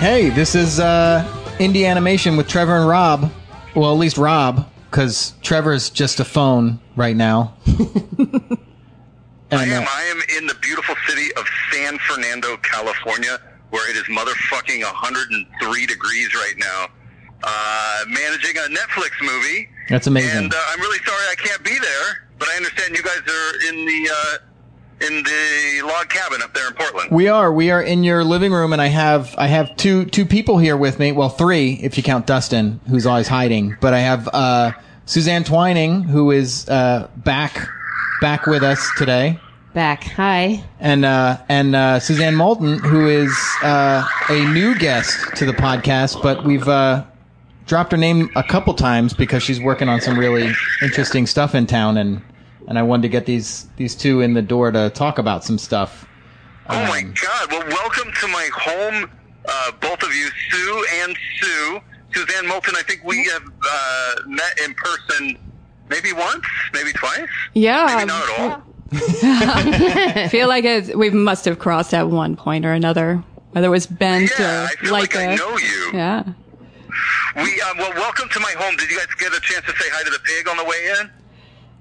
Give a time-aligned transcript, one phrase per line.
[0.00, 1.22] Hey, this is uh,
[1.58, 3.30] Indie Animation with Trevor and Rob.
[3.76, 7.52] Well, at least Rob, because Trevor's just a phone right now.
[9.52, 9.84] I am.
[9.86, 13.38] I am in the beautiful city of San Fernando, California,
[13.68, 16.86] where it is motherfucking 103 degrees right now.
[17.42, 19.68] Uh, managing a Netflix movie.
[19.90, 20.44] That's amazing.
[20.44, 23.68] And uh, I'm really sorry I can't be there, but I understand you guys are
[23.68, 24.38] in the uh,
[25.00, 27.10] in the log cabin up there in Portland.
[27.10, 30.26] we are we are in your living room, and I have I have two two
[30.26, 31.12] people here with me.
[31.12, 33.76] Well, three if you count Dustin, who's always hiding.
[33.80, 34.72] But I have uh,
[35.06, 37.68] Suzanne Twining, who is uh, back
[38.20, 39.38] back with us today.
[39.72, 40.02] Back.
[40.04, 40.64] Hi.
[40.80, 46.20] and uh, and uh, Suzanne Moulton, who is uh, a new guest to the podcast,
[46.22, 47.04] but we've uh,
[47.66, 51.66] dropped her name a couple times because she's working on some really interesting stuff in
[51.68, 52.20] town, and
[52.68, 55.58] and I wanted to get these these two in the door to talk about some
[55.58, 56.06] stuff.
[56.68, 57.50] Oh my Um, God!
[57.52, 59.10] Well, welcome to my home,
[59.48, 61.80] uh, both of you, Sue and Sue.
[62.12, 65.38] Suzanne Moulton, I think we have uh, met in person
[65.88, 66.44] maybe once,
[66.74, 67.28] maybe twice.
[67.54, 67.86] Yeah.
[67.86, 68.62] Maybe not at all.
[68.92, 73.70] I feel like it, we must have crossed at one point or another, whether it
[73.70, 75.90] was Bent Yeah, or I feel like, I know you.
[75.94, 76.24] Yeah.
[77.36, 78.74] We uh, well, welcome to my home.
[78.76, 80.92] Did you guys get a chance to say hi to the pig on the way
[81.00, 81.10] in?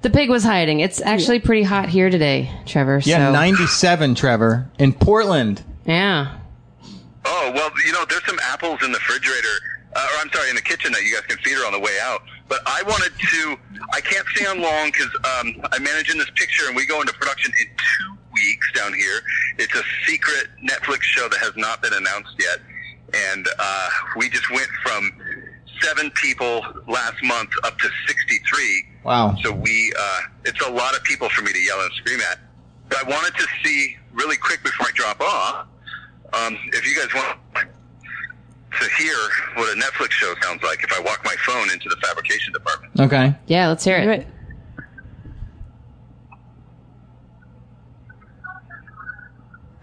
[0.02, 0.80] The pig was hiding.
[0.80, 3.02] It's actually pretty hot here today, Trevor.
[3.04, 3.34] Yeah, so.
[3.34, 5.62] ninety seven, Trevor, in Portland.
[5.86, 6.40] Yeah.
[7.26, 9.56] Oh well, you know, there's some apples in the refrigerator,
[9.96, 11.80] uh, or I'm sorry, in the kitchen that you guys can feed her on the
[11.80, 12.22] way out.
[12.48, 13.58] But I wanted to.
[13.94, 17.14] I can't stay on long because um, I'm managing this picture, and we go into
[17.14, 19.20] production in two weeks down here.
[19.58, 22.60] It's a secret Netflix show that has not been announced yet,
[23.32, 25.12] and uh, we just went from
[25.82, 28.84] seven people last month up to 63.
[29.04, 29.36] Wow.
[29.44, 32.40] So we, uh, it's a lot of people for me to yell and scream at.
[32.90, 35.68] But I wanted to see really quick before I drop off,
[36.34, 39.16] um, if you guys want to hear
[39.56, 43.00] what a Netflix show sounds like if I walk my phone into the fabrication department.
[43.00, 43.34] Okay.
[43.48, 44.08] Yeah, let's hear it.
[44.08, 44.28] it.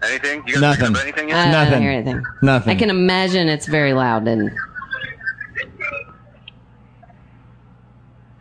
[0.03, 0.43] Anything?
[0.45, 0.95] You guys Nothing.
[1.01, 1.47] anything yet?
[1.47, 1.71] I Nothing.
[1.73, 2.23] don't hear anything.
[2.43, 2.71] Nothing.
[2.71, 4.51] I can imagine it's very loud and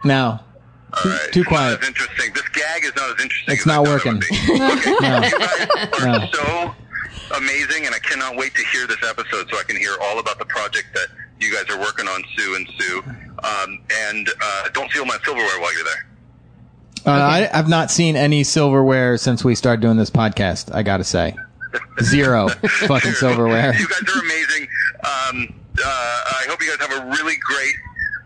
[0.06, 0.42] now.
[1.04, 1.32] All right.
[1.32, 1.72] too quiet.
[1.72, 2.32] Not as interesting.
[2.32, 3.54] This gag is not as interesting.
[3.54, 4.20] It's as I not thought it would working.
[4.20, 4.36] be.
[4.76, 4.90] Okay.
[4.90, 6.28] You guys are No.
[6.32, 6.74] so
[7.36, 10.38] amazing, and I cannot wait to hear this episode so I can hear all about
[10.38, 11.08] the project that
[11.40, 13.02] you guys are working on, Sue and Sue.
[13.44, 13.78] Um,
[14.08, 16.06] and uh, don't steal my silverware while you're there.
[17.04, 20.74] Uh, I, I've not seen any silverware since we started doing this podcast.
[20.74, 21.36] I gotta say,
[22.02, 22.48] zero
[22.88, 23.74] fucking silverware.
[23.74, 24.68] You guys are amazing.
[25.04, 27.74] Um, uh, I hope you guys have a really great.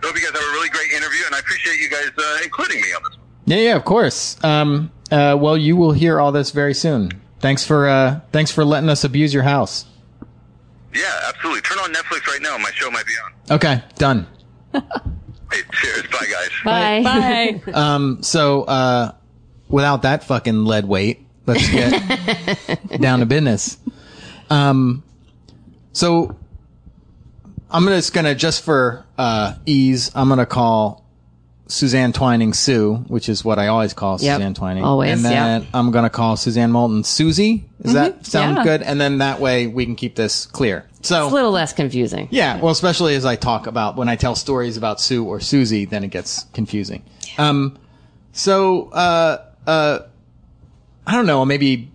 [0.02, 2.38] I hope you guys have a really great interview, and I appreciate you guys uh,
[2.44, 3.16] including me on this.
[3.18, 3.26] one.
[3.46, 4.42] Yeah, yeah, of course.
[4.44, 7.10] Um, uh, well, you will hear all this very soon.
[7.40, 9.86] Thanks for uh, thanks for letting us abuse your house.
[10.94, 11.60] Yeah, absolutely.
[11.62, 12.56] Turn on Netflix right now.
[12.58, 13.56] My show might be on.
[13.56, 14.26] Okay, done.
[15.52, 16.02] Hey, cheers.
[16.12, 16.50] Bye, guys.
[16.64, 17.60] bye.
[17.66, 17.72] Bye.
[17.74, 19.10] Um, so uh,
[19.68, 23.76] without that fucking lead weight, let's get down to business.
[24.48, 25.02] Um,
[25.92, 26.36] so
[27.70, 31.04] I'm just gonna just for uh, ease, I'm gonna call
[31.68, 34.84] Suzanne Twining Sue, which is what I always call Yep, Suzanne Twining.
[34.84, 35.66] always, and then.
[35.72, 37.64] I'm gonna call Suzanne Moulton Susie.
[37.80, 38.64] Does that sound yeah.
[38.64, 38.82] good?
[38.82, 40.86] And then that way we can keep this clear.
[41.02, 42.28] So It's a little less confusing.
[42.30, 45.84] yeah, well, especially as I talk about when I tell stories about Sue or Susie,
[45.84, 47.04] then it gets confusing.
[47.38, 47.78] Um,
[48.32, 50.00] so uh, uh,
[51.06, 51.90] I don't know, maybe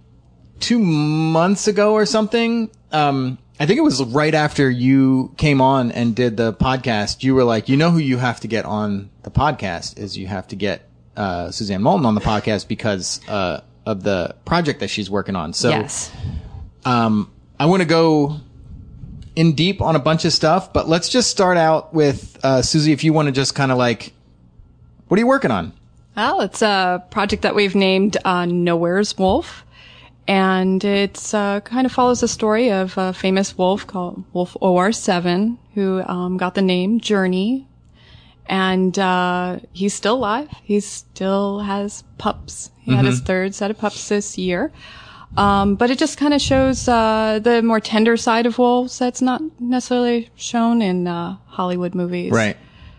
[0.60, 2.72] two months ago or something.
[2.92, 7.24] Um, I think it was right after you came on and did the podcast.
[7.24, 10.28] You were like, you know who you have to get on the podcast is you
[10.28, 14.90] have to get uh, Suzanne Moulton on the podcast because uh, of the project that
[14.90, 15.54] she's working on.
[15.54, 16.12] So Yes.
[16.84, 18.42] um, I want to go
[19.38, 22.92] in deep on a bunch of stuff, but let's just start out with uh, Susie.
[22.92, 24.12] If you want to just kind of like,
[25.08, 25.72] what are you working on?
[26.16, 29.65] Well, it's a project that we've named uh, Nowhere's Wolf.
[30.28, 35.58] And it's uh, kind of follows the story of a famous wolf called Wolf OR7,
[35.76, 37.68] who um, got the name Journey.
[38.48, 40.50] And uh, he's still alive.
[40.64, 42.72] He still has pups.
[42.82, 44.72] He had his third set of pups this year.
[45.38, 49.22] Um, but it just kind of shows uh, the more tender side of wolves that's
[49.22, 52.32] not necessarily shown in uh, Hollywood movies.
[52.32, 52.56] Right.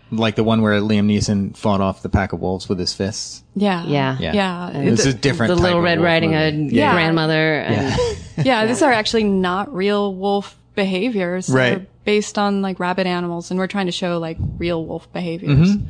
[0.09, 3.43] Like the one where Liam Neeson fought off the pack of wolves with his fists.
[3.55, 3.83] Yeah.
[3.85, 4.17] Yeah.
[4.19, 4.33] Yeah.
[4.33, 4.67] Yeah.
[4.69, 5.49] And This It- is different.
[5.49, 6.33] The type Little of Red wolf Riding.
[6.33, 6.93] Hood Yeah.
[6.93, 7.59] grandmother.
[7.61, 7.99] And
[8.45, 11.49] yeah, these are actually not real wolf behaviors.
[11.49, 11.69] Right.
[11.79, 15.71] They're based on like rabbit animals, and we're trying to show like real wolf behaviors.
[15.75, 15.87] Mm-hmm.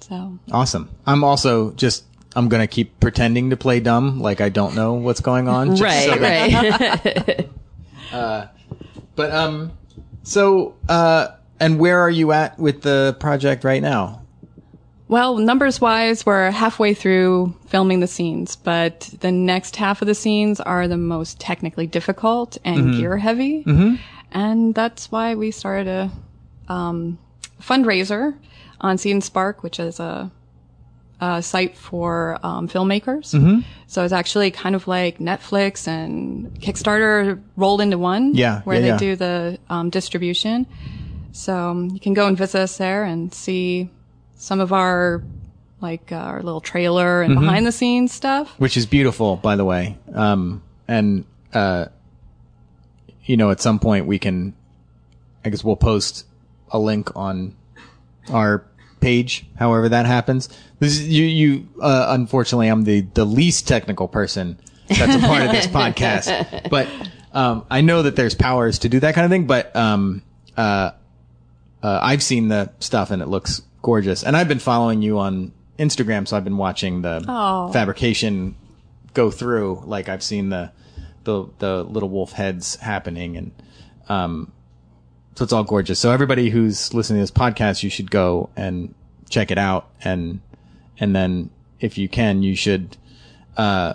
[0.00, 0.88] So Awesome.
[1.06, 2.04] I'm also just,
[2.34, 5.76] I'm going to keep pretending to play dumb, like I don't know what's going on.
[5.76, 7.48] just right, so that- right.
[8.12, 8.46] Uh,
[9.16, 9.72] but, um,
[10.22, 11.28] So, uh,
[11.60, 14.22] and where are you at with the project right now?
[15.08, 20.16] Well, numbers wise, we're halfway through filming the scenes, but the next half of the
[20.16, 23.62] scenes are the most technically difficult and gear heavy.
[24.32, 27.18] And that's why we started a um,
[27.62, 28.36] fundraiser
[28.80, 30.28] on Seed and Spark, which is a,
[31.20, 33.26] a site for um, filmmakers.
[33.86, 38.34] So it's actually kind of like Netflix and Kickstarter rolled into one.
[38.34, 38.98] Yeah, Where yeah, they yeah.
[38.98, 40.66] do the um, distribution.
[41.36, 43.90] So um, you can go and visit us there and see
[44.36, 45.22] some of our
[45.82, 48.48] like uh, our little trailer and behind the scenes stuff.
[48.58, 49.98] Which is beautiful, by the way.
[50.14, 51.86] Um, and, uh,
[53.24, 54.54] you know, at some point we can,
[55.44, 56.24] I guess we'll post
[56.70, 57.54] a link on
[58.30, 58.64] our
[59.00, 60.48] page, however that happens.
[60.78, 65.42] This is, you, you, uh, unfortunately, I'm the, the least technical person that's a part
[65.42, 66.88] of this podcast, but,
[67.32, 70.22] um, I know that there's powers to do that kind of thing, but, um,
[70.56, 70.92] uh,
[71.82, 74.22] uh, I've seen the stuff and it looks gorgeous.
[74.24, 77.70] And I've been following you on Instagram, so I've been watching the Oh.
[77.72, 78.56] fabrication
[79.14, 79.82] go through.
[79.84, 80.72] Like I've seen the
[81.24, 83.50] the the little wolf heads happening, and
[84.08, 84.52] um,
[85.34, 85.98] so it's all gorgeous.
[85.98, 88.94] So everybody who's listening to this podcast, you should go and
[89.28, 90.40] check it out, and
[90.98, 91.50] and then
[91.80, 92.96] if you can, you should
[93.56, 93.94] uh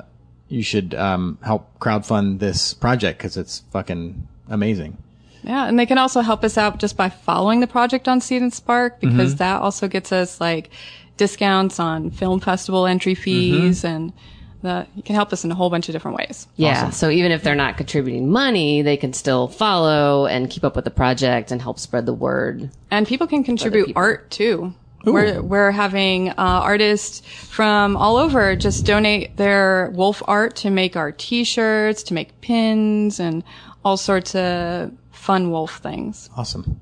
[0.49, 4.97] you should um help crowdfund this project because it's fucking amazing.
[5.43, 8.41] Yeah, and they can also help us out just by following the project on Seed
[8.41, 10.69] and Spark because that also gets us like
[11.17, 14.13] discounts on film festival entry fees and
[14.61, 16.47] the, you can help us in a whole bunch of different ways.
[16.55, 16.91] Yeah.
[16.91, 20.85] So even if they're not contributing money, they can still follow and keep up with
[20.85, 22.69] the project and help spread the word.
[22.91, 24.01] And people can contribute people.
[24.01, 24.73] art too.
[25.03, 30.95] We're, we're having uh, artists from all over just donate their wolf art to make
[30.95, 33.43] our t-shirts, to make pins and
[33.83, 34.91] all sorts of
[35.21, 36.31] fun wolf things.
[36.35, 36.81] Awesome.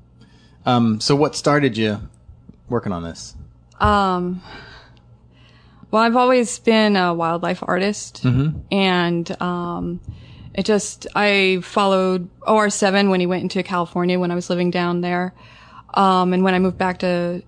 [0.64, 2.00] Um, so what started you
[2.70, 3.36] working on this?
[3.78, 4.40] Um,
[5.90, 8.24] well, I've always been a wildlife artist,
[8.72, 10.00] and um,
[10.54, 15.02] it just I followed OR7 when he went into California when I was living down
[15.02, 15.34] there,
[15.92, 17.42] um, and when I moved back to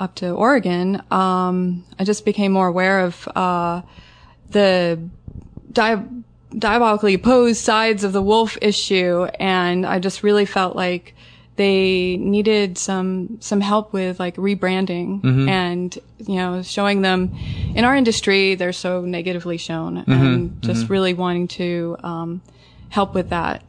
[0.00, 3.82] up to Oregon, um, I just became more aware of uh,
[4.50, 4.98] the
[5.70, 6.04] di-
[6.58, 11.14] diabolically opposed sides of the wolf issue, and I just really felt like
[11.56, 15.48] they needed some some help with like rebranding mm-hmm.
[15.48, 17.36] and you know showing them
[17.74, 20.12] in our industry they're so negatively shown mm-hmm.
[20.12, 20.60] and mm-hmm.
[20.60, 22.40] just really wanting to um,
[22.92, 23.64] help with that.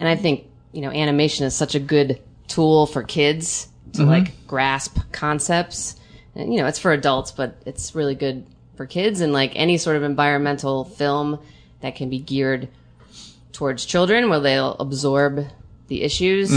[0.00, 4.46] And I think, you know, animation is such a good tool for kids to like
[4.48, 5.94] grasp concepts.
[6.34, 8.44] And, you know, it's for adults, but it's really good
[8.76, 11.38] for kids and like any sort of environmental film
[11.80, 12.68] that can be geared
[13.52, 15.46] towards children where they'll absorb
[15.88, 16.50] the issues.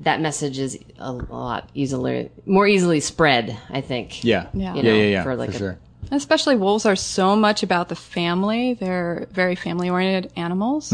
[0.00, 4.22] That message is a, a lot easily, more easily spread, I think.
[4.24, 4.46] Yeah.
[4.54, 4.74] Yeah.
[4.74, 5.22] You yeah, know, yeah, yeah.
[5.24, 5.78] for like a- sure.
[6.12, 10.92] especially wolves are so much about the family they're very family oriented animals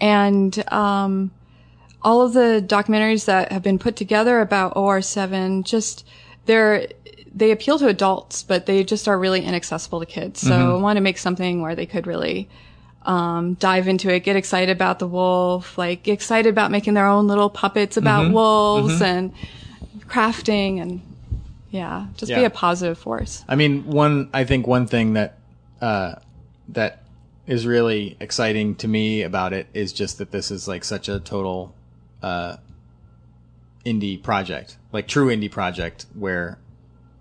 [0.00, 1.30] and um,
[2.02, 6.06] all of the documentaries that have been put together about or7 just
[6.46, 6.88] they're
[7.34, 10.40] they appeal to adults but they just are really inaccessible to kids.
[10.40, 12.48] So i want to make something where they could really
[13.02, 17.06] um, dive into it get excited about the wolf like get excited about making their
[17.06, 19.32] own little puppets about wolves and
[20.10, 21.00] crafting and
[21.70, 23.44] yeah just be a positive force.
[23.48, 24.28] I mean, one.
[24.34, 25.38] I think one thing that
[25.80, 26.16] uh,
[26.70, 27.02] that
[27.46, 31.20] is really exciting to me about it is just that this is like such a
[31.20, 31.74] total
[32.22, 32.56] uh,
[33.84, 36.58] indie project, like true indie project, where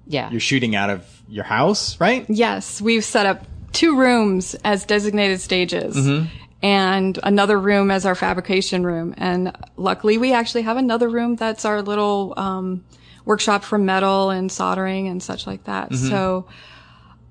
[0.10, 0.30] Yeah.
[0.32, 2.26] you're shooting out of your house, right?
[2.28, 5.96] Yes, we've set up two rooms as designated stages.
[5.96, 6.26] Mm-hmm.
[6.62, 9.14] And another room as our fabrication room.
[9.18, 12.84] And luckily we actually have another room that's our little, um,
[13.24, 15.92] workshop for metal and soldering and such like that.
[15.92, 16.10] Mm-hmm.
[16.10, 16.48] So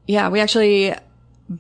[0.06, 0.94] yeah, we actually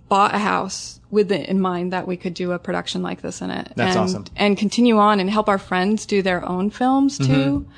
[0.08, 3.42] bought a house with it in mind that we could do a production like this
[3.42, 3.72] in it.
[3.74, 4.24] That's and, awesome.
[4.36, 7.24] And continue on and help our friends do their own films too.
[7.24, 7.72] Mm-hmm.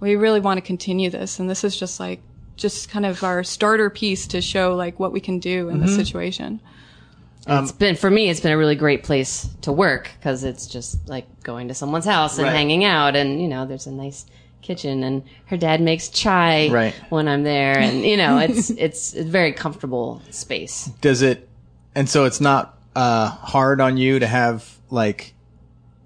[0.00, 1.38] We really want to continue this.
[1.38, 2.20] And this is just like,
[2.58, 5.86] just kind of our starter piece to show like what we can do in Mm-hmm.
[5.86, 6.60] this situation.
[7.46, 11.08] it's been for me it's been a really great place to work because it's just
[11.08, 12.54] like going to someone's house and Right.
[12.54, 14.26] hanging out and you know there's a nice
[14.60, 16.94] kitchen and her dad makes chai Right.
[17.08, 21.48] when i'm there and you know it's it's a very comfortable space Does it?
[21.94, 25.32] And so it's not uh, hard on you to have like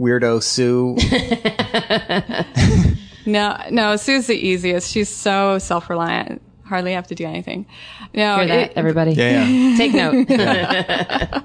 [0.00, 0.96] weirdo Sue.
[3.26, 4.90] No, no, Sue's the easiest.
[4.90, 6.42] She's so self-reliant.
[6.64, 7.66] Hardly have to do anything.
[8.14, 9.76] No, Hear that it- everybody yeah, yeah.
[9.76, 10.26] take note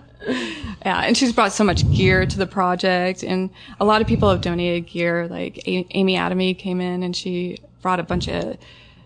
[0.86, 4.30] Yeah, and she's brought so much gear to the project, and a lot of people
[4.30, 5.28] have donated gear.
[5.28, 8.58] Like a- Amy Adamy came in and she brought a bunch of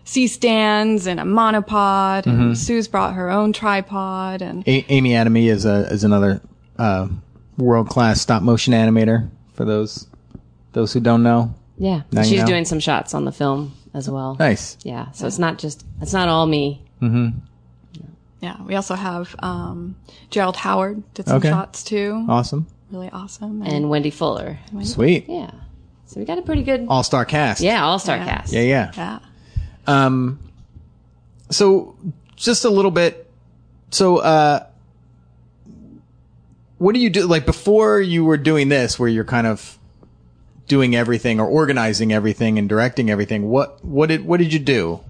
[0.04, 5.46] C stands and a monopod, and Sue's brought her own tripod, and A- Amy Adamy
[5.48, 6.40] is a is another
[6.78, 7.08] uh,
[7.56, 9.28] world class stop motion animator.
[9.54, 10.06] For those
[10.72, 12.02] those who don't know, Yeah.
[12.12, 12.46] Now you She's know.
[12.46, 14.36] doing some shots on the film as well.
[14.38, 14.76] nice.
[14.84, 15.10] Yeah.
[15.10, 16.80] So it's not just, it's not all me.
[18.40, 19.96] yeah, we also have um,
[20.30, 21.48] Gerald Howard did some Okay.
[21.48, 23.62] shots too, Awesome, really awesome.
[23.62, 24.58] And Wendy Fuller.
[24.84, 25.50] sweet, Yeah.
[26.06, 27.60] So we got a pretty good, all star cast.
[27.60, 28.24] yeah, all star Yeah.
[28.26, 28.52] cast.
[28.52, 28.90] yeah, yeah.
[28.96, 29.18] yeah,
[29.88, 30.38] Um,
[31.50, 31.96] so
[32.36, 33.28] just a little bit.
[33.90, 34.66] So, uh,
[36.78, 37.26] what do you do?
[37.26, 39.78] Like before you were doing this, where you're kind of
[40.72, 43.50] doing everything or organizing everything and directing everything.
[43.50, 45.00] What what did what did you do?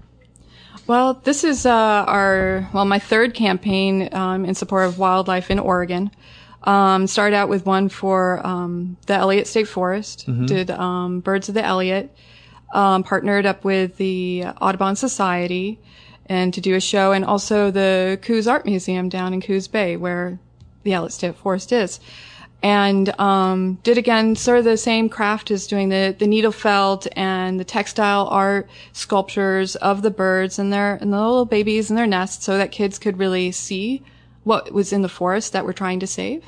[0.87, 5.59] Well, this is uh, our well, my third campaign um, in support of wildlife in
[5.59, 6.11] Oregon.
[6.63, 10.25] Um, started out with one for um, the Elliott State Forest.
[10.47, 12.13] Did um, Birds of the Elliott.
[12.73, 15.79] Um, partnered up with the Audubon Society
[16.25, 19.95] and to do a show, and also the Coos Art Museum down in Coos Bay,
[19.95, 20.39] where
[20.83, 22.01] the Elliott State Forest is.
[22.63, 27.05] And um, did again sort of the same craft as doing the the needle felt
[27.11, 31.97] and the textile art sculptures of the birds and their and the little babies in
[31.97, 34.01] their nests, so that kids could really see
[34.45, 36.43] what was in the forest that we're trying to save.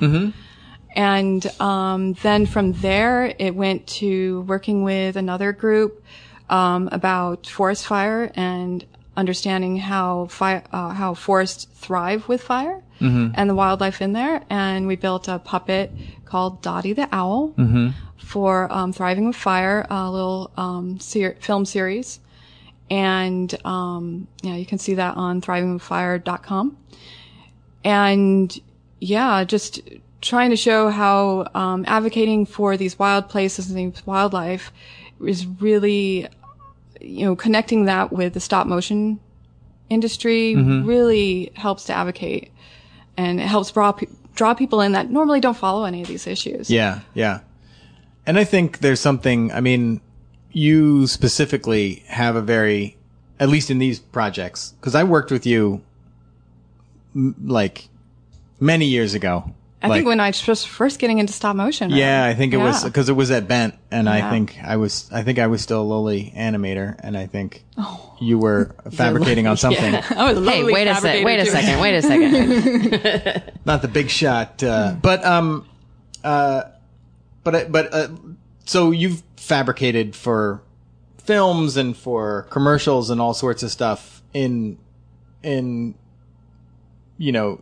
[0.94, 6.02] And um, then from there, it went to working with another group
[6.48, 8.82] um, about forest fire and
[9.16, 12.82] understanding how fire, uh, how forests thrive with fire
[13.36, 14.42] and the wildlife in there.
[14.48, 15.90] And we built a puppet
[16.24, 17.52] called Dottie the Owl
[18.16, 22.20] for um, Thriving with Fire, a little um, ser- film series.
[22.90, 26.76] And um, yeah, you can see that on thrivingwithfire.com
[27.84, 28.60] and
[29.00, 29.80] yeah, just
[30.20, 34.72] trying to show how um, advocating for these wild places and these wildlife
[35.24, 36.26] is really,
[37.00, 39.20] you know, connecting that with the stop motion
[39.88, 40.86] industry mm-hmm.
[40.86, 42.50] really helps to advocate,
[43.16, 46.26] and it helps draw pe- draw people in that normally don't follow any of these
[46.26, 46.70] issues.
[46.70, 47.40] Yeah, yeah.
[48.26, 50.00] And I think there's something, I mean,
[50.50, 52.96] you specifically have a very,
[53.38, 55.82] at least in these projects, because I worked with you
[57.14, 57.88] m- like
[58.58, 59.54] many years ago.
[59.86, 61.90] I like, think when I was first getting into stop motion.
[61.90, 65.08] Yeah, I think it was because it was at Bent, and I think I was,
[65.12, 68.16] I think I was still a lowly animator, and I think Oh.
[68.20, 71.02] you were fabricating on something, I was Hey, wait a sec.
[71.02, 71.80] fabricator, Wait a second.
[71.80, 72.02] Wait a
[73.32, 73.52] second.
[73.64, 75.66] not the big shot, uh, but um,
[76.24, 76.62] uh,
[77.44, 78.08] but I- but uh,
[78.64, 80.62] so you've fabricated for
[81.18, 84.78] films and for commercials and all sorts of stuff in
[85.42, 85.94] in
[87.18, 87.60] you know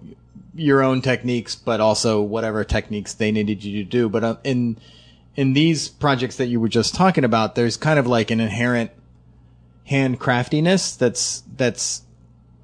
[0.54, 4.08] your own techniques, but also whatever techniques they needed you to do.
[4.08, 4.78] But uh, in
[5.36, 8.90] in these projects that you were just talking about, there's kind of like an inherent
[9.88, 12.02] handcraftiness that's that's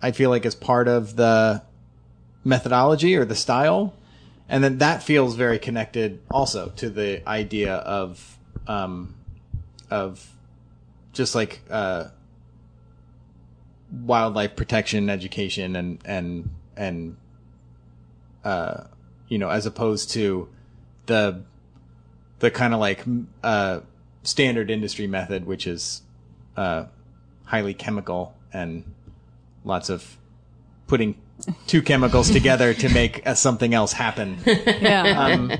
[0.00, 1.62] I feel like is part of the
[2.44, 3.94] methodology or the style,
[4.48, 9.14] and then that feels very connected also to the idea of um,
[9.90, 10.30] of
[11.12, 12.04] just like uh,
[13.92, 17.16] wildlife protection education and and and
[18.44, 18.84] uh,
[19.28, 20.48] you know as opposed to
[21.06, 21.42] the
[22.40, 23.04] the kind of like
[23.42, 23.80] uh,
[24.22, 26.02] standard industry method, which is
[26.56, 26.84] uh,
[27.44, 28.84] highly chemical and
[29.64, 30.16] lots of
[30.86, 31.16] putting
[31.66, 34.38] two chemicals together to make uh, something else happen.
[34.46, 35.26] Yeah.
[35.26, 35.52] Um,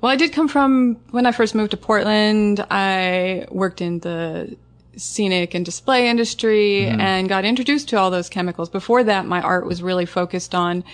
[0.00, 2.64] Well, I did come from when I first moved to Portland.
[2.70, 4.56] I worked in the
[4.96, 8.68] scenic and display industry and got introduced to all those chemicals.
[8.68, 10.84] Before that, my art was really focused on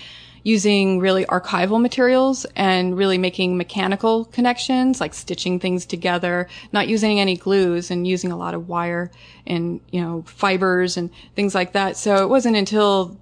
[0.45, 7.19] using really archival materials and really making mechanical connections, like stitching things together, not using
[7.19, 9.09] any glues and using a lot of wire
[9.47, 11.97] and, you know, fibers and things like that.
[11.97, 13.17] So it wasn't until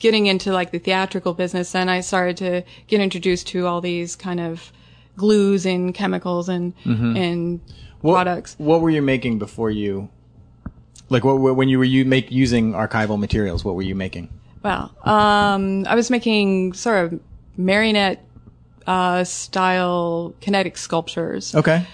[0.00, 4.16] getting into like the theatrical business, then I started to get introduced to all these
[4.16, 4.72] kind of
[5.16, 7.16] glues and chemicals and mm-hmm.
[7.16, 7.60] and
[8.00, 8.56] what, products.
[8.58, 10.08] What were you making before you?
[11.10, 13.64] Like what when you were you make using archival materials?
[13.64, 14.30] What were you making?
[14.62, 17.20] Well, um, I was making sort of
[17.56, 18.24] marionette
[18.86, 21.54] uh, style kinetic sculptures.
[21.54, 21.86] Okay.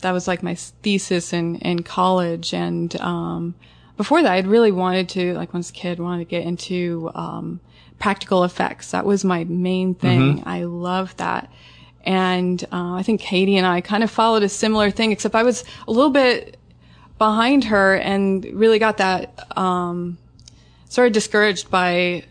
[0.00, 2.54] that was like my thesis in, in college.
[2.54, 3.54] And, um,
[3.96, 6.44] before that, I'd really wanted to, like when I was a kid, wanted to get
[6.44, 7.60] into, um,
[7.98, 8.92] practical effects.
[8.92, 10.42] That was my main thing.
[10.46, 11.52] I loved that.
[12.04, 15.42] And, uh, I think Katie and I kind of followed a similar thing, except I
[15.42, 16.56] was a little bit
[17.18, 20.16] behind her and really got that, um,
[20.90, 22.24] sort of discouraged by,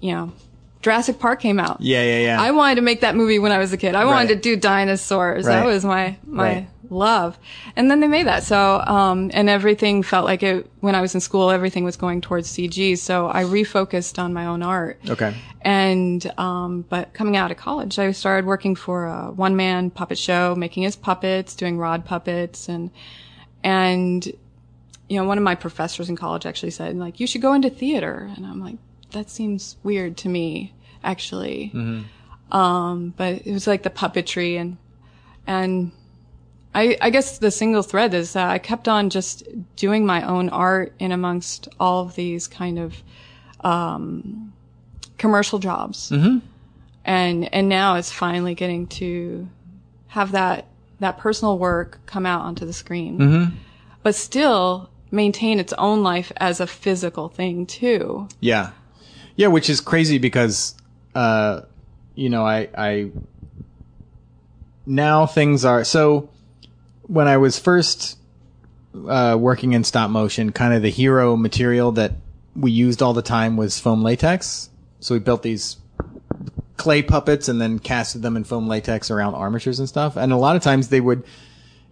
[0.00, 0.32] you know,
[0.80, 1.80] Jurassic Park came out.
[1.80, 2.40] Yeah, yeah, yeah.
[2.42, 3.94] I wanted to make that movie when I was a kid.
[3.94, 4.42] I wanted Right.
[4.42, 5.44] to do dinosaurs.
[5.46, 5.52] Right.
[5.56, 6.68] That was my my Right.
[6.90, 7.38] love.
[7.74, 8.42] And then they made that.
[8.44, 12.20] So um and everything felt like it when I was in school everything was going
[12.20, 12.96] towards CG.
[12.98, 15.00] So I refocused on my own art.
[15.08, 15.34] okay.
[15.62, 20.18] And um but coming out of college I started working for a one man puppet
[20.18, 22.90] show, making his puppets, doing rod puppets and
[23.62, 24.30] and
[25.14, 27.70] you know, one of my professors in college actually said, like, you should go into
[27.70, 28.28] theater.
[28.36, 28.78] And I'm like,
[29.12, 31.70] that seems weird to me, actually.
[32.50, 34.76] Um, but it was like the puppetry and,
[35.46, 35.92] and
[36.74, 39.44] I, I guess the single thread is that I kept on just
[39.76, 43.00] doing my own art in amongst all of these kind of,
[43.60, 44.52] um,
[45.16, 46.10] commercial jobs.
[46.10, 46.38] Mm-hmm.
[47.04, 49.48] And, and now it's finally getting to
[50.08, 50.66] have that,
[50.98, 53.18] that personal work come out onto the screen.
[54.02, 58.28] But still maintain its own life as a physical thing too.
[58.40, 58.72] Yeah.
[59.36, 60.74] Yeah, which is crazy because
[61.14, 61.62] uh
[62.14, 63.10] you know, I I
[64.86, 66.28] now things are so
[67.02, 68.18] when I was first
[69.08, 72.12] uh working in stop motion, kind of the hero material that
[72.56, 74.70] we used all the time was foam latex.
[75.00, 75.76] So we built these
[76.76, 80.16] clay puppets and then casted them in foam latex around armatures and stuff.
[80.16, 81.24] And a lot of times they would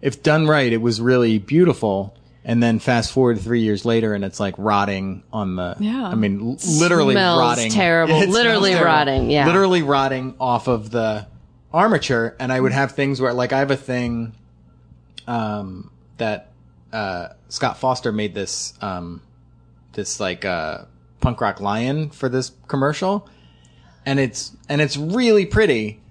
[0.01, 2.13] if done right, it was really beautiful.
[2.45, 5.77] And then fast forward three years later, and it's like rotting on the.
[5.79, 6.07] Yeah.
[6.07, 7.71] I mean, l- literally Smells rotting.
[7.71, 8.21] terrible.
[8.21, 8.85] It Literally terrible.
[8.87, 9.45] rotting, yeah.
[9.45, 11.25] Literally rotting off of the
[11.73, 14.33] armature, and I would have things where, like, I have a thing,
[15.25, 16.51] um, that
[16.91, 19.21] uh, Scott Foster made this, um,
[19.93, 20.79] this like uh,
[21.21, 23.29] punk rock lion for this commercial,
[24.05, 26.01] and it's and it's really pretty,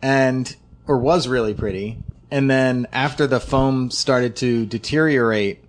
[0.00, 0.56] and
[0.86, 1.98] or was really pretty,
[2.30, 5.61] and then after the foam started to deteriorate,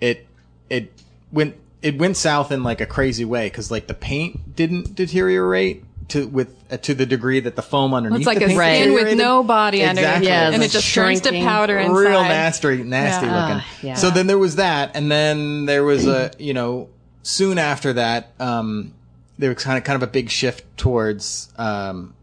[0.00, 0.26] it
[0.70, 0.92] it
[1.32, 5.84] went it went south in like a crazy way because like the paint didn't deteriorate
[6.08, 8.84] to with uh, to the degree that the foam underneath It's like the a paint
[8.84, 10.22] skin with no body under it.
[10.22, 11.94] Yeah, and it just turns to powder inside.
[11.94, 13.40] real nasty, nasty Yeah.
[13.42, 13.60] looking.
[13.60, 13.94] Ah, yeah.
[13.94, 16.88] So then there was that, and then there was a, you know,
[17.22, 18.92] soon after that, um,
[19.38, 22.14] there was kind of kind of a big shift towards um,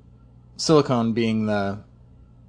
[0.57, 1.79] silicone being the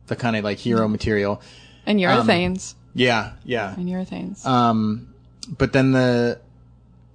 [0.08, 1.40] the kind of like hero material.
[1.86, 2.74] And urethanes.
[2.94, 3.74] Yeah, yeah.
[3.74, 4.44] and urethanes.
[4.44, 5.11] Um,
[5.56, 6.40] but then the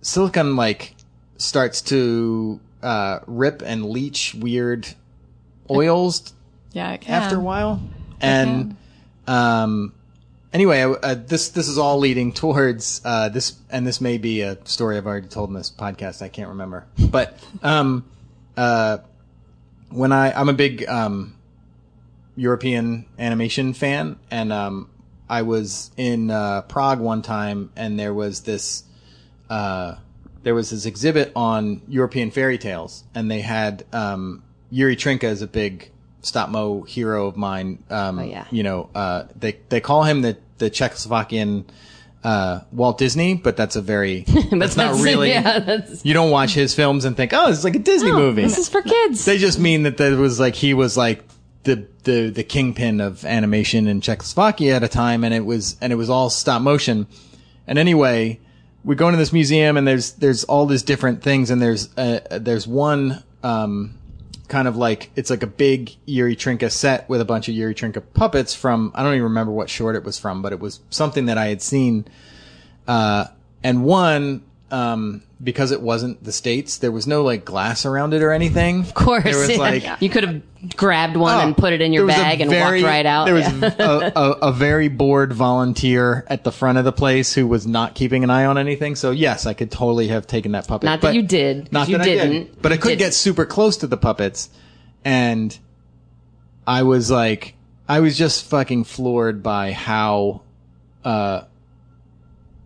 [0.01, 0.95] silicon like
[1.37, 4.87] starts to uh, rip and leach weird
[5.69, 6.33] oils
[6.71, 7.13] yeah, it can.
[7.23, 7.81] after a while.
[8.21, 8.77] And
[9.27, 9.93] um,
[10.53, 14.57] anyway, uh, this this is all leading towards uh, this, and this may be a
[14.65, 16.21] story I've already told in this podcast.
[16.21, 18.05] I can't remember, but um,
[18.55, 18.99] uh,
[19.89, 21.35] when I I'm a big um,
[22.35, 24.89] European animation fan, and um,
[25.29, 28.83] I was in uh, Prague one time, and there was this.
[29.49, 29.95] Uh,
[30.43, 35.41] there was this exhibit on European fairy tales, and they had um, Yuri Trnka as
[35.41, 37.83] a big stop mo hero of mine.
[37.89, 38.45] Um, Oh, yeah.
[38.51, 41.65] You know, uh, they they call him the the Czechoslovakian
[42.23, 45.29] uh, Walt Disney, but that's a very that's not really.
[45.29, 48.43] Yeah, that's, You don't watch his films and think, oh, it's like a Disney movie.
[48.43, 49.25] this is for kids.
[49.25, 51.23] They just mean that there was like he was like
[51.67, 55.93] the the the kingpin of animation in Czechoslovakia at a time, and it was and
[55.93, 57.05] it was all stop motion.
[57.67, 58.39] And anyway,
[58.83, 62.21] we go into this museum, and there's there's all these different things, and there's uh,
[62.31, 63.97] there's one um,
[64.47, 67.75] kind of like it's like a big Yuri Trnka set with a bunch of Yuri
[67.75, 70.79] Trnka puppets from I don't even remember what short it was from, but it was
[70.89, 72.05] something that I had seen.
[72.87, 73.25] Uh,
[73.61, 78.21] and one, um, because it wasn't the states, there was no like glass around it
[78.21, 78.81] or anything.
[78.81, 79.57] of course, there was yeah.
[79.57, 80.41] like you could have
[80.75, 83.05] grabbed one and put it in your there was a bag and very- walked right
[83.05, 83.25] out.
[83.25, 84.11] There was Yeah.
[84.15, 87.95] a, a, a very bored volunteer at the front of the place who was not
[87.95, 88.95] keeping an eye on anything.
[88.95, 90.85] So yes, I could totally have taken that puppet.
[90.85, 92.31] Not that you did, Not you that I didn't.
[92.31, 92.61] did.
[92.61, 92.99] But I could didn't.
[92.99, 94.49] get super close to the puppets,
[95.05, 95.57] and
[96.65, 97.53] I was like,
[97.87, 100.41] I was just fucking floored by how
[101.05, 101.43] uh,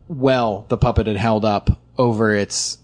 [0.08, 1.70] well the puppet had held up
[2.02, 2.78] over its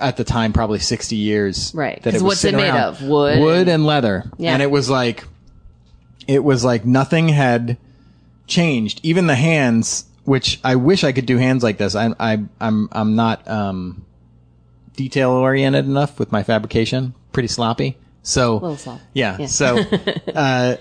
[0.00, 2.80] at the time probably 60 years Right, that 'cause was what's it made around.
[2.80, 3.02] of?
[3.02, 4.52] Wood wood and- leather Yeah.
[4.52, 5.24] and it was like
[6.28, 7.78] it was like nothing had
[8.46, 12.38] changed even the hands which i wish i could do hands like this i i
[12.60, 14.04] i'm i'm not um
[14.96, 19.02] detail oriented enough with my fabrication pretty sloppy so little sloppy.
[19.14, 19.46] yeah, Yeah.
[19.46, 19.78] so
[20.34, 20.76] uh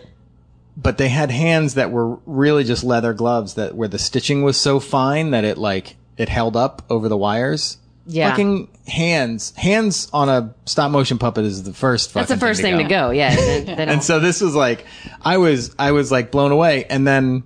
[0.77, 4.57] but they had hands that were really just leather gloves that where the stitching was
[4.57, 8.29] so fine that it like it held up over the wires Yeah.
[8.29, 12.77] fucking hands hands on a stop motion puppet is the first That's the first thing
[12.77, 13.09] to go.
[13.11, 13.35] Yeah.
[13.35, 14.85] They- they don't- and so this was like
[15.21, 17.43] i was i was like blown away and then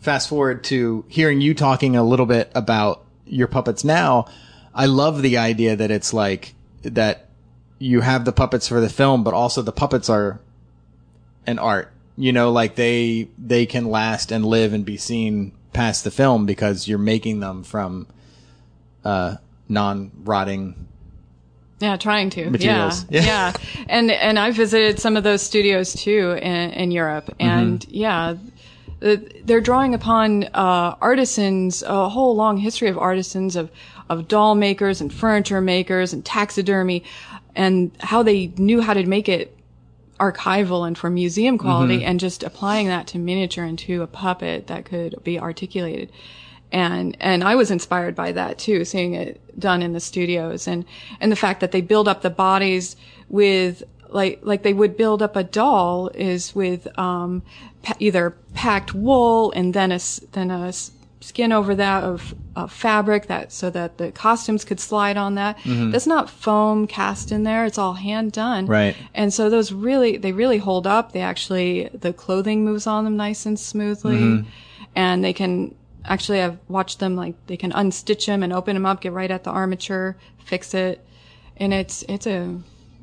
[0.00, 4.26] fast forward to hearing you talking a little bit about your puppets now
[4.74, 7.28] i love the idea that it's like that
[7.78, 10.38] you have the puppets for the film, but also the puppets are
[11.46, 11.90] an art.
[12.18, 16.46] You know, like they they can last and live and be seen past the film
[16.46, 18.06] because you're making them from
[19.04, 19.36] uh,
[19.68, 20.86] non-rotting.
[21.80, 22.50] Yeah, trying to.
[22.50, 23.06] Materials.
[23.08, 23.26] Yeah, Yeah.
[23.26, 23.84] yeah.
[23.88, 28.36] And and I visited some of those studios too in, in Europe, and yeah,
[29.02, 33.70] uh, they're drawing upon uh, artisans, a whole long history of artisans of
[34.10, 37.02] of doll makers and furniture makers and taxidermy,
[37.56, 39.56] and how they knew how to make it
[40.20, 44.66] archival and for museum quality and just applying that to miniature and to a puppet
[44.66, 46.12] that could be articulated.
[46.70, 50.84] And, and I was inspired by that too, seeing it done in the studios and,
[51.20, 52.96] and the fact that they build up the bodies
[53.28, 57.42] with like, like they would build up a doll is with, um,
[57.82, 60.00] pa- either packed wool and then a,
[60.32, 60.72] then a
[61.20, 65.58] skin over that of, of fabric that so that the costumes could slide on that.
[65.58, 65.90] Mm-hmm.
[65.90, 67.66] That's not foam cast in there.
[67.66, 68.66] It's all hand done.
[68.66, 68.96] Right.
[69.14, 71.12] And so those really, they really hold up.
[71.12, 74.16] They actually, the clothing moves on them nice and smoothly.
[74.16, 74.48] Mm-hmm.
[74.96, 75.74] And they can,
[76.06, 79.30] actually, I've watched them like, they can unstitch them and open them up, get right
[79.30, 81.04] at the armature, fix it.
[81.58, 82.58] And it's, it's a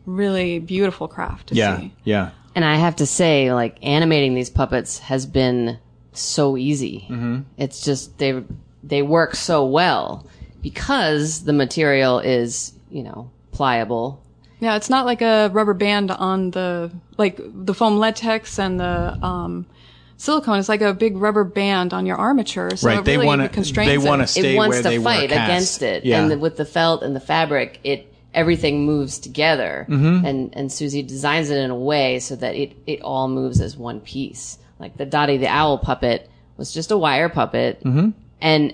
[0.08, 1.94] really beautiful craft to Yeah, see.
[2.04, 2.32] yeah.
[2.56, 5.78] And I have to say, like animating these puppets has been
[6.22, 7.06] so easy.
[7.10, 7.42] Mm-hmm.
[7.58, 8.44] It's just they
[8.84, 10.26] they work so well
[10.62, 14.22] because the material is you know pliable.
[14.60, 19.18] Yeah, it's not like a rubber band on the like the foam latex and the
[19.24, 19.66] um,
[20.18, 20.58] silicone.
[20.60, 22.76] It's like a big rubber band on your armature.
[22.76, 23.00] So Right.
[23.00, 23.50] it They really want to.
[23.50, 24.28] constrains They want to it.
[24.30, 26.22] stay it wants where to they fight against it, Yeah.
[26.22, 29.86] and the, with the felt and the fabric, it everything moves together.
[29.90, 30.26] Mm-hmm.
[30.26, 33.78] And and Susie designs it in a way so that it it all moves as
[33.78, 34.58] one piece.
[34.80, 38.10] Like the Dottie the owl puppet was just a wire puppet, Mm-hmm.
[38.42, 38.74] and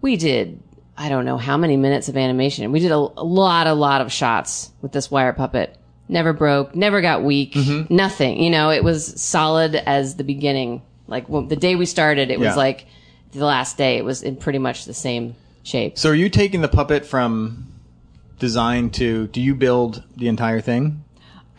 [0.00, 0.60] we did
[0.96, 2.70] I don't know how many minutes of animation.
[2.70, 5.76] We did a, a lot, a lot of shots with this wire puppet.
[6.08, 7.92] Never broke, never got weak, Mm-hmm.
[7.94, 8.40] nothing.
[8.42, 10.82] You know, it was solid as the beginning.
[11.08, 12.46] Like when, the day we started, it Yeah.
[12.48, 12.86] was like
[13.32, 13.96] the last day.
[13.96, 15.34] It was in pretty much the same
[15.64, 15.98] shape.
[15.98, 17.66] So are you taking the puppet from
[18.38, 19.26] design to?
[19.28, 21.02] Do you build the entire thing?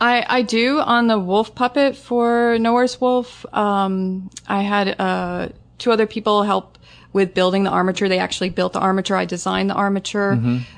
[0.00, 3.46] I, I do on the wolf puppet for Nowhere's Wolf.
[3.54, 6.76] Um, I had uh, two other people help
[7.12, 8.08] with building the armature.
[8.08, 9.16] They actually built the armature.
[9.16, 10.32] I designed the armature,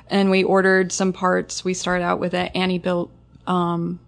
[0.09, 1.65] and we ordered some parts.
[1.65, 3.11] We started out with an Annie built,
[3.49, 3.99] um,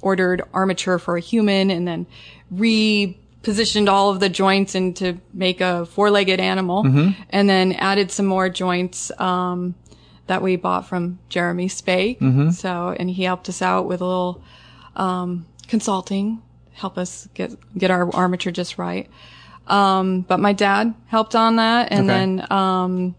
[0.00, 2.06] ordered armature for a human, and then
[2.54, 6.84] repositioned all of the joints into make a four-legged animal,
[7.30, 9.10] and then added some more joints.
[9.20, 9.74] Um,
[10.26, 12.18] that we bought from Jeremy Spake.
[12.52, 14.40] So, and he helped us out with a little,
[14.96, 19.08] um, consulting, help us get, get our armature just right.
[19.66, 21.90] Um, but my dad helped on that.
[21.90, 22.06] And Okay.
[22.08, 23.14] then, um,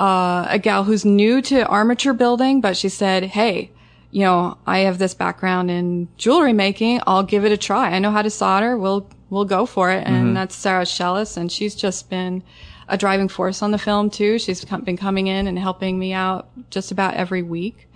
[0.00, 3.70] uh, a gal who's new to armature building, but she said, Hey,
[4.10, 7.00] you know, I have this background in jewelry making.
[7.06, 7.90] I'll give it a try.
[7.90, 8.76] I know how to solder.
[8.76, 10.04] We'll, we'll go for it.
[10.06, 11.36] And that's Sarah Shellis.
[11.36, 12.42] And she's just been
[12.88, 14.38] a driving force on the film too.
[14.40, 17.86] She's been coming in and helping me out just about every week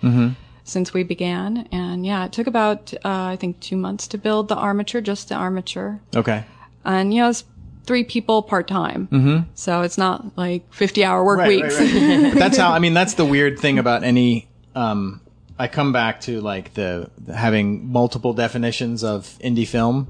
[0.65, 1.67] since we began.
[1.71, 5.29] And yeah, it took about, uh, I think two months to build the armature, just
[5.29, 6.01] the armature.
[6.15, 6.43] Okay.
[6.83, 7.45] And, you know, it's
[7.85, 9.07] three people part time.
[9.11, 9.49] Mm-hmm.
[9.53, 11.79] So it's not like 50 hour work Right, weeks.
[11.79, 12.33] right, right.
[12.35, 12.71] That's how.
[12.73, 14.47] I mean, that's the weird thing about any.
[14.73, 15.21] Um,
[15.57, 20.07] I come back to like the, the having multiple definitions of indie film,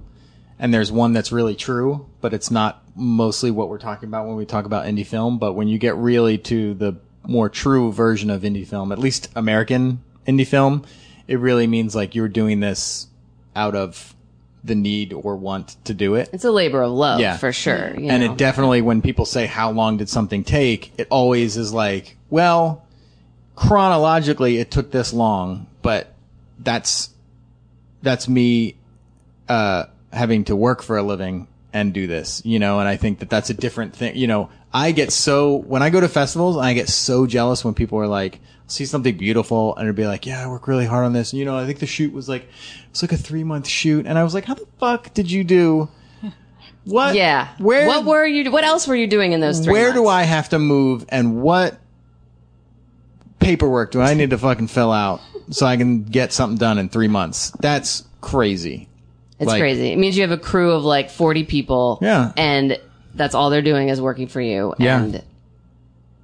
[0.58, 4.38] and there's one that's really true, but it's not mostly what we're talking about when
[4.38, 5.38] we talk about indie film.
[5.38, 6.96] But when you get really to the
[7.28, 10.86] more true version of indie film, at least American indie film,
[11.28, 13.08] it really means like you're doing this
[13.56, 14.14] out of
[14.64, 16.30] the need or want to do it.
[16.34, 17.38] It's a labor of love Yeah.
[17.38, 17.94] for sure.
[18.00, 18.32] you and know.
[18.32, 22.84] it definitely when people say how long did something take it always is like well
[23.56, 26.14] chronologically it took this long but
[26.60, 27.10] that's
[28.02, 28.76] that's me
[29.48, 33.20] uh having to work for a living and do this you know and i think
[33.20, 36.58] that that's a different thing you know i get so when i go to festivals
[36.58, 40.26] i get so jealous when people are like see something beautiful and it'll be like
[40.26, 42.28] yeah i work really hard on this and, you know i think the shoot was
[42.28, 42.48] like
[42.90, 45.44] it's like a three month shoot and i was like how the fuck did you
[45.44, 45.88] do
[46.86, 47.50] what yeah.
[47.60, 48.52] where What were you?
[48.52, 49.74] What else were you doing in those three?
[49.74, 50.08] where do?
[50.08, 51.80] I have to move and what
[53.40, 56.90] paperwork do I need to fucking fill out so I can get something done in
[56.90, 57.52] three months?
[57.60, 58.88] That's crazy.
[59.40, 59.92] It's like- crazy.
[59.92, 62.00] It means you have a crew of like forty people.
[62.02, 62.32] Yeah.
[62.38, 62.80] And
[63.14, 64.74] that's all they're doing is working for you.
[64.80, 65.04] Yeah.
[65.04, 65.24] And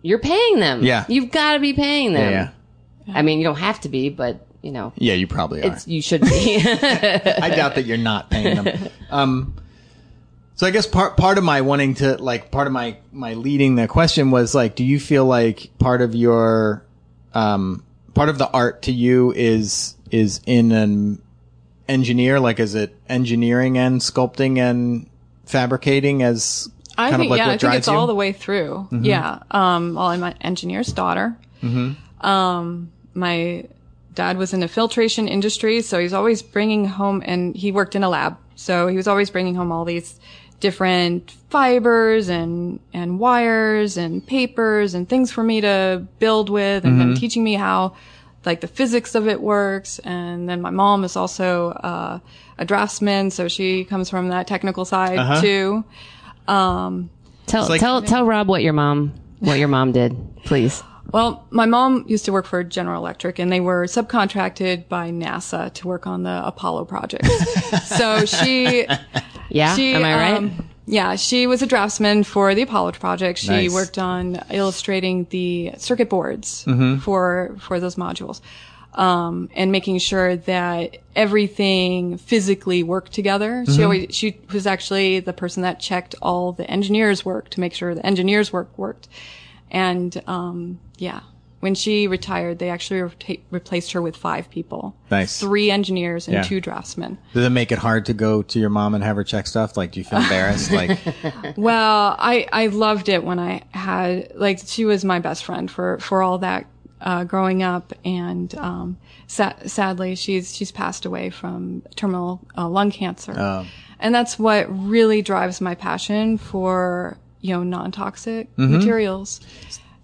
[0.01, 0.83] you're paying them.
[0.83, 1.05] Yeah.
[1.07, 2.31] You've got to be paying them.
[2.31, 2.49] Yeah,
[3.05, 3.13] yeah.
[3.17, 5.73] I mean, you don't have to be, but you know, Yeah, you probably are.
[5.73, 6.57] it's you should be.
[6.65, 8.89] I doubt that you're not paying them.
[9.09, 9.55] Um,
[10.55, 13.75] so I guess part part of my wanting to like part of my my leading
[13.75, 16.85] the question was like, do you feel like part of your
[17.33, 17.83] um
[18.13, 21.21] part of the art to you is is in an
[21.89, 22.39] engineer?
[22.39, 25.09] Like, is it engineering and sculpting and
[25.45, 27.93] fabricating as I kind think of like yeah, I think it's you?
[27.93, 28.88] all the way through.
[28.91, 29.39] Yeah.
[29.51, 31.36] Um, well, I'm an engineer's daughter.
[32.21, 33.65] Um, my
[34.13, 38.04] dad was in the filtration industry, so he's always bringing home, and he worked in
[38.04, 40.19] a lab, so he was always bringing home all these
[40.60, 46.99] different fibers and and wires and papers and things for me to build with, and
[46.99, 47.95] then teaching me how
[48.45, 49.99] like the physics of it works.
[49.99, 52.19] And then my mom is also uh,
[52.58, 55.84] a draftsman, so she comes from that technical side too.
[56.47, 60.84] Tell like- tell tell Rob what your mom what your mom did, please.
[61.12, 65.73] Well, my mom used to work for General Electric and they were subcontracted by NASA
[65.73, 67.25] to work on the Apollo project.
[67.86, 68.86] so she,
[69.49, 70.34] Yeah, she, am I right?
[70.38, 73.39] um, yeah, she was a draftsman for the Apollo project.
[73.39, 73.73] She Nice.
[73.73, 76.63] worked on illustrating the circuit boards
[77.01, 78.39] for, for those modules.
[78.93, 83.63] Um, and making sure that everything physically worked together.
[83.65, 87.73] She always, she was actually the person that checked all the engineers' work to make
[87.73, 89.08] sure the engineers' work worked.
[89.71, 91.21] And, um, yeah,
[91.62, 94.93] when she retired, they actually reta- replaced her with five people.
[95.10, 95.39] Nice.
[95.39, 96.41] Three engineers and Yeah.
[96.43, 97.17] two draftsmen.
[97.34, 99.77] Does it make it hard to go to your mom and have her check stuff?
[99.77, 100.71] Like, do you feel embarrassed?
[100.71, 100.99] like,
[101.56, 105.97] Well, I, I loved it when I had, like, she was my best friend for,
[105.99, 106.65] for all that,
[107.01, 107.93] uh, growing up.
[108.05, 113.33] And, um, sa- sadly, she's, she's passed away from terminal uh, lung cancer.
[113.35, 113.65] Oh.
[113.99, 118.77] And that's what really drives my passion for, you know, non-toxic Mm-hmm.
[118.77, 119.41] materials.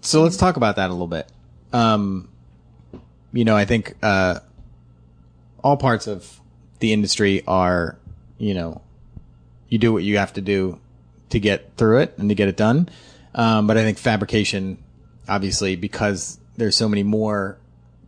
[0.00, 1.30] So let's talk about that a little bit.
[1.72, 2.28] Um,
[3.32, 4.40] you know, I think uh,
[5.62, 6.40] all parts of
[6.78, 7.98] the industry are,
[8.38, 8.80] you know,
[9.68, 10.78] you do what you have to do
[11.30, 12.88] to get through it and to get it done.
[13.34, 14.78] Um, but I think fabrication,
[15.28, 17.56] obviously, because there's so many more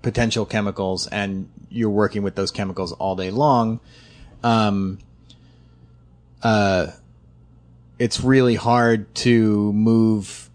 [0.03, 3.81] potential chemicals and you're working with those chemicals all day long,
[4.43, 4.99] um,
[6.43, 6.89] uh,
[7.99, 10.49] it's really hard to move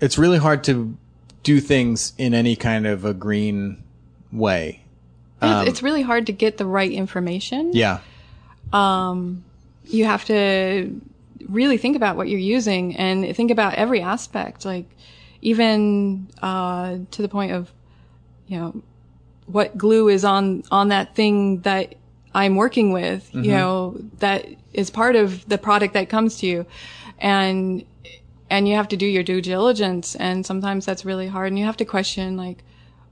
[0.00, 0.96] it's really hard to
[1.42, 3.82] do things in any kind of a green
[4.30, 4.80] way.
[5.42, 7.72] It's- it's really hard to get the right information.
[7.72, 7.98] Yeah.
[9.90, 11.00] you have to
[11.48, 14.84] really think about what you're using and think about every aspect, like
[15.42, 17.72] even uh, to the point of,
[18.46, 18.82] you know,
[19.46, 21.94] what glue is on on that thing that
[22.34, 23.28] I'm working with.
[23.34, 26.66] You know, that is part of the product that comes to you,
[27.18, 27.84] and
[28.50, 31.64] and you have to do your due diligence, and sometimes that's really hard, and you
[31.64, 32.64] have to question like.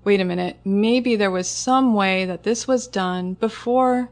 [0.05, 0.57] Wait a minute.
[0.65, 4.09] Maybe there was some way that this was done before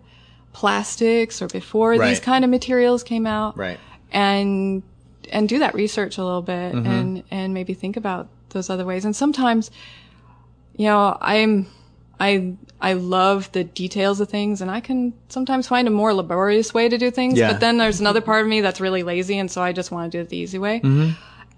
[0.53, 3.79] plastics or before these kind of materials came out Right.
[4.11, 4.83] and
[5.33, 6.87] and do that research a little bit mm-hmm.
[6.87, 9.71] and and maybe think about those other ways and sometimes
[10.77, 11.67] you know i'm
[12.21, 16.73] i i love the details of things and i can sometimes find a more laborious
[16.73, 17.53] way to do things Yeah.
[17.53, 20.11] but then there's another part of me that's really lazy and so i just want
[20.11, 21.11] to do it the easy way mm-hmm.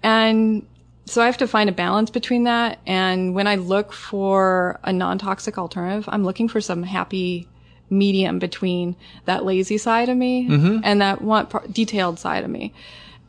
[0.03, 0.65] and
[1.07, 2.79] so I have to find a balance between that.
[2.85, 7.47] And when I look for a non-toxic alternative, I'm looking for some happy
[7.89, 10.79] medium between that lazy side of me mm-hmm.
[10.83, 12.73] and that want pro- detailed side of me.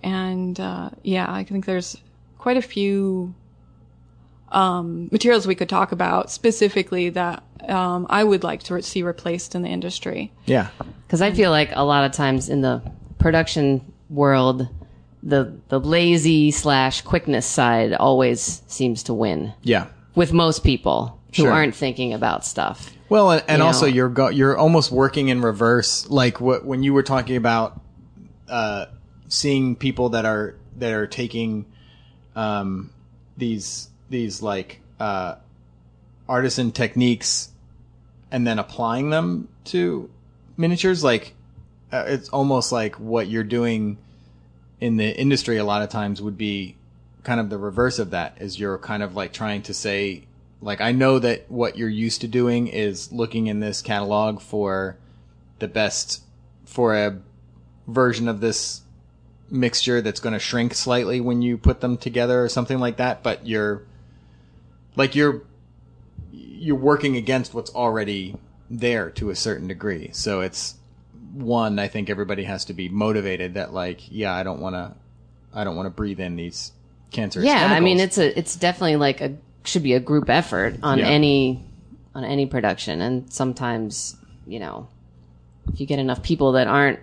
[0.03, 1.97] And, uh, yeah, I think there's
[2.39, 3.35] quite a few,
[4.51, 9.55] um, materials we could talk about specifically that, um, I would like to see replaced
[9.55, 10.33] in the industry.
[10.47, 10.69] Yeah.
[11.07, 12.81] Because I feel like a lot of times in the
[13.19, 14.69] production world,
[15.23, 19.87] the the lazy slash quickness side always seems to win Yeah.
[20.15, 21.53] with most people who Sure.
[21.53, 22.91] aren't thinking about stuff.
[23.09, 23.93] Well, and, and You also know.
[23.93, 26.09] you're go- you're almost working in reverse.
[26.09, 27.81] Like what when you were talking about
[28.49, 28.87] uh,
[29.29, 31.67] seeing people that are that are taking
[32.35, 32.91] um,
[33.37, 35.37] these these like uh,
[36.29, 37.51] artisan techniques
[38.31, 40.11] and then applying them to
[40.57, 41.05] miniatures.
[41.05, 41.35] Like
[41.93, 43.99] uh, it's almost like what you're doing
[44.81, 45.59] in the industry.
[45.59, 46.77] A lot of times would be
[47.23, 48.39] kind of the reverse of that.
[48.41, 50.25] Is you're kind of like trying to say
[50.61, 54.97] like I know that what you're used to doing is looking in this catalog for
[55.59, 56.23] the best
[56.65, 57.19] for a
[57.87, 58.83] version of this
[59.51, 63.23] mixture that's going to shrink slightly when you put them together or something like that
[63.23, 63.83] but you're
[64.97, 65.43] like you're
[66.33, 68.37] you're working against what's already
[68.69, 70.11] there to a certain degree.
[70.13, 70.75] So it's
[71.35, 74.91] one i think everybody has to be motivated that like yeah i don't want to
[75.55, 76.73] i don't want to breathe in these
[77.11, 80.77] cancerous Yeah, I mean it's a it's definitely like a should be a group effort
[80.83, 81.07] on Yeah.
[81.07, 81.63] any
[82.15, 84.89] on any production, and sometimes you know
[85.73, 86.99] if you get enough people that aren't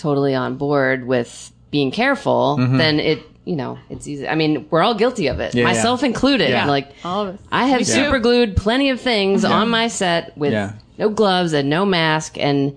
[0.00, 2.76] totally on board with being careful, Mm-hmm.
[2.78, 4.28] then it you know, it's easy.
[4.28, 6.06] I mean, we're all guilty of it, Yeah, myself yeah.
[6.08, 6.50] included.
[6.50, 6.66] Yeah.
[6.66, 7.40] Like, All of us.
[7.50, 10.72] I have super glued plenty of things on my set with Yeah.
[10.98, 12.76] no gloves and no mask, and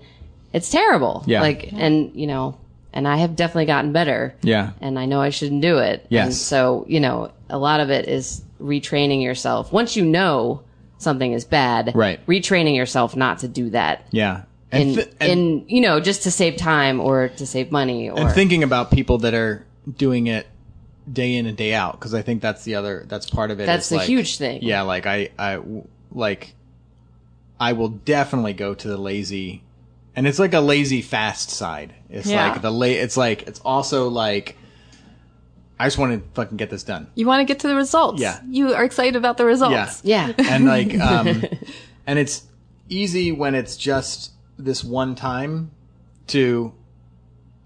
[0.54, 1.22] it's terrible.
[1.26, 1.42] Yeah.
[1.42, 2.56] Like, and you know,
[2.94, 4.34] and I have definitely gotten better.
[4.42, 4.70] Yeah.
[4.80, 6.06] And I know I shouldn't do it.
[6.08, 6.24] Yes.
[6.26, 9.70] And so, you know, a lot of it is retraining yourself.
[9.70, 10.62] Once you know
[10.98, 12.24] something is bad, Right.
[12.26, 14.06] Retraining yourself not to do that.
[14.12, 14.42] Yeah.
[14.74, 18.18] In, th- and- in you know, just to save time or to save money or
[18.18, 19.64] and thinking about people that are
[19.96, 20.46] doing it
[21.12, 23.66] day in and day out because I think that's the other that's part of it.
[23.66, 24.62] That's the like- huge thing.
[24.62, 26.54] Yeah, like I I w- like
[27.60, 29.62] I will definitely go to the lazy,
[30.16, 31.94] and it's like a lazy fast side.
[32.10, 32.50] It's Yeah.
[32.52, 34.56] like the la- It's like it's also like
[35.78, 37.08] I just want to fucking get this done.
[37.16, 38.20] You want to get to the results.
[38.22, 38.40] Yeah.
[38.48, 40.00] You are excited about the results.
[40.04, 40.32] Yeah.
[40.38, 40.44] yeah.
[40.54, 41.42] and like um
[42.06, 42.44] and it's
[42.88, 45.70] easy when it's just this one time
[46.28, 46.72] to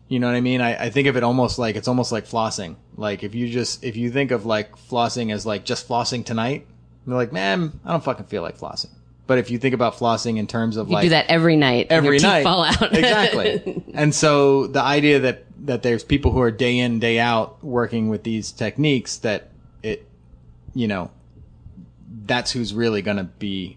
[0.09, 2.27] you know what i mean I, I think of it almost like it's almost like
[2.27, 6.24] flossing like if you just if you think of like flossing as like just flossing
[6.24, 6.66] tonight
[7.07, 8.90] you're like man i don't fucking feel like flossing
[9.27, 11.88] but if you think about flossing in terms of You like do that every night.
[11.90, 12.81] and every night fall out.
[12.94, 17.62] exactly and so the idea that that there's people who are day in day out
[17.62, 19.51] working with these techniques that
[19.83, 20.09] it
[20.74, 21.11] you know
[22.24, 23.77] that's who's really going to be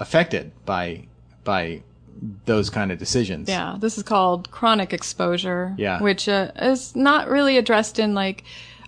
[0.00, 1.06] affected by
[1.44, 1.82] by
[2.44, 5.74] those kind of decisions Yeah, this is called chronic exposure.
[5.78, 6.00] Yeah.
[6.02, 8.44] Which uh, is not really addressed in like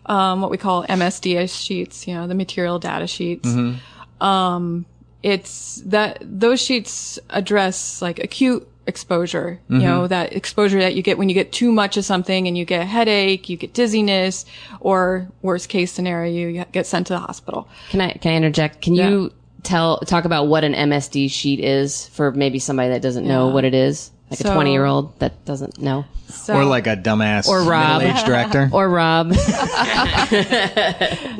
[0.06, 3.48] um, what we call MSDS sheets, you know, the material data sheets.
[3.48, 4.24] Mm-hmm.
[4.26, 4.86] Um,
[5.22, 9.80] it's that those sheets address like acute exposure, Mm-hmm.
[9.80, 12.56] you know, that exposure that you get when you get too much of something and
[12.58, 14.44] you get a headache, you get dizziness,
[14.80, 17.68] or worst case scenario, you get sent to the hospital.
[17.90, 18.80] Can I can I interject?
[18.82, 23.26] Can you tell talk about what an MSD sheet is for maybe somebody that doesn't
[23.26, 26.86] know what it is, like a twenty year old that doesn't know, So, or like
[26.86, 28.02] a dumbass Or Rob.
[28.02, 29.36] middle-aged director or Rob, you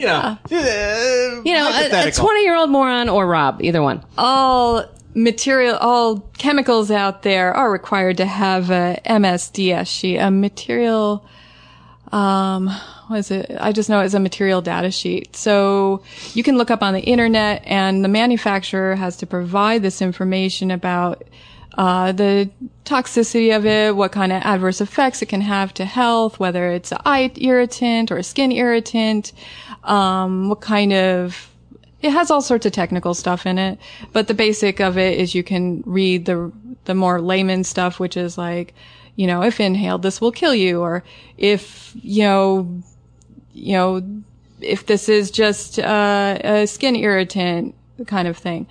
[0.07, 2.25] know uh, you know, a hypothetical.
[2.25, 4.03] twenty year old moron or Rob, either one.
[4.19, 11.25] all material, all chemicals out there are required to have a MSDS sheet, a material,
[12.13, 12.69] um,
[13.09, 13.51] what is it?
[13.61, 15.37] I just know it's a material data sheet.
[15.37, 16.03] So
[16.35, 20.71] you can look up on the internet and the manufacturer has to provide this information
[20.71, 21.23] about
[21.79, 22.51] uh, the
[22.85, 26.91] toxicity of it, what kind of adverse effects it can have to health, whether it's
[26.91, 29.33] an eye irritant or a skin irritant,
[29.85, 31.49] um, what kind of
[32.03, 33.79] it has all sorts of technical stuff in it,
[34.13, 36.51] but the basic of it is you can read the
[36.87, 38.75] the more layman stuff, which is like,
[39.17, 41.05] you know, if inhaled, this will kill you, or
[41.37, 42.83] if you know,
[43.53, 44.23] you know,
[44.61, 47.75] if this is just uh, a skin irritant
[48.07, 48.67] kind of thing.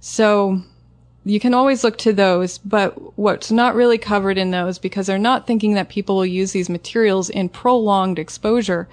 [0.00, 0.62] So
[1.24, 5.18] you can always look to those, but what's not really covered in those because they're
[5.18, 8.88] not thinking that people will use these materials in prolonged exposure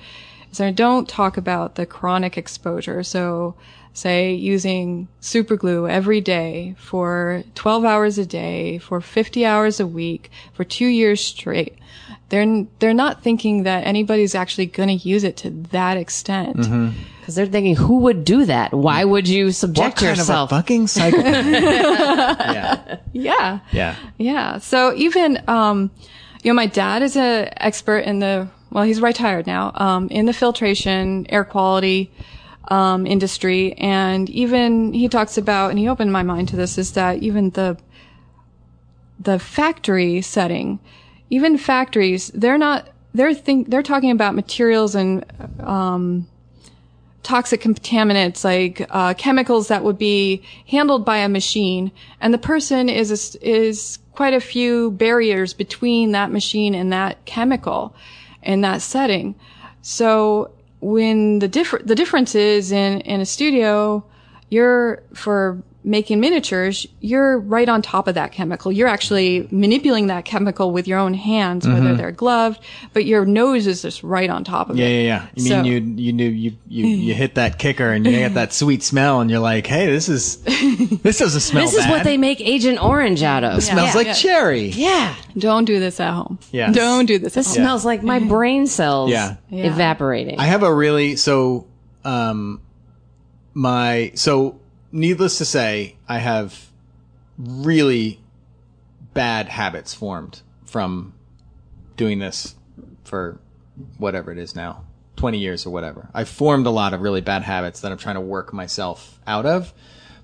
[0.51, 3.03] is they don't talk about the chronic exposure.
[3.03, 3.55] So
[3.93, 9.87] say using super glue every day for 12 hours a day for 50 hours a
[9.87, 11.75] week for two years straight.
[12.29, 16.55] They're, they're not thinking that anybody's actually going to use it to that extent.
[17.19, 18.71] Because they're thinking, who would do that?
[18.73, 20.51] Why would you subject what subject kind yourself?
[20.53, 21.45] of a fucking psychopath
[22.39, 23.59] yeah Yeah.
[23.73, 24.57] yeah Yeah.
[24.59, 25.91] So even, um,
[26.43, 30.25] you know, my dad is a expert in the, well, he's retired now, um, in
[30.25, 32.09] the filtration, air quality,
[32.69, 33.73] um, industry.
[33.73, 37.51] And even he talks about, and he opened my mind to this, is that even
[37.51, 37.77] the,
[39.19, 40.79] the factory setting,
[41.29, 45.25] even factories, they're not, they're think, they're talking about materials and,
[45.59, 46.27] um,
[47.23, 52.89] toxic contaminants like uh, chemicals that would be handled by a machine, and the person
[52.89, 57.95] is is quite a few barriers between that machine and that chemical
[58.43, 59.35] in that setting.
[59.81, 64.03] So when the differ the difference is in in a studio,
[64.49, 68.71] you're for making miniatures, you're right on top of that chemical.
[68.71, 72.59] You're actually manipulating that chemical with your own hands, whether they're gloved,
[72.93, 74.89] but your nose is just right on top of Yeah, it.
[74.89, 75.21] yeah, yeah.
[75.23, 75.27] Yeah.
[75.35, 78.35] You So- mean you you knew you you you hit that kicker and you get
[78.35, 80.37] that sweet smell and you're like, hey, this is
[81.01, 81.89] this doesn't smell This is bad.
[81.89, 83.57] what they make Agent Orange out of.
[83.57, 83.95] It smells Yeah.
[83.97, 84.13] like Yeah.
[84.13, 84.67] cherry.
[84.69, 85.15] Yeah.
[85.37, 86.37] Don't do this at home.
[86.51, 86.75] Yes.
[86.75, 87.55] Don't do this at This home.
[87.55, 89.35] smells like my brain cells Yeah.
[89.49, 89.65] Yeah.
[89.65, 90.37] evaporating.
[90.39, 91.65] I have a really so
[92.05, 92.61] um
[93.53, 94.59] my so
[94.91, 96.69] needless to say, I have
[97.37, 98.19] really
[99.13, 101.13] bad habits formed from
[101.97, 102.55] doing this
[103.03, 103.39] for
[103.97, 104.83] whatever it is now.
[105.17, 106.09] 20 years or whatever.
[106.13, 109.45] I've formed a lot of really bad habits that I'm trying to work myself out
[109.45, 109.73] of.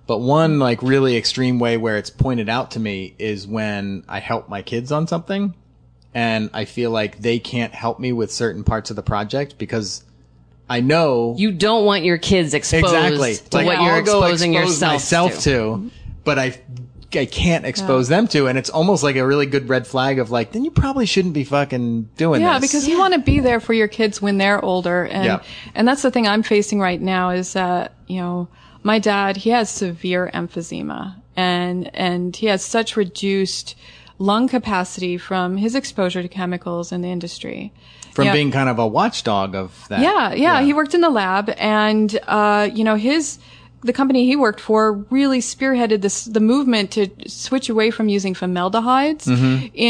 [0.08, 4.20] But one like really extreme way where it's pointed out to me is when I
[4.20, 5.54] help my kids on something
[6.14, 10.04] and I feel like they can't help me with certain parts of the project because
[10.70, 14.54] I know You don't want your kids exposed exactly to what you're I'll go exposing
[14.56, 15.40] expose yourself myself to.
[15.42, 15.92] to,
[16.24, 16.60] but I
[17.16, 20.30] I can't expose them to, and it's almost like a really good red flag of
[20.30, 22.74] like, then you probably shouldn't be fucking doing Yeah, this.
[22.74, 25.40] Yeah, because you want to be there for your kids when they're older, and Yeah.
[25.74, 28.50] and that's the thing I'm facing right now is that you know
[28.84, 33.76] my dad he has severe emphysema, and and he has such reduced
[34.20, 37.72] lung capacity from his exposure to chemicals in the industry.
[38.18, 38.34] From Yeah.
[38.34, 40.00] being kind of a watchdog of that.
[40.02, 43.38] Yeah, yeah, He worked in the lab, and uh, you know his
[43.84, 48.34] the company he worked for really spearheaded this the movement to switch away from using
[48.34, 49.28] formaldehydes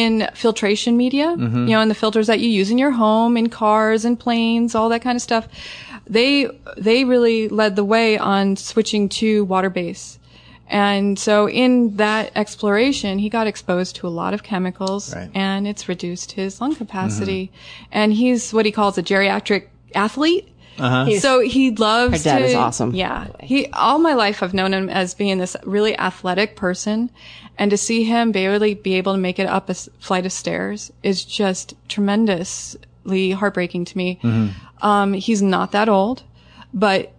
[0.02, 1.30] in filtration media.
[1.38, 4.76] You know, in the filters that you use in your home, in cars and planes,
[4.76, 5.48] all that kind of stuff.
[6.06, 6.48] They
[6.78, 10.17] they really led the way on switching to water base.
[10.70, 15.30] And so in that exploration, he got exposed to a lot of chemicals Right.
[15.34, 17.48] and it's reduced his lung capacity.
[17.48, 17.86] Mm-hmm.
[17.94, 20.50] And he's what he calls a geriatric athlete.
[20.80, 21.18] Uh-huh.
[21.20, 23.28] So he loves Her dad to, is awesome, Yeah.
[23.40, 27.10] He, all my life I've known him as being this really athletic person.
[27.58, 30.92] And to see him barely be able to make it up a flight of stairs
[31.02, 34.20] is just tremendously heartbreaking to me.
[34.22, 34.86] Mm-hmm.
[34.86, 36.24] Um, he's not that old,
[36.74, 37.12] but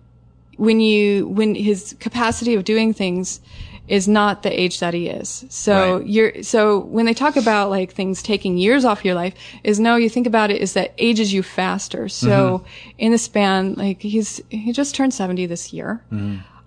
[0.59, 3.41] when you when his capacity of doing things
[3.87, 5.47] is not the age that he is.
[5.49, 6.07] So Right.
[6.07, 9.33] you're so when they talk about like things taking years off your life
[9.65, 12.07] is no you think about it is that ages you faster.
[12.09, 12.65] So
[12.99, 16.05] in the span like he's he just turned 70 this year.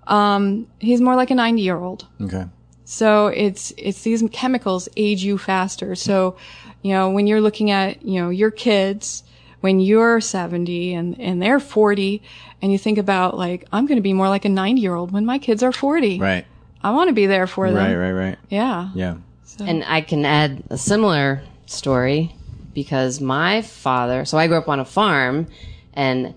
[0.08, 2.08] Um he's more like a 90 year old.
[2.20, 2.46] Okay.
[2.86, 5.96] So it's it's these chemicals age you faster.
[5.96, 6.36] So,
[6.82, 9.24] you know, when you're looking at, you know, your kids
[9.62, 12.22] when you're 70 and and they're 40
[12.62, 15.38] and you think about like I'm going to be more like a 90-year-old when my
[15.38, 16.20] kids are 40.
[16.20, 16.46] Right.
[16.84, 17.78] I want to be there for them.
[17.78, 17.96] Right.
[17.96, 18.12] Right.
[18.12, 18.38] Right.
[18.50, 18.90] Yeah.
[18.94, 19.16] Yeah.
[19.60, 22.36] And I can add a similar story
[22.74, 25.48] because my father, so I grew up on a farm
[25.94, 26.34] and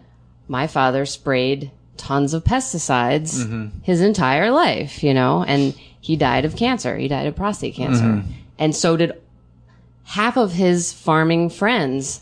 [0.49, 3.69] my father sprayed tons of pesticides mm-hmm.
[3.83, 6.97] his entire life, you know, and he died of cancer.
[6.97, 8.05] He died of prostate cancer.
[8.05, 8.31] Mm-hmm.
[8.59, 9.13] And so did
[10.05, 12.21] half of his farming friends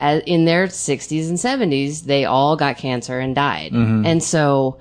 [0.00, 2.02] in their 60s and 70s.
[2.04, 3.72] They all got cancer and died.
[3.72, 4.06] Mm-hmm.
[4.06, 4.78] And so,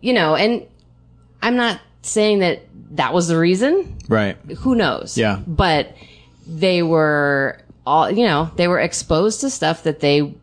[0.00, 0.66] you know, and
[1.42, 4.36] I'm not saying that that was the reason Right.
[4.58, 5.16] who knows?
[5.18, 5.40] Yeah.
[5.46, 5.94] But
[6.46, 10.34] they were all, you know, they were exposed to stuff that they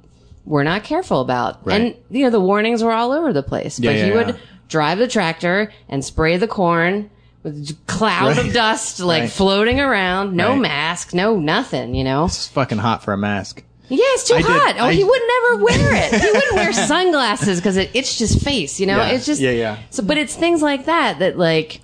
[0.45, 1.66] were not careful about.
[1.66, 1.80] Right.
[1.82, 3.80] And, you know, the warnings were all over the place.
[3.80, 4.36] But Yeah, he yeah, would yeah.
[4.68, 7.09] drive the tractor and spray the corn
[7.43, 8.47] with cloud Right.
[8.47, 9.32] of dust like Right.
[9.32, 12.26] floating around, no mask, no nothing, you know?
[12.26, 13.64] It's fucking hot for a mask.
[13.91, 14.75] Yeah, it's too I did- hot.
[14.79, 16.21] oh, I- he would never wear it.
[16.21, 18.79] he wouldn't wear sunglasses because it itched his face.
[18.79, 19.09] You know, Yeah.
[19.09, 19.77] it's just Yeah, yeah.
[19.89, 21.81] So, but it's things like that that, like,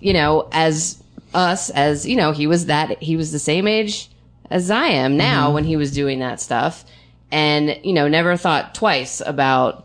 [0.00, 1.02] you know, as
[1.34, 4.08] us, as you know, he was that he was the same age
[4.50, 5.54] as I am now Mm-hmm.
[5.54, 6.84] when he was doing that stuff,
[7.30, 9.84] and you know, never thought twice about,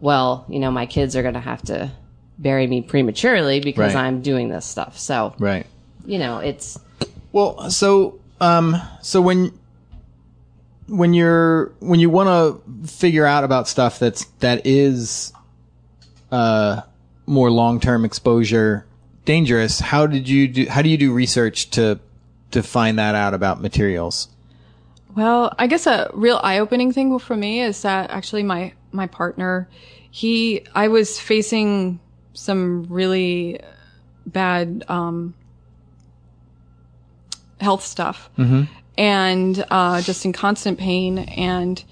[0.00, 1.90] well, you know, my kids are gonna have to
[2.38, 4.04] bury me prematurely because Right.
[4.06, 4.98] I'm doing this stuff.
[4.98, 5.66] So, Right.
[6.06, 6.78] you know, it's
[7.32, 9.52] Well, so um, so when
[10.90, 15.32] when you're when you want to figure out about stuff that's that is
[16.32, 16.82] uh
[17.26, 18.86] more long term exposure
[19.24, 20.66] dangerous, how did you do?
[20.66, 22.00] How do you do research to
[22.50, 24.28] to find that out about materials?
[25.14, 29.68] Well, I guess a real eye-opening thing for me is that actually my my partner,
[30.10, 32.00] he I was facing
[32.32, 33.60] some really
[34.26, 35.34] bad um,
[37.60, 38.30] health stuff,
[39.00, 41.20] and uh, just in constant pain.
[41.20, 41.82] And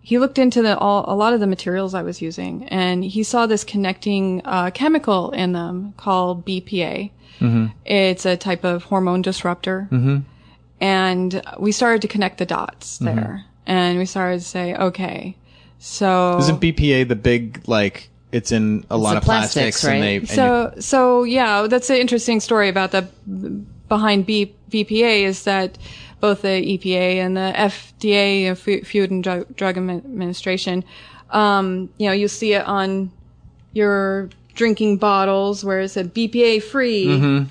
[0.00, 3.22] he looked into the all, a lot of the materials I was using, and he
[3.22, 7.12] saw this connecting uh, chemical in them called BPA.
[7.84, 9.86] It's a type of hormone disruptor
[10.80, 15.36] and we started to connect the dots there and we started to say okay
[15.78, 18.10] so Isn't BPA the big like?
[18.32, 20.00] It's in a lot of plastics, plastics, and right?
[20.00, 23.02] they and so so yeah that's an interesting story about the
[23.88, 25.78] behind B, bpa is that
[26.20, 26.48] both the
[26.78, 30.84] epa and the fda food and drug, drug administration
[31.30, 33.10] um, you know you'll see it on
[33.72, 37.46] your drinking bottles where it said bpa free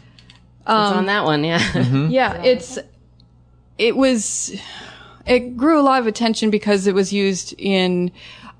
[0.67, 1.59] it's on that one, yeah.
[1.59, 2.07] Mm-hmm.
[2.11, 2.77] Yeah, it's
[3.77, 4.53] it was
[5.25, 8.11] it grew a lot of attention because it was used in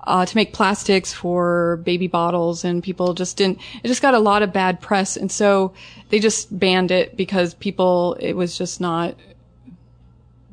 [0.04, 3.58] uh, to make plastics for baby bottles, and people just didn't.
[3.82, 5.74] It just got a lot of bad press, and so
[6.08, 8.16] they just banned it because people.
[8.20, 9.14] It was just not.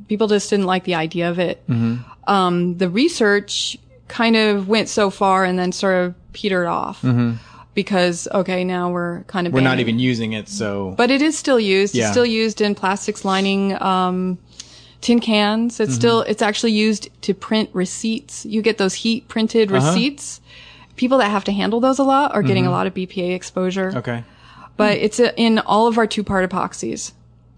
[0.08, 1.66] People just didn't like the idea of it.
[1.68, 2.04] Mm-hmm.
[2.30, 3.78] Um, the research
[4.08, 7.34] kind of went so far and then sort of petered off mm-hmm.
[7.74, 10.48] because okay, now we're kind of we're not even using it.
[10.48, 11.96] So but it is still used.
[11.96, 12.06] Yeah.
[12.06, 14.38] It's still used in plastics lining um,
[15.06, 15.80] tin cans.
[15.80, 16.00] It's mm-hmm.
[16.00, 18.46] still, it's actually used to print receipts.
[18.46, 19.88] You get those heat printed uh-huh.
[19.88, 20.42] receipts.
[20.96, 23.92] People that have to handle those a lot are getting a lot of BPA exposure.
[23.98, 24.24] Okay.
[24.78, 27.12] But it's in all of our two part epoxies.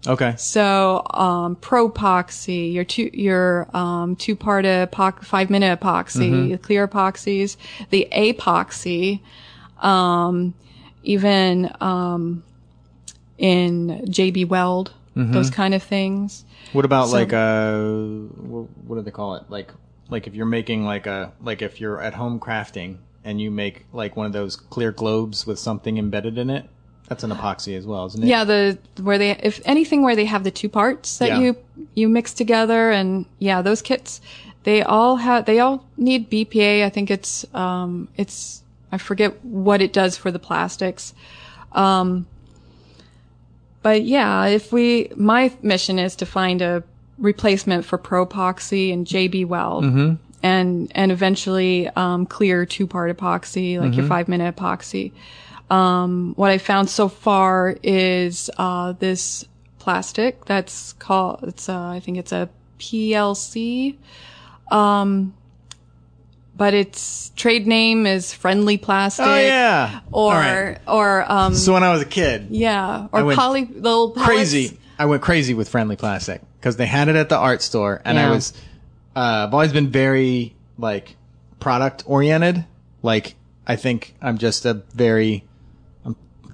[0.06, 0.34] Okay.
[0.38, 6.86] So, um, Propoxy, your two, your, um, two part epox, five minute epoxy, the clear
[6.86, 7.56] epoxies,
[7.90, 9.20] the epoxy,
[9.82, 10.54] um,
[11.02, 12.42] even, um,
[13.38, 16.44] in JB Weld, those kind of things.
[16.72, 17.76] What about So- like uh
[18.46, 19.44] what do they call it?
[19.48, 19.72] Like
[20.10, 23.84] like if you're making like a like if you're at home crafting and you make
[23.92, 26.68] like one of those clear globes with something embedded in it,
[27.08, 28.26] that's an epoxy as well, isn't it?
[28.26, 31.38] Yeah, the, where they, if anything where they have the two parts that Yeah.
[31.40, 31.56] you,
[31.94, 34.20] you mix together and yeah, those kits,
[34.64, 36.84] they all have, they all need BPA.
[36.84, 41.14] I think it's, um, it's, I forget what it does for the plastics.
[41.72, 42.26] Um,
[43.82, 46.82] but yeah, if we, my mission is to find a
[47.18, 49.84] replacement for Propoxy and JB Weld.
[50.40, 55.10] And, and eventually, um, clear two part epoxy, like your five minute epoxy.
[55.70, 59.44] Um, what I found so far is, uh, this
[59.78, 62.48] plastic that's called, it's, uh, I think it's a
[62.78, 63.96] PLC.
[64.70, 65.34] Um,
[66.56, 69.26] but its trade name is friendly plastic.
[69.26, 70.00] Oh yeah.
[70.10, 70.78] Or, right.
[70.86, 74.26] or, um, So when I was a kid, yeah, or poly, little pellets.
[74.28, 74.78] crazy.
[74.98, 78.18] I went crazy with friendly plastic because they had it at the art store, and
[78.18, 78.52] I was.
[79.14, 81.14] Uh, I've always been very like
[81.60, 82.64] product oriented.
[83.02, 85.44] Like I think I'm just a very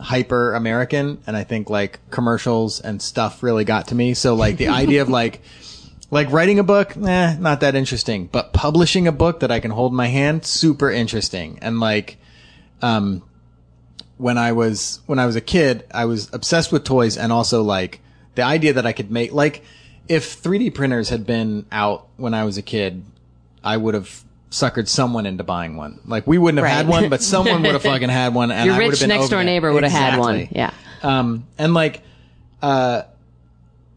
[0.01, 4.14] hyper American, and I think like commercials and stuff really got to me.
[4.14, 5.42] So like the idea of like
[6.11, 8.26] like writing a book, eh, not that interesting.
[8.26, 11.59] But publishing a book that I can hold my hand, super interesting.
[11.62, 12.18] And like,
[12.82, 13.22] um,
[14.16, 17.62] when I was when I was a kid, I was obsessed with toys and also
[17.62, 18.01] like
[18.34, 19.62] the idea that I could make like
[20.09, 23.05] if 3D printers had been out when I was a kid,
[23.62, 24.24] I would have
[24.55, 26.00] suckered someone into buying one.
[26.07, 28.76] Like we wouldn't have had one, but someone would have fucking had one, and Your
[28.76, 29.44] I rich been next door it.
[29.44, 30.48] neighbor would have had one.
[30.52, 30.72] Yeah.
[31.02, 32.02] Um, and like,
[32.62, 33.02] uh,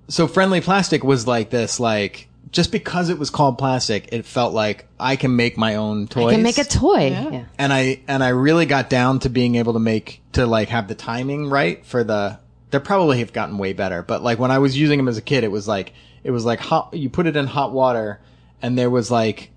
[0.08, 4.53] so friendly plastic was like this, like, just because it was called plastic, it felt
[4.53, 6.28] like I can make my own toys.
[6.28, 7.10] I can make a toy.
[7.10, 7.45] Yeah.
[7.60, 10.88] and I, and I really got down to being able to make, to like have
[10.88, 12.39] the timing right for the,
[12.72, 15.22] they probably have gotten way better, but like when I was using them as a
[15.22, 15.93] kid, it was like,
[16.24, 18.20] it was like hot, you put it in hot water
[18.62, 19.51] and there was like,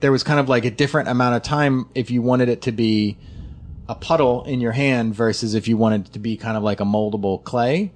[0.00, 2.72] there was kind of like a different amount of time if you wanted it to
[2.72, 3.16] be
[3.88, 6.80] a puddle in your hand versus if you wanted it to be kind of like
[6.80, 7.92] a moldable clay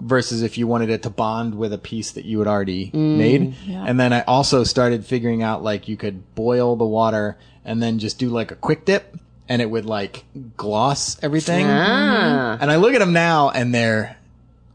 [0.00, 3.54] versus if you wanted it to bond with a piece that you had already made.
[3.68, 7.98] And then I also started figuring out like you could boil the water and then
[7.98, 9.16] just do like a quick dip
[9.48, 10.24] and it would like
[10.56, 11.64] gloss everything.
[11.66, 12.58] Ah.
[12.60, 14.16] And I look at them now and they're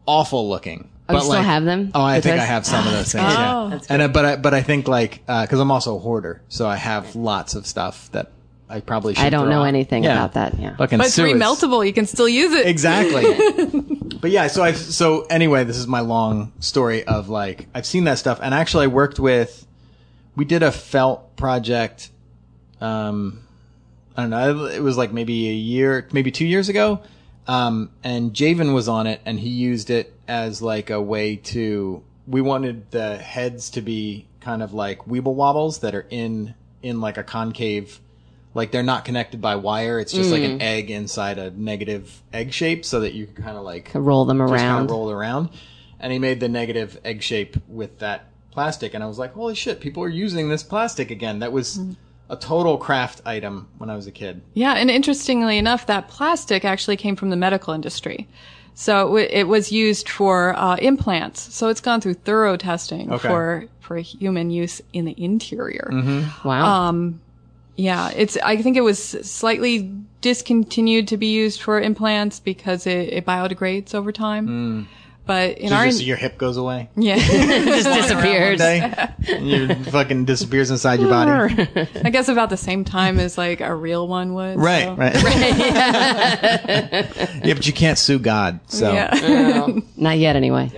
[0.07, 0.89] awful looking.
[1.13, 1.91] Oh, you still have them?
[1.93, 3.23] Oh, I The think I have some of those things.
[3.25, 3.29] Oh.
[3.29, 3.67] yeah.
[3.71, 6.67] That's And I, but I, but I think like because I'm also a hoarder, so
[6.67, 8.31] I have lots of stuff that
[8.69, 9.23] I probably should.
[9.25, 9.65] I don't throw know out.
[9.67, 10.13] anything Yeah.
[10.13, 10.57] about that.
[10.59, 10.75] Yeah.
[10.77, 11.85] Fucking But it's Sue is- remeltable.
[11.85, 12.65] You can still use it.
[12.67, 13.23] Exactly.
[14.21, 18.05] but yeah, so I so anyway, this is my long story of like I've seen
[18.05, 19.65] that stuff, and actually I worked with.
[20.35, 22.09] We did a felt project.
[22.79, 23.41] Um,
[24.15, 24.65] I don't know.
[24.67, 27.01] It was like maybe a year, maybe two years ago.
[27.47, 32.03] Um, and Javen was on it, and he used it as like a way to.
[32.27, 37.01] We wanted the heads to be kind of like weeble wobbles that are in in
[37.01, 37.99] like a concave
[38.53, 39.99] like they're not connected by wire.
[39.99, 43.57] It's just like an egg inside a negative egg shape, so that you can kind
[43.57, 44.85] of like Roll them just kind around.
[44.85, 45.49] of roll it around.
[45.99, 49.55] And he made the negative egg shape with that plastic, and I was like, holy
[49.55, 51.39] shit, people are using this plastic again.
[51.39, 51.79] That was
[52.31, 54.41] a total craft item when I was a kid.
[54.53, 58.27] Yeah, and interestingly enough, that plastic actually came from the medical industry.
[58.73, 61.53] So it, w- it was used for uh, implants.
[61.53, 63.27] So it's gone through thorough testing Okay.
[63.27, 65.89] for for human use in the interior.
[66.45, 66.65] Wow.
[66.87, 67.21] Um,
[67.75, 68.37] Yeah, it's.
[68.37, 73.93] I think it was slightly discontinued to be used for implants because it, it biodegrades
[73.93, 74.87] over time.
[75.25, 78.57] But in So our just your hip goes away yeah, just disappears.
[78.59, 78.91] day,
[79.29, 81.67] and you fucking disappears inside your body.
[82.03, 84.57] I guess about the same time as like a real one would.
[84.57, 85.13] Right, so- right.
[87.43, 89.09] yeah, but you can't sue God, so Yeah.
[89.21, 90.71] No, not yet, anyway.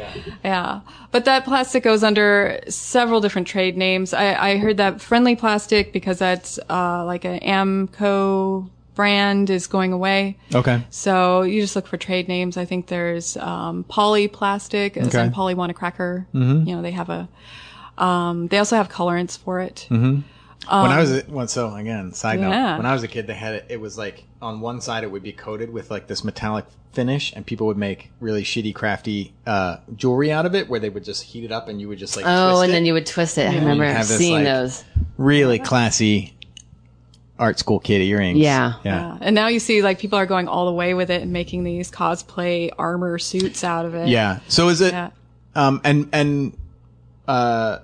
[0.44, 0.82] Yeah.
[1.12, 4.14] But that plastic goes under several different trade names.
[4.14, 9.94] I, I heard that friendly plastic because that's uh, like an AMACO brand is going
[9.94, 10.38] away.
[10.54, 10.84] okay.
[10.90, 12.58] So you just look for trade names.
[12.58, 15.24] I think there's um, polyplastic, as Okay.
[15.26, 16.28] in poly want a cracker.
[16.34, 16.68] Mm-hmm.
[16.68, 17.28] You know, they have a.
[17.98, 19.88] Um, they also have colorants for it.
[19.90, 20.22] Mm-hmm.
[20.82, 23.34] when I was a, well, so again, side note, when I was a kid, they
[23.36, 23.66] had it.
[23.70, 27.34] It was like on one side it would be coated with like this metallic finish,
[27.36, 31.04] and people would make really shitty, crafty uh, jewelry out of it, where they would
[31.04, 32.74] just heat it up, and you would just like Oh, twist and it.
[32.76, 33.50] then you would twist it.
[33.52, 34.84] I remember have this, seeing like- those.
[35.18, 36.33] really classy
[37.40, 38.38] art school kid earrings.
[38.40, 38.74] Yeah.
[38.84, 41.22] yeah, Uh, and now you see like people are going all the way with it
[41.24, 44.08] and making these cosplay armor suits out of it.
[44.08, 44.40] yeah.
[44.48, 44.94] So is it?
[44.94, 45.10] Yeah.
[45.56, 46.58] Um, and and
[47.28, 47.80] uh,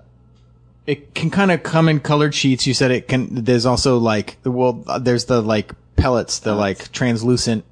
[0.85, 2.65] it can kind of come in colored sheets.
[2.67, 3.27] You said it can.
[3.43, 7.63] There's also like well, there's the like pellets, the like translucent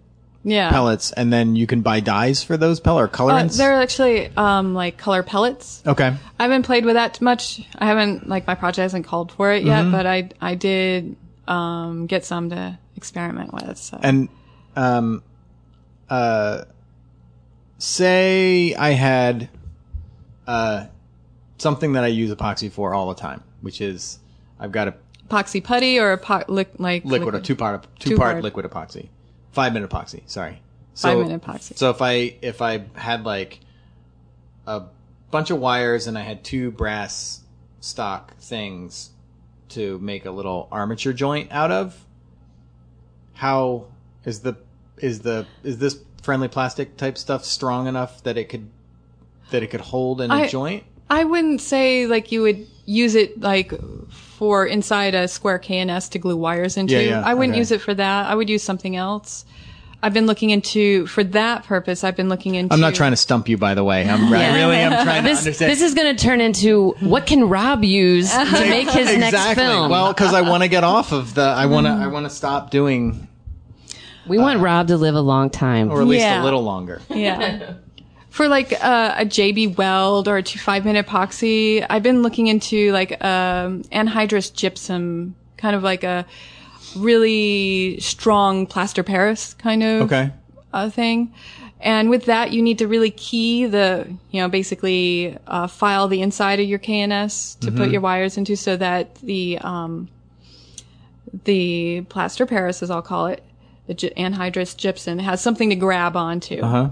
[0.44, 0.70] Yeah.
[0.70, 3.58] pellets, and then you can buy dyes for those pellet or Uh, colorants.
[3.58, 5.82] they're actually um, like color pellets.
[5.86, 6.14] okay.
[6.40, 7.62] I haven't played with that much.
[7.78, 9.68] I haven't like my project hasn't called for it Mm-hmm.
[9.68, 11.16] yet, but I I did
[11.48, 13.78] um, get some to experiment with.
[13.78, 14.00] So.
[14.02, 14.30] And
[14.76, 15.24] um,
[16.10, 16.64] uh,
[17.78, 19.50] say I had
[20.48, 20.88] uh
[21.58, 24.20] something that I use epoxy for all the time, which is
[24.60, 24.94] I've got a
[25.30, 28.44] epoxy putty or epo- li- like liquid, a two part two part Two-part.
[28.44, 29.10] liquid epoxy,
[29.52, 30.22] five minute epoxy.
[30.26, 30.62] Sorry,
[30.94, 31.78] so, Five minute epoxy.
[31.78, 33.60] So if I if I had like
[34.66, 34.84] a
[35.32, 37.42] bunch of wires and I had two brass
[37.80, 39.12] stock things
[39.70, 42.06] to make a little armature joint out of,
[43.34, 43.88] how
[44.26, 44.58] is the
[44.98, 48.70] is the is this friendly plastic type stuff strong enough that it could
[49.52, 50.84] that it could hold in a I- joint?
[51.10, 53.72] I wouldn't say like you would use it like
[54.12, 56.96] for inside a square K&S to glue wires into.
[56.96, 57.60] Yeah, yeah, I wouldn't okay.
[57.60, 58.26] use it for that.
[58.26, 59.46] I would use something else.
[60.04, 62.04] I've been looking into for that purpose.
[62.04, 62.72] I've been looking into.
[62.74, 64.08] I'm not trying to stump you, by the way.
[64.08, 65.72] I'm I really am trying to This understand.
[65.72, 69.58] this is going to turn into what can Rob use to make his next film?
[69.58, 69.90] Exactly.
[69.90, 71.42] Well, because I want to get off of the.
[71.42, 71.92] I want to.
[71.94, 73.28] I want to stop doing,
[74.28, 75.90] we want Rob to live a long time.
[75.92, 76.42] or at least Yeah.
[76.42, 77.02] a little longer.
[77.10, 77.74] Yeah.
[78.30, 82.46] For like uh, a JB Weld or a two five minute epoxy, I've been looking
[82.46, 86.24] into like um, anhydrous gypsum, kind of like a
[86.96, 90.32] really strong plaster Paris kind of Okay.
[90.74, 91.34] uh, thing.
[91.80, 96.22] And with that, you need to really key the, you know, basically uh, file the
[96.24, 100.08] inside of your K&S to put your wires into so that the um,
[101.46, 103.44] the plaster Paris, as I'll call it,
[103.86, 106.62] the gy- anhydrous gypsum, has something to grab onto.
[106.62, 106.90] Uh huh.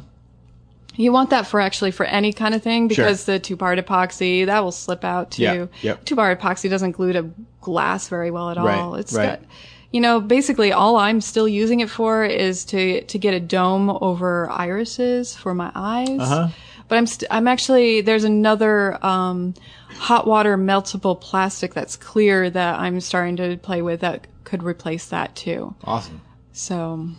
[0.97, 4.45] You want that for actually for any kind of thing because the two part epoxy
[4.45, 5.43] that will slip out too.
[5.43, 6.05] Yeah, yep.
[6.05, 8.95] Two part epoxy doesn't glue to glass very well at Right, all.
[8.95, 9.41] It's right.
[9.41, 9.49] got,
[9.91, 13.89] you know, basically all I'm still using it for is to to get a dome
[13.89, 16.19] over irises for my eyes.
[16.19, 16.47] Uh-huh.
[16.87, 19.53] But I'm st- I'm actually there's another um,
[19.89, 25.07] hot water meltable plastic that's clear that I'm starting to play with that could replace
[25.07, 25.75] that too.
[25.83, 26.21] Awesome.
[26.51, 27.09] So,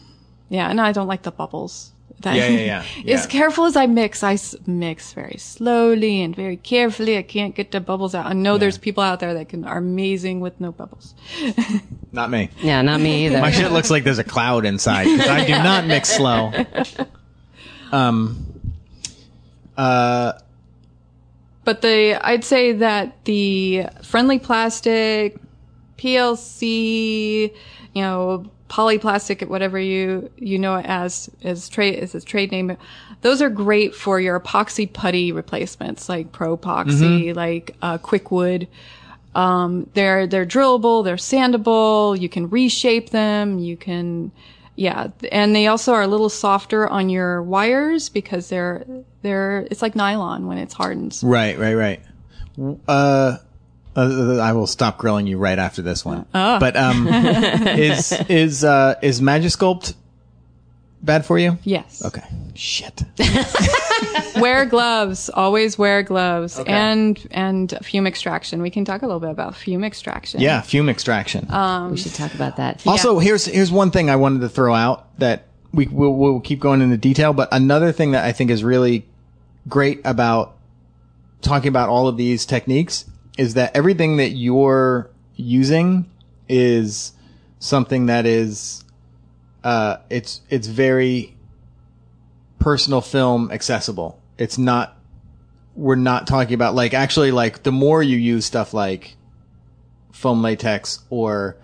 [0.49, 1.93] yeah, and I don't like the bubbles.
[2.21, 3.31] That- Yeah, yeah, yeah, as yeah.
[3.31, 7.19] careful as I mix, I mix very slowly and very carefully.
[7.19, 8.27] I can't get the bubbles out.
[8.27, 11.15] I know there's people out there that can are amazing with no bubbles.
[12.13, 12.49] Not me.
[12.63, 13.41] yeah, not me either.
[13.41, 16.51] My shit looks like there's a cloud inside because I do not mix slow.
[17.93, 18.47] Um.
[19.77, 20.33] Uh.
[21.65, 25.37] But the I'd say that the friendly plastic,
[25.99, 27.53] PLC,
[27.93, 32.77] you know, polyplastic, whatever you you know it as as trade as a trade name,
[33.23, 38.69] those are great for your epoxy putty replacements like Propoxy, like uh, Quickwood.
[39.35, 42.19] Um, they're they're drillable, they're sandable.
[42.19, 43.59] You can reshape them.
[43.59, 44.33] You can,
[44.77, 48.85] yeah, and they also are a little softer on your wires because they're
[49.23, 51.19] they're it's like nylon when it's hardened.
[51.23, 51.59] Right.
[51.59, 51.75] Right.
[51.75, 52.03] Right.
[52.89, 53.39] Uh.
[53.97, 56.27] Uh, I will stop grilling you right after this one.
[56.35, 56.61] Oh.
[56.61, 59.95] But um, is is uh is Magic-Sculpt
[61.03, 61.59] bad for you?
[61.65, 62.05] Yes.
[62.05, 62.23] Okay.
[62.55, 63.03] Shit.
[64.37, 65.31] wear gloves.
[65.31, 66.61] Always wear gloves.
[66.67, 68.61] And and fume extraction.
[68.61, 70.41] We can talk a little bit about fume extraction.
[70.41, 71.49] Yeah, fume extraction.
[71.91, 72.87] we should talk about that.
[72.87, 76.61] Also, here's here's one thing I wanted to throw out that we will we'll keep
[76.61, 79.07] going into detail, but another thing that I think is really
[79.69, 80.57] great about
[81.43, 83.05] talking about all of these techniques
[83.37, 86.11] is that everything that you're using
[86.49, 87.13] is
[87.59, 88.85] something that is
[89.65, 91.37] uh it's it's very
[92.59, 94.21] personal film accessible.
[94.39, 94.97] It's not
[95.75, 99.17] we're not talking about like actually like the more you use stuff like
[100.13, 101.57] foam latex or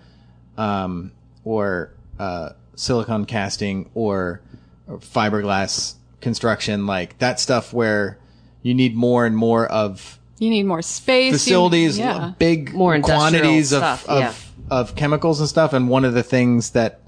[0.57, 1.11] um,
[1.43, 4.41] or uh, silicone casting or,
[4.87, 8.17] or fiberglass construction, like that stuff where
[8.61, 11.31] you need more and more of You need more space.
[11.31, 12.33] you- facilities, yeah.
[12.37, 14.33] big More quantities of stuff, of, yeah.
[14.69, 15.71] of chemicals and stuff.
[15.73, 16.99] And one of the things that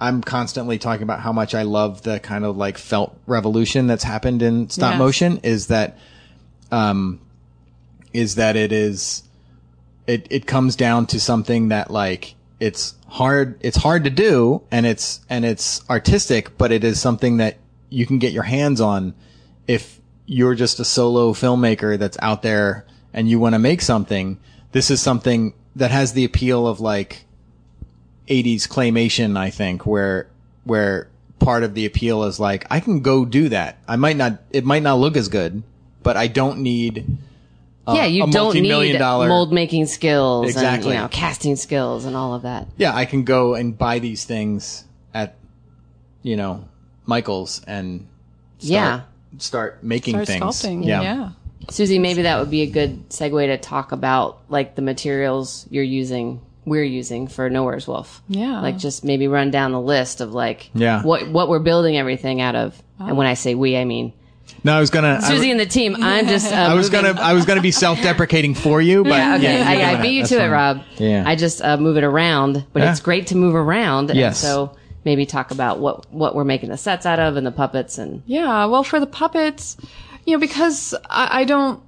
[0.00, 4.02] I'm constantly talking about how much I love the kind of like felt revolution that's
[4.04, 4.98] happened in stop Yes.
[4.98, 5.98] motion is that,
[6.72, 7.20] um,
[8.12, 9.22] is that it is,
[10.06, 14.84] it it comes down to something that like it's hard it's hard to do and
[14.84, 17.56] it's and it's artistic, but it is something that
[17.88, 19.14] you can get your hands on
[19.68, 24.38] if you're just a solo filmmaker that's out there and you want to make something.
[24.72, 27.24] This is something that has the appeal of like
[28.28, 30.28] 80s claymation, I think, where
[30.64, 31.08] where
[31.40, 33.76] part of the appeal is like I can go do that.
[33.86, 35.62] I might not it might not look as good,
[36.02, 37.06] but I don't need
[37.86, 40.92] uh, yeah, you a don't need dollar- mold making skills Exactly.
[40.92, 42.66] and you know casting skills and all of that.
[42.78, 45.34] yeah, I can go and buy these things at,
[46.22, 46.64] you know,
[47.04, 48.06] Michael's and
[48.60, 49.02] Yeah.
[49.38, 50.42] Start making Start things.
[50.44, 50.84] sculpting.
[50.86, 51.30] Yeah.
[51.70, 55.82] Susie, maybe that would be a good segue to talk about like the materials you're
[55.82, 58.22] using, we're using for Nowhere's Wolf.
[58.28, 58.60] Yeah.
[58.60, 61.02] Like just maybe run down the list of like Yeah.
[61.02, 62.80] what what we're building everything out of.
[62.98, 64.12] And when I say we, I mean
[64.62, 65.20] No, I was gonna.
[65.22, 65.96] I, Susie and the team.
[65.98, 66.52] I'm just.
[66.52, 67.20] Uh, I was moving- gonna.
[67.20, 69.58] I was gonna be self-deprecating for you, but Yeah, okay.
[69.58, 70.48] yeah, I, I beat you That's to it.
[70.48, 70.82] Rob.
[70.96, 71.24] Yeah.
[71.26, 72.90] I just uh, move it around, but Yeah.
[72.90, 74.10] it's great to move around.
[74.14, 74.42] Yes.
[74.44, 77.52] And so maybe talk about what what we're making the sets out of and the
[77.52, 79.76] puppets and Yeah, well, for the puppets,
[80.26, 81.82] you know, because I, I don't,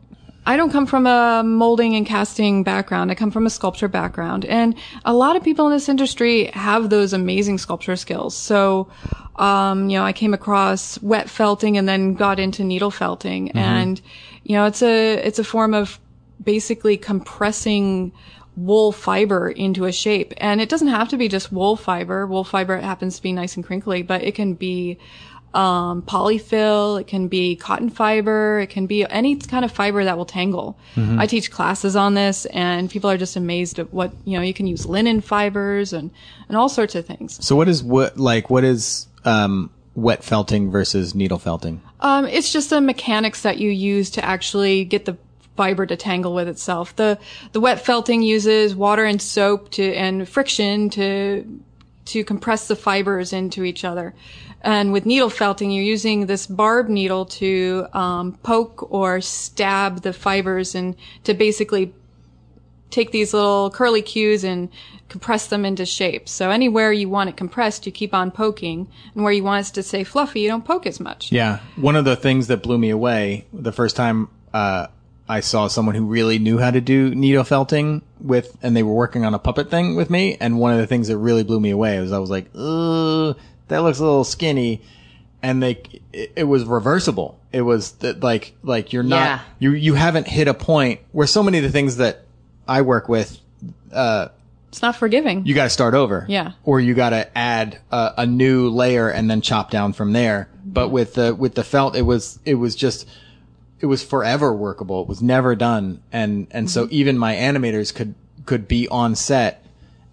[0.45, 3.11] I don't come from a molding and casting background.
[3.11, 6.91] I come from a sculpture background, and a lot of people in this industry have
[6.91, 8.37] those amazing sculpture skills.
[8.37, 8.89] So,
[9.37, 14.01] um, you know, I came across wet felting and then got into needle felting, and
[14.45, 15.99] you know, it's a it's a form of
[16.43, 18.13] basically compressing
[18.57, 20.33] wool fiber into a shape.
[20.39, 22.27] And it doesn't have to be just wool fiber.
[22.27, 24.99] Wool fiber happens to be nice and crinkly, but it can be
[25.55, 30.19] um, polyfill, it can be cotton fiber, it can be any kind of fiber that
[30.19, 30.79] will tangle.
[31.19, 34.53] I teach classes on this and people are just amazed at what, you know, you
[34.53, 36.11] can use linen fibers and,
[36.49, 37.43] and all sorts of things.
[37.45, 41.81] So what is what like what is um, wet felting versus needle felting?
[42.01, 45.17] Um, it's just the mechanics that you use to actually get the
[45.57, 46.95] fiber to tangle with itself.
[46.97, 47.19] The
[47.53, 51.61] the wet felting uses water and soap to and friction to
[52.07, 54.15] to compress the fibers into each other.
[54.63, 60.13] And with needle felting, you're using this barb needle to um, poke or stab the
[60.13, 61.93] fibers and to basically
[62.91, 64.69] take these little curly cues and
[65.09, 66.29] compress them into shape.
[66.29, 69.75] So anywhere you want it compressed, you keep on poking, and where you want it
[69.75, 71.31] to stay fluffy, you don't poke as much.
[71.31, 74.89] Yeah, one of the things that blew me away the first time uh,
[75.29, 78.95] I saw someone who really knew how to do needle felting with, and they were
[78.95, 80.37] working on a puppet thing with me.
[80.41, 83.37] And one of the things that really blew me away was I was like, "Ugh,
[83.69, 84.83] that looks a little skinny,"
[85.43, 87.39] and they it, it was reversible.
[87.53, 89.41] It was that like like you're not Yeah.
[89.59, 92.23] you you haven't hit a point where so many of the things that
[92.69, 93.39] I work with
[93.93, 94.29] uh,
[94.69, 95.45] It's not forgiving.
[95.47, 96.27] you got to start over.
[96.29, 96.53] Yeah.
[96.65, 100.49] Or you got to add a, a new layer and then chop down from there.
[100.65, 103.09] But with the with the felt, it was it was just
[103.81, 105.03] it was forever workable.
[105.03, 108.15] It was never done, and and so even my animators could
[108.45, 109.65] could be on set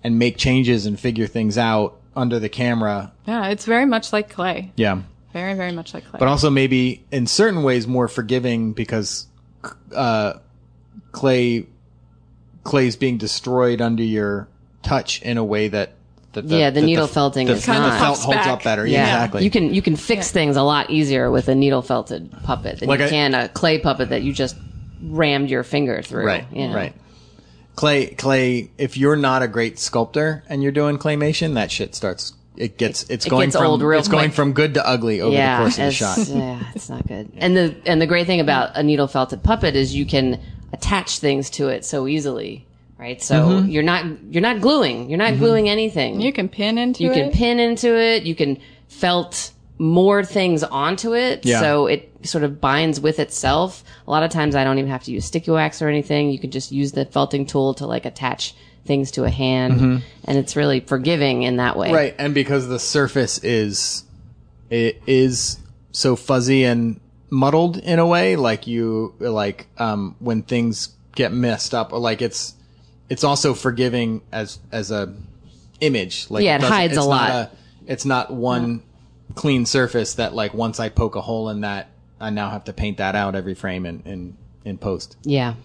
[0.03, 3.11] and make changes and figure things out under the camera.
[3.25, 4.71] yeah, it's very much like clay.
[4.75, 5.01] Yeah.
[5.31, 6.19] Very, very much like clay.
[6.19, 9.25] But also maybe in certain ways more forgiving because
[9.95, 10.33] uh,
[11.11, 11.65] clay
[12.73, 14.47] is being destroyed under your
[14.83, 15.93] touch in a way that,
[16.33, 17.99] that Yeah, the that needle felting the, is the not.
[17.99, 18.47] felt holds back.
[18.47, 18.85] up better.
[18.85, 19.43] Yeah, exactly.
[19.43, 22.89] You can you can fix things a lot easier with a needle felted puppet than
[22.89, 24.55] Like you I- can a clay puppet that you just
[25.01, 26.25] rammed your finger through.
[26.25, 26.75] right, you know?
[26.75, 26.93] right.
[27.75, 28.69] Clay, clay.
[28.77, 32.33] If you're not a great sculptor and you're doing claymation, that shit starts.
[32.55, 33.03] It gets.
[33.09, 33.65] It's It going gets from.
[33.65, 36.17] old real it's going from good to ugly over yeah, the course of the shot.
[36.27, 37.31] yeah, it's not good.
[37.37, 40.39] And the and the great thing about a needle felted puppet is you can
[40.71, 42.67] attach things to it so easily,
[43.03, 43.21] right?
[43.21, 43.69] So Mm-hmm.
[43.69, 45.09] you're not you're not gluing.
[45.09, 46.21] You're not gluing anything.
[46.21, 47.17] you can pin into you it.
[47.17, 48.23] You can pin into it.
[48.23, 51.59] You can felt more things onto it, Yeah.
[51.59, 53.83] so it sort of binds with itself.
[54.07, 56.29] A lot of times, I don't even have to use sticky wax or anything.
[56.29, 60.37] You can just use the felting tool to like attach things to a hand, and
[60.37, 61.87] it's really forgiving in that way.
[61.87, 61.95] Mm-hmm.
[61.95, 64.03] Right, and because the surface is
[64.69, 65.57] it is
[65.91, 66.99] so fuzzy and
[67.29, 72.21] muddled in a way, like you like um when things get messed up, or like
[72.21, 72.53] it's
[73.09, 75.13] it's also forgiving as as a
[75.81, 76.27] image.
[76.29, 77.51] Like Yeah, it doesn't- hides a it's not lot.
[77.87, 78.83] it's not one
[79.35, 81.89] clean surface that like once I poke a hole in that,
[82.19, 85.17] I now have to paint that out every frame in in, in post.
[85.23, 85.55] Yeah.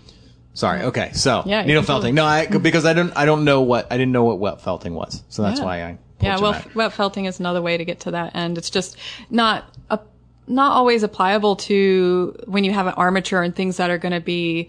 [0.54, 0.82] Sorry.
[0.82, 1.12] Okay.
[1.12, 2.14] So Yeah, needle felting.
[2.14, 4.94] No, I because I don't I don't know what I didn't know what wet felting
[4.94, 5.64] was, so that's Yeah.
[5.66, 5.98] why I.
[6.20, 6.74] yeah, well, back.
[6.74, 8.58] wet felting is another way to get to that end.
[8.58, 8.96] It's just
[9.30, 10.00] not a,
[10.48, 14.20] not always applicable to when you have an armature and things that are going to
[14.20, 14.68] be,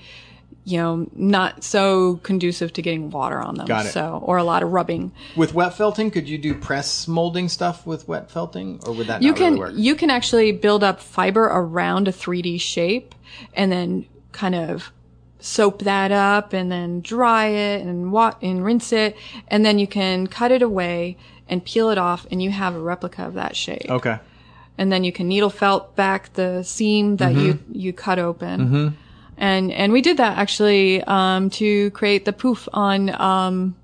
[0.66, 3.66] you know, not so conducive to getting water on them.
[3.66, 3.92] Got it.
[3.92, 5.12] So, or a lot of rubbing.
[5.36, 9.22] With wet felting, could you do press molding stuff with wet felting, or would that
[9.22, 9.74] you not can really work?
[9.76, 13.16] you can actually build up fiber around a 3D shape
[13.54, 14.92] and then kind of
[15.40, 19.16] soap that up and then dry it and wa- and rinse it.
[19.48, 22.80] And then you can cut it away and peel it off and you have a
[22.80, 23.90] replica of that shape.
[23.90, 24.20] Okay.
[24.78, 27.76] And then you can needle felt back the seam that you, mm-hmm.
[27.76, 28.60] you cut open.
[28.62, 28.88] Mm-hmm.
[29.40, 33.76] And, and we did that actually, um, to create the poof on, um,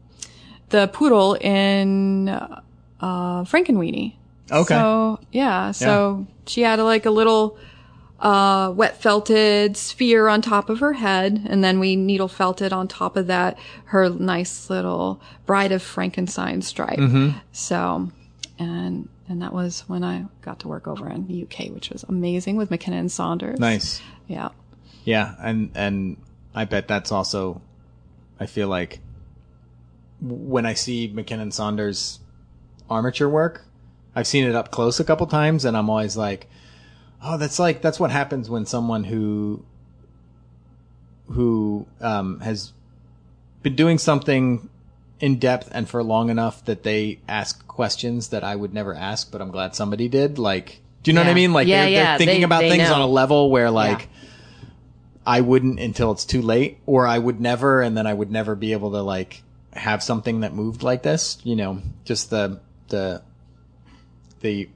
[0.69, 4.15] the poodle in, uh, Frankenweenie.
[4.51, 4.75] Okay.
[4.75, 7.57] So yeah, so she had a, like a little
[8.19, 12.87] uh, wet felted sphere on top of her head, and then we needle felted on
[12.87, 16.99] top of that her nice little Bride of Frankenstein stripe.
[16.99, 17.37] Mm-hmm.
[17.51, 18.11] So,
[18.57, 22.03] and and that was when I got to work over in the UK, which was
[22.03, 23.59] amazing with McKinnon and Saunders.
[23.59, 24.01] nice.
[24.27, 24.49] Yeah.
[25.05, 26.17] Yeah, and and
[26.53, 27.61] I bet that's also.
[28.39, 28.99] I feel like
[30.21, 32.19] when I see McKinnon Saunders
[32.89, 33.63] armature work,
[34.13, 36.47] I've seen it up close a couple times, and I'm always like,
[37.23, 39.63] "Oh, that's like that's what happens when someone who
[41.31, 42.73] who um, has
[43.63, 44.69] been doing something
[45.19, 49.31] in depth and for long enough that they ask questions that I would never ask,
[49.31, 50.37] but I'm glad somebody did.
[50.37, 51.53] Like, do you know what I mean?
[51.53, 52.95] Like, Yeah, they're, yeah, they're thinking they- about they things know.
[52.95, 54.09] on a level where like.
[55.25, 58.55] I wouldn't until it's too late, or I would never, and then I would never
[58.55, 59.41] be able to like
[59.73, 61.37] have something that moved like this.
[61.43, 62.59] You know, just the
[62.89, 63.23] the
[64.41, 64.69] the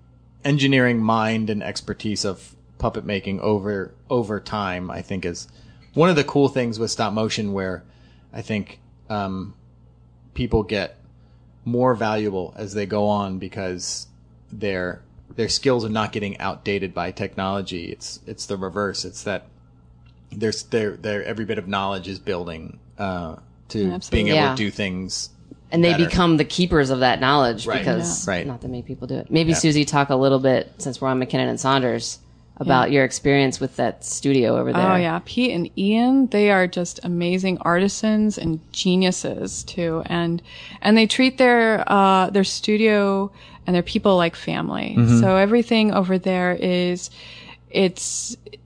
[0.44, 4.90] engineering mind and expertise of puppet making over over time.
[4.90, 5.48] I think is
[5.94, 7.84] one of the cool things with stop motion, where
[8.34, 8.80] I think
[9.10, 9.54] um,
[10.34, 10.98] people get
[11.66, 14.08] more valuable as they go on because
[14.52, 15.02] their
[15.36, 17.92] their skills are not getting outdated by technology.
[17.92, 19.06] It's it's the reverse.
[19.06, 19.46] It's that
[20.32, 23.36] there's their their every bit of knowledge is building uh,
[23.70, 24.10] to Absolutely.
[24.12, 24.50] being able Yeah.
[24.52, 25.30] to do things.
[25.72, 26.06] and they better.
[26.06, 27.78] become the keepers of that knowledge Right.
[27.80, 28.34] because Yeah.
[28.34, 28.48] Right.
[28.48, 29.30] not that many people do it.
[29.30, 32.18] Maybe Susie talk a little bit since we're on McKinnon and Saunders
[32.58, 34.92] about your experience with that studio over there.
[34.92, 40.42] Oh yeah, Pete and Ian, they are just amazing artisans and geniuses too, and
[40.82, 43.32] and they treat their uh, their studio
[43.68, 44.96] and their people like family.
[45.20, 47.12] So everything over there is,
[47.70, 48.59] it's f-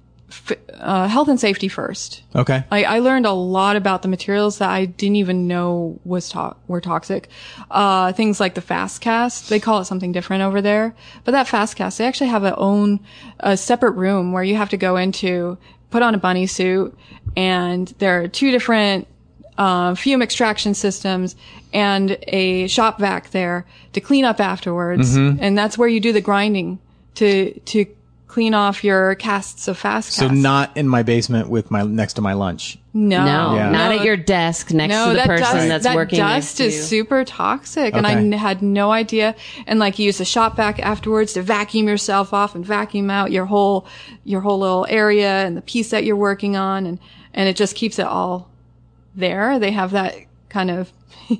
[0.73, 2.23] uh, health and safety first.
[2.35, 2.63] Okay.
[2.71, 6.55] I, I learned a lot about the materials that I didn't even know was to-
[6.67, 7.29] were toxic.
[7.71, 10.95] Uh, things like the fast cast, they call it something different over there.
[11.23, 12.99] But that fast cast, they actually have a own,
[13.39, 15.57] a separate room where you have to go into,
[15.91, 16.97] put on a bunny suit,
[17.37, 19.07] and there are two different
[19.57, 21.35] uh, fume extraction systems
[21.71, 25.15] and a shop vac there to clean up afterwards.
[25.15, 26.79] And that's where you do the grinding
[27.15, 27.85] to, to
[28.33, 30.17] clean off your casts of fast cast.
[30.17, 32.79] So not in my basement with my next to my lunch.
[32.91, 33.69] no, No, Yeah.
[33.69, 33.99] not No.
[33.99, 36.59] at your desk next no, to the that person dust, that's that working dust next
[36.59, 36.83] is to you.
[37.03, 39.35] super toxic, and I had no idea.
[39.67, 43.31] And like, you use a shop vac afterwards to vacuum yourself off and vacuum out
[43.31, 43.85] your whole
[44.23, 46.97] your whole little area and the piece that you're working on, and
[47.35, 48.49] and it just keeps it all
[49.15, 49.59] there.
[49.59, 50.15] They have that
[50.49, 50.91] kind of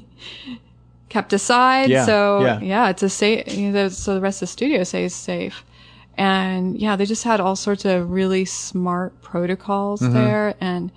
[1.10, 1.89] kept aside.
[1.89, 2.89] Yeah, so yeah.
[2.89, 3.50] it's a safe.
[3.94, 5.64] So the rest of the studio stays safe.
[6.18, 10.14] And yeah, they just had all sorts of really smart protocols Mm-hmm.
[10.14, 10.55] there.
[10.61, 10.91] And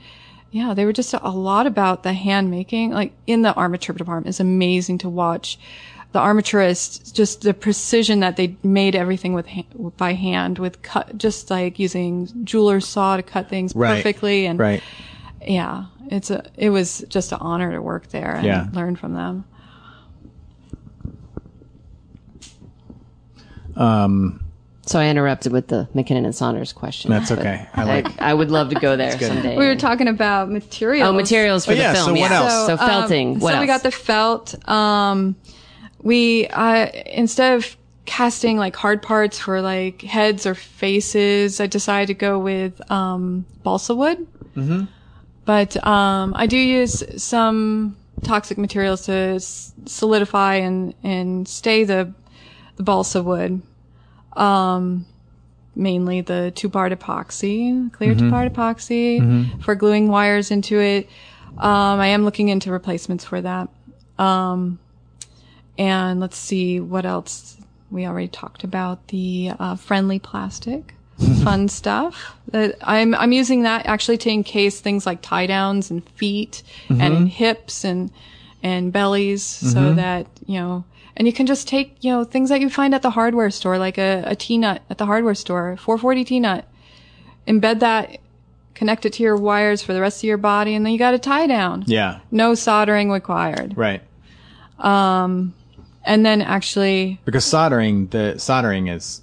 [0.51, 2.91] yeah, they were just a, lot about the hand making.
[2.93, 5.59] Like in the armature department, it's amazing to watch
[6.13, 9.67] the armaturists, just the precision that they made everything with ha-
[9.99, 13.97] by hand with cut, just like using jeweler's saw to cut things Right.
[13.97, 14.47] perfectly.
[14.47, 14.83] And Right.
[15.47, 18.67] yeah, it's a, it was just an honor to work there and Yeah.
[18.73, 19.45] learn from them.
[24.87, 27.11] So I interrupted with the McKinnon and Saunders question.
[27.11, 27.67] That's okay.
[27.75, 29.57] I I, like- I would love to go there someday.
[29.57, 31.09] We were talking about materials.
[31.09, 32.05] oh, materials for Oh, the yeah, film.
[32.07, 32.43] so what yeah.
[32.43, 32.67] else?
[32.67, 33.39] So, um, felting.
[33.41, 33.61] what so else?
[33.63, 34.69] we got the felt.
[34.69, 35.35] Um,
[36.03, 42.07] we uh, instead of casting like hard parts for like heads or faces, I decided
[42.07, 44.25] to go with um, balsa wood.
[44.55, 44.85] Mm-hmm.
[45.45, 52.13] But um, I do use some toxic materials to s- solidify and and stay the
[52.77, 53.63] the balsa wood.
[54.37, 55.07] Um,
[55.75, 61.09] mainly the two part epoxy, clear two part epoxy for gluing wires into it.
[61.59, 63.69] Um, I am looking into replacements for that.
[64.19, 64.79] Um,
[65.79, 67.57] and let's see what else.
[67.91, 70.95] We already talked about the uh, friendly plastic,
[71.45, 72.35] fun stuff.
[72.51, 77.29] That I'm I'm using that actually to encase things like tie downs and feet and
[77.29, 78.11] hips and
[78.63, 80.85] and bellies, so that you know.
[81.17, 83.79] And you can just take you know things that you find at the hardware store,
[83.79, 86.65] like a, a T nut at the hardware store, 440 T nut.
[87.49, 88.19] Embed that,
[88.75, 91.15] connect it to your wires for the rest of your body, and then you got
[91.15, 91.85] a tie down.
[91.87, 92.19] Yeah.
[92.31, 93.77] No soldering required.
[93.77, 94.03] Right.
[94.79, 95.55] Um,
[96.05, 99.23] And then actually, Because soldering, the soldering is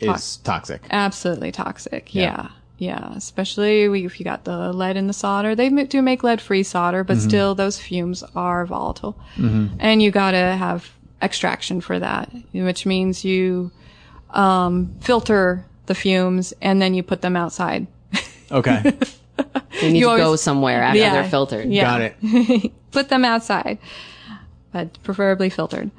[0.00, 0.82] is toxic.
[0.90, 2.14] absolutely toxic.
[2.14, 2.22] Yeah.
[2.22, 2.48] Yeah.
[2.78, 5.54] Yeah, especially if you got the lead in the solder.
[5.54, 9.16] They do make lead-free solder, but still those fumes are volatile.
[9.78, 10.90] And you gotta have
[11.22, 13.70] extraction for that, which means you
[14.30, 17.86] um, filter the fumes and then you put them outside.
[18.50, 18.82] Okay.
[19.80, 21.14] You need You to go somewhere after Yeah.
[21.14, 21.70] they're filtered.
[21.70, 21.82] Yeah.
[21.84, 22.72] Got it.
[22.90, 23.78] put them outside,
[24.72, 25.90] but preferably filtered.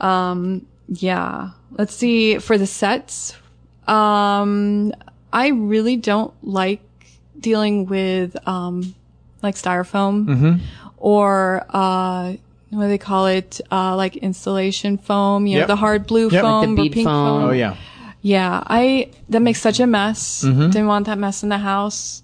[0.00, 1.50] Um, yeah.
[1.72, 3.36] Let's see for the sets.
[3.86, 4.94] Um,
[5.30, 6.80] I really don't like
[7.38, 8.94] dealing with, um,
[9.42, 10.60] like styrofoam
[10.96, 12.32] or, uh,
[12.70, 13.60] what do they call it?
[13.70, 16.32] Uh, like installation foam, you know, the hard blue Yep.
[16.32, 17.40] Like foam, the or bead pink foam.
[17.40, 17.50] foam.
[17.50, 17.76] Oh yeah.
[18.22, 20.44] Yeah, I that makes such a mess.
[20.44, 20.70] Mm-hmm.
[20.70, 22.22] Didn't want that mess in the house.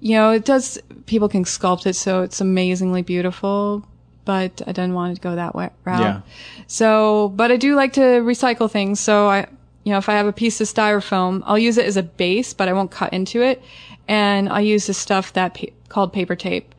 [0.00, 0.78] You know, it does.
[1.06, 3.84] People can sculpt it so it's amazingly beautiful,
[4.24, 6.00] but I didn't want to go that way route.
[6.00, 6.20] Yeah.
[6.68, 9.00] So, but I do like to recycle things.
[9.00, 9.46] So I,
[9.84, 12.54] you know, if I have a piece of styrofoam, I'll use it as a base,
[12.54, 13.60] but I won't cut into it,
[14.08, 16.74] and I use this stuff that pa- called paper tape.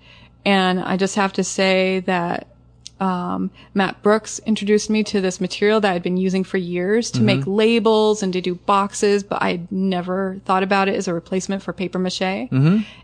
[0.45, 2.47] And I just have to say that
[3.03, 7.21] um, Matt Brooks introduced me to this material that I'd been using for years to
[7.21, 11.61] make labels and to do boxes, but I'd never thought about it as a replacement
[11.63, 12.47] for paper mache.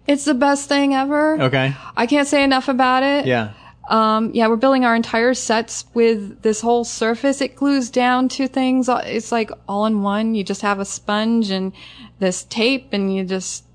[0.08, 1.42] It's the best thing ever.
[1.42, 1.76] Okay.
[1.98, 3.26] I can't say enough about it.
[3.26, 3.52] Yeah.
[3.90, 7.42] Um, yeah, we're building our entire sets with this whole surface.
[7.42, 8.88] It glues down to things.
[8.88, 10.34] It's like all in one.
[10.34, 11.74] You just have a sponge and
[12.20, 13.66] this tape and you just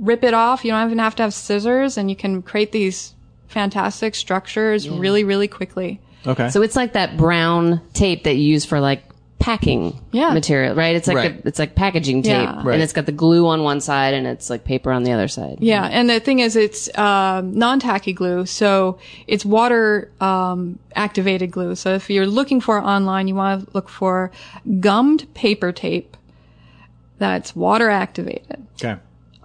[0.00, 0.64] rip it off.
[0.64, 3.14] You don't even have to have scissors and you can create these
[3.54, 6.00] fantastic structures really, really quickly.
[6.26, 6.50] Okay.
[6.50, 9.02] So it's like that brown tape that you use for like
[9.38, 10.32] packing Yeah.
[10.32, 10.96] material, right?
[10.96, 11.44] It's like Right.
[11.44, 12.62] A, it's like packaging tape, Yeah.
[12.64, 12.74] Right.
[12.74, 15.28] and it's got the glue on one side and it's like paper on the other
[15.28, 15.58] side.
[15.60, 21.74] Yeah, and the thing is, it's um, non-tacky glue, so it's water um, activated glue.
[21.74, 24.30] So if you're looking for it online, you want to look for
[24.80, 26.16] gummed paper tape
[27.18, 28.66] that's water activated.
[28.82, 28.96] okay.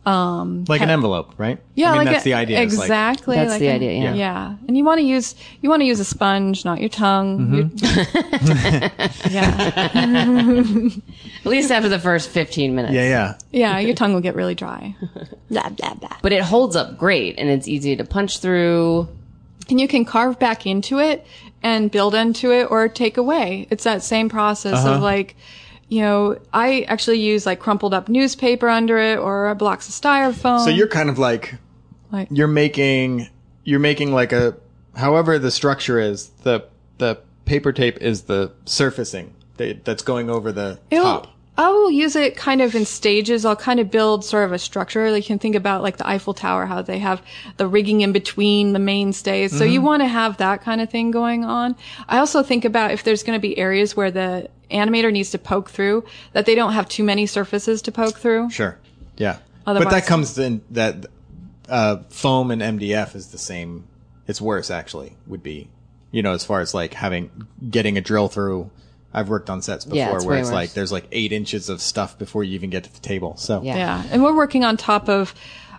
[0.09, 1.59] Um, like an envelope, right?
[1.75, 2.61] Yeah, I mean, like that's a- the idea.
[2.61, 3.35] It's like- Exactly.
[3.35, 4.13] That's like the a- idea, yeah.
[4.13, 7.53] Yeah, and you want to use you want to use a sponge, not your tongue.
[7.53, 7.69] Your-
[9.29, 9.89] yeah,
[11.45, 12.93] At least after the first 15 minutes.
[12.93, 13.33] yeah, yeah.
[13.51, 14.95] yeah, your tongue will get really dry.
[15.49, 16.17] blah blah blah.
[16.21, 19.07] But it holds up great and it's easy to punch through.
[19.69, 21.25] and you can carve back into it
[21.61, 23.67] and build into it or take away.
[23.69, 24.95] It's that same process Uh-huh.
[24.95, 25.35] of like,
[25.89, 30.63] you know, I actually use like crumpled up newspaper under it or blocks of styrofoam.
[30.63, 31.55] So you're kind of like
[32.11, 33.27] like, you're making
[33.63, 34.55] you're making like a
[34.95, 36.65] however the structure is the
[36.99, 41.27] the paper tape is the surfacing that, that's going over the top.
[41.57, 43.43] I will use it kind of in stages.
[43.43, 45.11] I'll kind of build sort of a structure.
[45.11, 47.21] Like you can think about like the Eiffel Tower, how they have
[47.57, 49.51] the rigging in between the mainstays.
[49.51, 49.73] So Mm-hmm.
[49.73, 51.75] you want to have that kind of thing going on.
[52.07, 55.37] I also think about if there's going to be areas where the animator needs to
[55.37, 58.49] poke through, that they don't have too many surfaces to poke through.
[58.49, 58.77] Sure.
[59.17, 59.37] Yeah.
[59.65, 61.05] but that comes in that
[61.67, 63.85] uh, foam and MDF is the same.
[64.27, 65.15] It's worse actually.
[65.27, 65.69] Would be,
[66.11, 67.29] you know, as far as like having
[67.69, 68.69] getting a drill through.
[69.11, 70.53] I've worked on sets before Yeah, it's where it's worse.
[70.53, 73.35] like there's like eight inches of stuff before you even get to the table.
[73.37, 73.75] So Yeah.
[73.75, 74.03] Yeah.
[74.11, 75.33] And we're working on top of,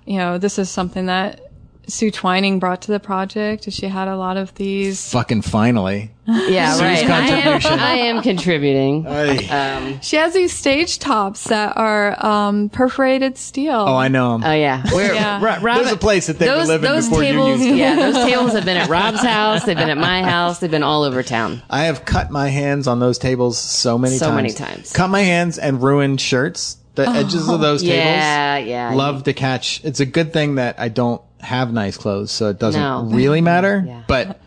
[0.05, 1.50] you know, this is something that
[1.91, 3.71] Sue Twining brought to the project.
[3.73, 5.11] She had a lot of these.
[5.13, 6.11] fucking finally.
[6.31, 7.11] Yeah, Sue's right.
[7.11, 7.61] I am.
[7.81, 9.05] I am contributing.
[9.09, 9.99] Ay.
[10.01, 13.73] She has these stage tops that are um, perforated steel.
[13.75, 14.45] oh, I know 'em.
[14.45, 15.39] Oh yeah, We're, Yeah.
[15.45, 17.59] Ro- Rob- There's a place that they were those living those before you tables.
[17.59, 17.77] used them.
[17.79, 19.65] yeah, those tables have been at Rob's house.
[19.65, 20.61] They've been at my house.
[20.61, 21.63] They've been all over town.
[21.69, 24.33] I have cut my hands on those tables so many So times.
[24.33, 24.93] So many times.
[24.93, 26.77] Cut my hands and ruined shirts.
[26.95, 27.97] The edges of those tables.
[27.97, 28.95] Yeah, yeah.
[28.95, 29.81] Love to catch.
[29.85, 33.05] It's a good thing that I don't have nice clothes, so it doesn't No.
[33.17, 33.85] really matter.
[33.87, 34.03] Yeah.
[34.07, 34.41] But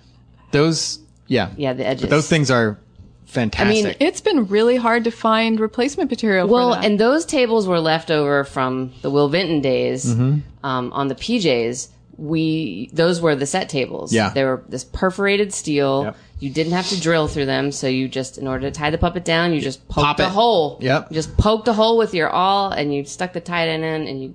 [0.51, 2.01] those, yeah, Yeah, the edges.
[2.03, 2.77] But those things are
[3.25, 3.85] fantastic.
[3.85, 6.85] I mean, It's been really hard to find replacement material Well, for that.
[6.85, 10.39] and those tables were left over from the Will Vinton days Mm-hmm.
[10.65, 11.89] um, on the PJs.
[12.15, 14.13] We those were the set tables.
[14.13, 14.29] Yeah.
[14.29, 16.03] they were this perforated steel.
[16.03, 16.17] Yep.
[16.41, 18.97] You didn't have to drill through them, so you just, in order to tie the
[18.99, 20.29] puppet down, you just poked Pop a it.
[20.29, 20.77] hole.
[20.81, 21.07] Yep.
[21.09, 24.21] You just poked a hole with your awl, and you stuck the tie in, and
[24.21, 24.33] you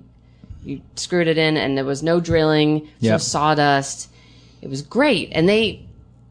[0.63, 4.09] you screwed it in, and there was no drilling, no sawdust.
[4.61, 5.85] It was great, and they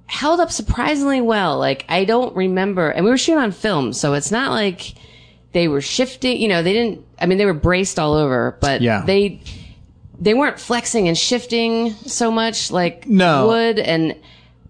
[0.06, 1.58] held up surprisingly well.
[1.58, 4.94] Like I don't remember, and we were shooting on film, so it's not like
[5.52, 6.40] they were shifting.
[6.40, 7.04] You know, they didn't.
[7.20, 9.02] I mean, they were braced all over, but Yeah.
[9.06, 9.40] they
[10.20, 13.46] they weren't flexing and shifting so much like No.
[13.48, 14.14] wood and.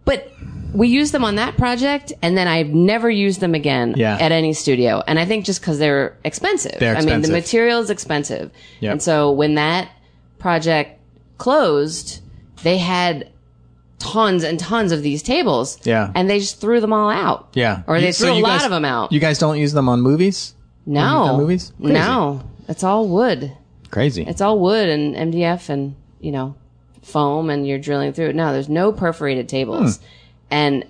[0.09, 0.32] But
[0.74, 4.16] we used them on that project, and then I've never used them again Yeah.
[4.18, 5.02] at any studio.
[5.06, 6.76] And I think just because they're expensive.
[6.78, 7.34] They're I mean, the expensive.
[7.44, 8.50] material is expensive.
[8.80, 8.92] Yep.
[8.92, 9.88] And so when that
[10.38, 10.98] project
[11.36, 12.20] closed,
[12.62, 13.28] they had
[13.98, 15.78] tons and tons of these tables.
[15.84, 16.11] Yeah.
[16.14, 17.48] And they just threw them all out.
[17.54, 17.82] yeah.
[17.86, 19.12] Or they so threw a lot guys- of them out.
[19.12, 20.54] You guys don't use them on movies?
[20.86, 21.36] no.
[21.36, 21.72] movies?
[21.80, 21.94] Crazy.
[21.94, 22.42] No.
[22.68, 23.52] It's all wood.
[23.90, 24.22] Crazy.
[24.26, 26.54] It's all wood and MDF and, you know,
[27.09, 28.36] foam and you're drilling through it.
[28.36, 29.96] No, there's no perforated tables.
[29.96, 30.02] Hmm.
[30.50, 30.84] And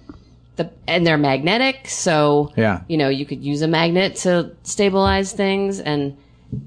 [0.57, 2.81] the and they're magnetic, so Yeah.
[2.89, 6.17] you know, you could use a magnet to stabilize things and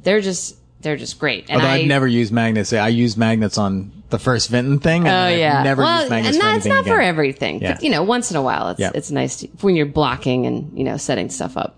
[0.03, 1.45] they're just they're just great.
[1.49, 2.73] And Although I, I've never used magnets.
[2.73, 5.01] I use magnets on the first Vinton thing.
[5.07, 5.61] And Oh I've yeah.
[5.63, 6.93] Never well, used magnets and that's not again.
[6.95, 7.61] for everything.
[7.61, 7.73] Yeah.
[7.73, 8.91] But, you know, once in a while, it's Yeah.
[8.95, 11.77] it's nice to, when you're blocking and you know setting stuff up.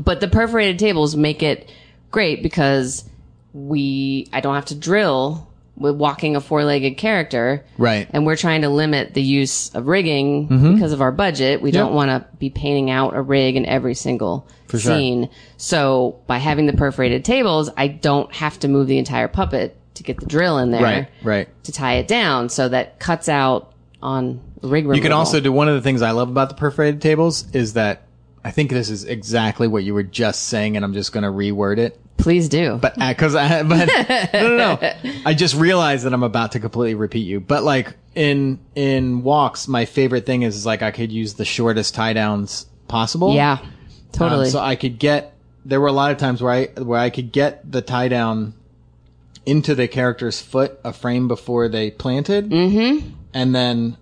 [0.00, 1.70] But the perforated tables make it
[2.10, 3.04] great because
[3.52, 5.46] we I don't have to drill
[5.90, 8.08] walking a four-legged character, Right.
[8.12, 10.74] And we're trying to limit the use of rigging mm-hmm.
[10.74, 11.60] because of our budget.
[11.60, 14.78] We don't want to be painting out a rig in every single sure.
[14.80, 15.30] scene.
[15.56, 20.02] So by having the perforated tables, I don't have to move the entire puppet to
[20.02, 21.08] get the drill in there Right.
[21.22, 21.64] Right.
[21.64, 22.48] to tie it down.
[22.48, 23.72] So that cuts out
[24.02, 24.96] on rig removal.
[24.96, 27.74] You can also do one of the things I love about the perforated tables is
[27.74, 28.02] that
[28.44, 31.30] I think this is exactly what you were just saying, and I'm just going to
[31.30, 31.98] reword it.
[32.22, 32.78] Please do.
[32.80, 33.88] But because I, but
[34.32, 34.94] no, no, no,
[35.26, 37.40] I just realized that I'm about to completely repeat you.
[37.40, 41.44] But like in in walks, my favorite thing is, is like I could use the
[41.44, 43.34] shortest tie downs possible.
[43.34, 43.58] yeah,
[44.12, 44.46] totally.
[44.46, 45.34] Um, so I could get.
[45.64, 48.54] There were a lot of times where I where I could get the tie down
[49.44, 53.08] into the character's foot a frame before they planted, mm-hmm.
[53.34, 53.96] and then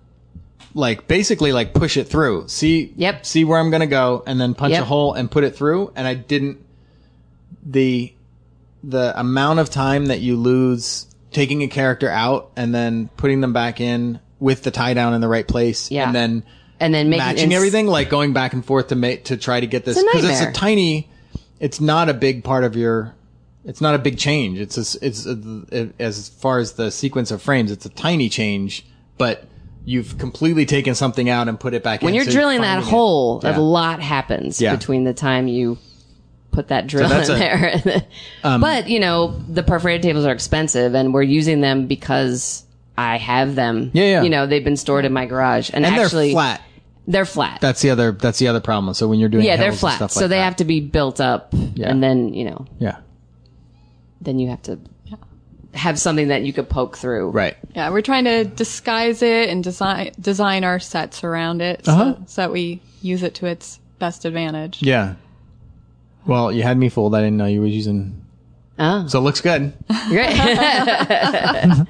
[0.73, 2.47] like basically like push it through.
[2.47, 3.25] See, Yep.
[3.25, 4.83] See where I'm gonna go, and then punch Yep.
[4.83, 5.91] a hole and put it through.
[5.95, 6.59] And I didn't
[7.65, 8.13] the
[8.83, 13.53] the amount of time that you lose taking a character out and then putting them
[13.53, 16.05] back in with the tie down in the right place, Yeah.
[16.07, 16.43] and then
[16.79, 19.59] and then making matching ins- everything, like going back and forth to make to try
[19.59, 20.53] to get this It's a because it's a nightmare.
[20.53, 21.09] tiny.
[21.59, 23.13] It's not a big part of your.
[23.63, 24.57] It's not a big change.
[24.59, 28.27] It's a, s- it's a, as far as the sequence of frames, it's a tiny
[28.27, 28.83] change,
[29.19, 29.45] but
[29.85, 32.01] you've completely taken something out and put it back.
[32.01, 33.55] In when you're so drilling that finding it- hole, Yeah.
[33.55, 34.75] a lot happens Yeah.
[34.75, 35.77] between the time you
[36.51, 38.05] put that drill that's in a-
[38.43, 38.59] um, there.
[38.59, 42.63] but you know, the perforated tables are expensive, and we're using them because
[42.97, 43.91] I have them.
[43.93, 44.21] Yeah, yeah.
[44.23, 46.61] You know, they've been stored in my garage, and, and actually, they're flat.
[47.07, 47.61] They're flat.
[47.61, 48.11] That's the other.
[48.11, 48.93] That's the other problem.
[48.93, 49.95] So when you're doing yeah, they're hills and flat.
[49.95, 51.89] stuff so they that- have to be built up, Yeah.
[51.89, 52.97] and then you know, Yeah.
[54.21, 54.79] then you have to
[55.73, 57.29] have something that you could poke through.
[57.29, 57.55] Right.
[57.75, 62.15] Yeah, we're trying to disguise it and design design our sets around it so, Uh-huh.
[62.25, 64.81] so that we use it to its best advantage.
[64.83, 65.13] Yeah.
[66.25, 67.15] Well, you had me fooled.
[67.15, 68.25] I didn't know you were using.
[68.79, 69.73] Oh, So it looks good.
[70.09, 70.39] Great.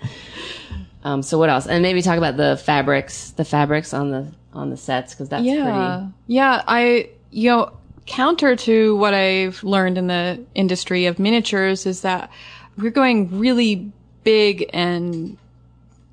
[1.03, 1.67] um, so what else?
[1.67, 5.43] And maybe talk about the fabrics, the fabrics on the on the sets because that's
[5.43, 5.57] pretty.
[5.57, 6.07] Yeah.
[6.27, 7.71] Yeah, I you know,
[8.05, 12.29] counter to what I've learned in the industry of miniatures is that
[12.77, 13.91] we're going really
[14.23, 15.37] big and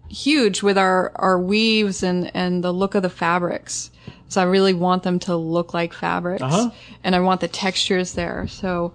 [0.08, 3.90] huge with our our weaves and and the look of the fabrics.
[4.28, 6.70] So I really want them to look like fabrics Uh-huh.
[7.02, 8.46] and I want the textures there.
[8.48, 8.92] So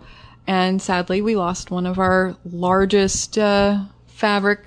[0.48, 4.60] and sadly we lost one of our largest uh fabric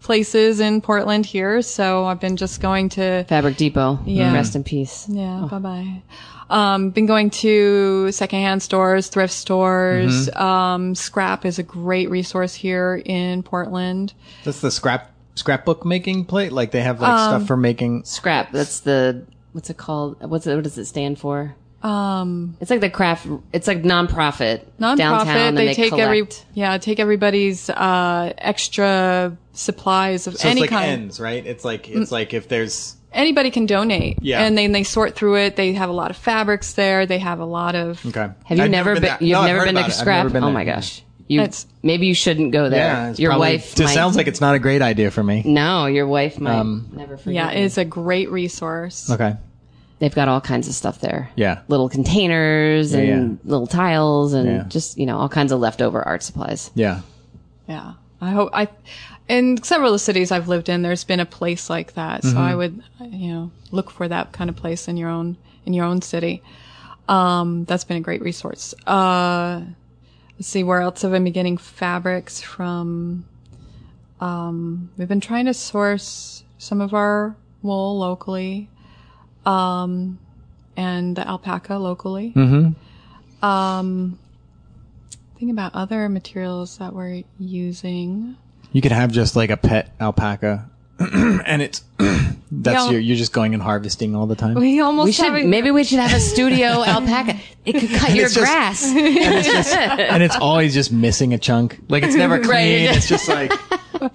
[0.00, 3.98] places in Portland here, so I've been just going to Fabric Depot.
[4.06, 4.32] Yeah.
[4.32, 5.06] Rest in peace.
[5.08, 6.02] yeah, bye bye.
[6.48, 10.30] Um, been going to secondhand stores, thrift stores.
[10.36, 14.14] Um, Scrap is a great resource here in Portland.
[14.44, 16.52] That's the scrap scrapbook making plate.
[16.52, 18.04] Like they have like Um, stuff for making.
[18.04, 18.52] Scrap.
[18.52, 19.24] That's the
[19.56, 20.20] what's it called?
[20.22, 20.54] What's it?
[20.54, 21.56] What does it stand for?
[21.82, 23.26] Um, it's like the craft.
[23.52, 24.64] It's like nonprofit.
[24.80, 24.96] Nonprofit.
[24.96, 30.70] Downtown, and they, take every yeah take everybody's uh, extra supplies of So any it's
[30.72, 30.90] like kind.
[31.02, 31.44] ends, right?
[31.44, 34.18] It's like it's like if there's Anybody can donate.
[34.20, 34.42] Yeah.
[34.42, 35.56] and then they sort through it.
[35.56, 37.06] They have a lot of fabrics there.
[37.06, 38.28] They have a lot of okay.
[38.44, 39.02] Have you I've never been?
[39.04, 39.16] there.
[39.20, 39.92] You've No, never been to about it.
[39.92, 40.26] I've Scrap?
[40.26, 40.40] oh there.
[40.50, 41.02] my gosh.
[41.28, 42.78] You It's- maybe you shouldn't go there.
[42.78, 43.72] Yeah, your probably- wife.
[43.78, 45.42] It might, sounds like it's not a great idea for me.
[45.44, 47.34] No, your wife might Um, never forget.
[47.34, 47.50] yeah.
[47.60, 49.10] It's a great resource.
[49.10, 49.34] Okay.
[49.98, 51.30] They've got all kinds of stuff there.
[51.36, 51.60] Yeah.
[51.68, 53.50] Little containers and yeah.
[53.50, 54.64] little tiles and Yeah.
[54.68, 56.70] just, you know, all kinds of leftover art supplies.
[56.74, 57.00] Yeah.
[57.68, 57.92] Yeah.
[58.20, 58.68] I hope I,
[59.28, 62.24] in several of the cities I've lived in, there's been a place like that.
[62.24, 65.72] So I would, you know, look for that kind of place in your own, in
[65.72, 66.42] your own city.
[67.08, 68.74] Um, that's been a great resource.
[68.86, 69.62] Uh,
[70.36, 73.24] let's see, where else have I been getting fabrics from?
[74.20, 78.70] Um, we've been trying to source some of our wool locally.
[79.44, 80.18] Um,
[80.76, 82.32] and the alpaca locally.
[82.34, 83.44] Mm-hmm.
[83.44, 84.18] Um,
[85.38, 88.36] think about other materials that we're using.
[88.72, 90.70] You could have just like a pet alpaca,
[91.46, 92.90] and it's that's Yeah.
[92.90, 94.54] your you're just going and harvesting all the time.
[94.54, 97.38] We almost We should, have a- maybe we should have a studio alpaca.
[97.64, 98.84] It could cut your it's just- grass.
[98.86, 101.78] and it's always just missing a chunk.
[101.88, 102.50] Like it's never clean.
[102.88, 102.96] Right.
[102.96, 103.52] It's just like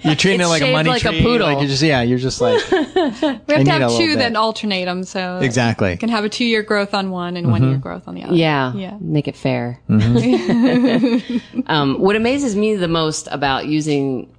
[0.04, 1.48] You're treating It's it like a money like a poodle.
[1.48, 4.86] Like you're just yeah, you're just like We have I to have two that alternate
[4.86, 5.92] them, so exactly.
[5.92, 8.24] you can have a two year growth on one and one year growth on the
[8.24, 8.36] other.
[8.36, 8.74] Yeah.
[8.76, 8.98] Yeah.
[9.02, 9.80] Make it fair.
[9.90, 11.60] Mm-hmm.
[11.68, 14.34] um, what amazes me the most about using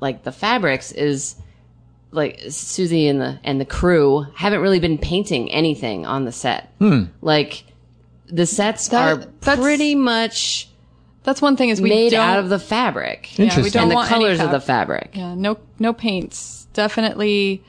[0.00, 1.36] like the fabrics is
[2.12, 6.72] like Susie and the and the crew haven't really been painting anything on the set.
[7.20, 7.64] Like
[8.26, 10.68] the sets That- are that's- pretty much
[11.24, 13.72] That's one thing is we made don't, out of the fabric yeah, we Interesting.
[13.72, 15.10] don't and the want any colors of the fab- fabric.
[15.14, 16.66] Yeah, no, no paints.
[16.72, 17.62] Definitely,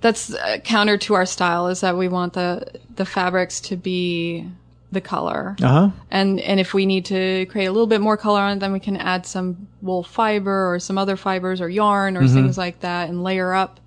[0.00, 1.68] that's uh, counter to our style.
[1.68, 4.46] Is that we want the the fabrics to be
[4.90, 5.90] the color, Uh huh.
[6.10, 8.72] and and if we need to create a little bit more color on it, then
[8.72, 12.24] we can add some wool fiber or some other fibers or yarn Mm-hmm.
[12.24, 13.80] or things like that and layer up.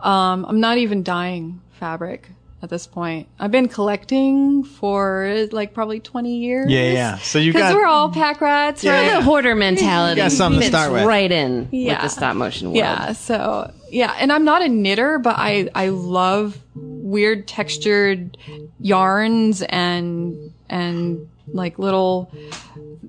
[0.00, 2.28] Um, I'm not even dyeing fabric
[2.62, 3.28] at this point.
[3.38, 6.70] I've been collecting for like probably 20 years.
[6.70, 7.18] Yeah, yeah.
[7.18, 9.06] So you Because we're all pack rats, Yeah, right?
[9.06, 9.18] yeah.
[9.18, 11.04] The hoarder mentality got something to start with.
[11.04, 12.02] right in with Yeah.
[12.02, 12.76] the stop motion world.
[12.78, 13.12] Yeah.
[13.12, 16.58] So yeah, and I'm not a knitter, but I I love
[17.06, 18.36] weird textured
[18.80, 22.30] yarns and and like little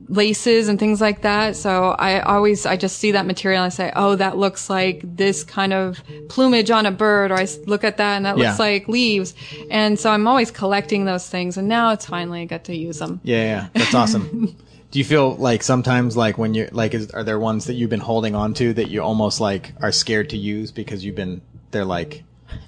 [0.10, 1.56] laces and things like that.
[1.56, 5.02] So I always I just see that material and I say, oh, that looks like
[5.04, 6.00] this kind of
[6.30, 8.50] plumage on a bird, or I look at that and that Yeah.
[8.50, 9.34] looks like leaves.
[9.70, 13.00] And so I'm always collecting those things, and now it's finally I got to use
[13.00, 13.20] them.
[13.24, 14.56] Yeah, yeah, that's awesome.
[14.92, 17.90] Do you feel like sometimes, like when you're like, is, are there ones that you've
[17.90, 21.42] been holding on to that you almost like are scared to use because you've been
[21.72, 22.24] they're like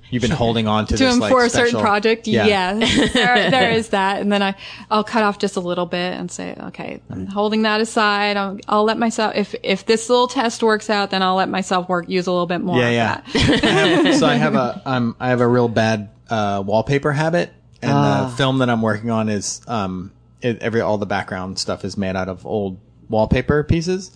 [0.10, 2.27] you've been holding on to to this them like for a special- certain project.
[2.27, 2.45] Yeah.
[2.45, 4.56] Yes, there, there is that, and then I
[4.89, 8.38] I'll cut off just a little bit and say, okay, I'm holding that aside.
[8.38, 11.88] I'll, I'll let myself if if this little test works out, then I'll let myself
[11.89, 12.80] work use a little bit more.
[12.80, 13.22] Yeah, of yeah.
[13.34, 13.64] that.
[13.64, 13.68] I
[14.10, 17.51] have, so I have a um I have a real bad uh, wallpaper habit,
[17.81, 18.27] and Ah.
[18.30, 20.11] the film that I'm working on is um
[20.41, 22.80] it, every all the background stuff is made out of old
[23.10, 24.11] wallpaper pieces,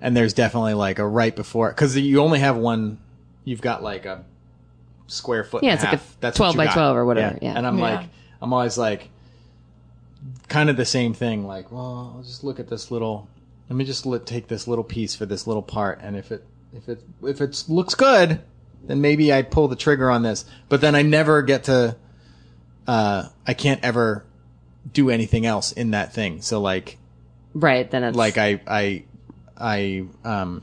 [0.00, 2.98] and there's definitely like a right before because you only have one.
[3.46, 4.24] You've got like a
[5.06, 5.62] square foot.
[5.62, 6.02] Yeah, and it's like a.
[6.20, 6.74] That's 12 by got.
[6.74, 7.54] 12 or whatever, yeah.
[7.56, 7.84] and I'm Yeah.
[7.98, 8.08] like
[8.42, 9.08] I'm always like
[10.48, 11.46] kind of the same thing.
[11.46, 13.28] Like, well, I'll just look at this little.
[13.68, 16.44] Let me just let, take this little piece for this little part, and if it
[16.74, 18.40] if it if it looks good,
[18.84, 20.44] then maybe I pull the trigger on this.
[20.68, 21.96] But then I never get to.
[22.86, 24.24] Uh, I can't ever
[24.92, 26.42] do anything else in that thing.
[26.42, 26.98] So like
[27.54, 27.90] Right.
[27.90, 29.04] Then it's like I I
[29.56, 30.62] I um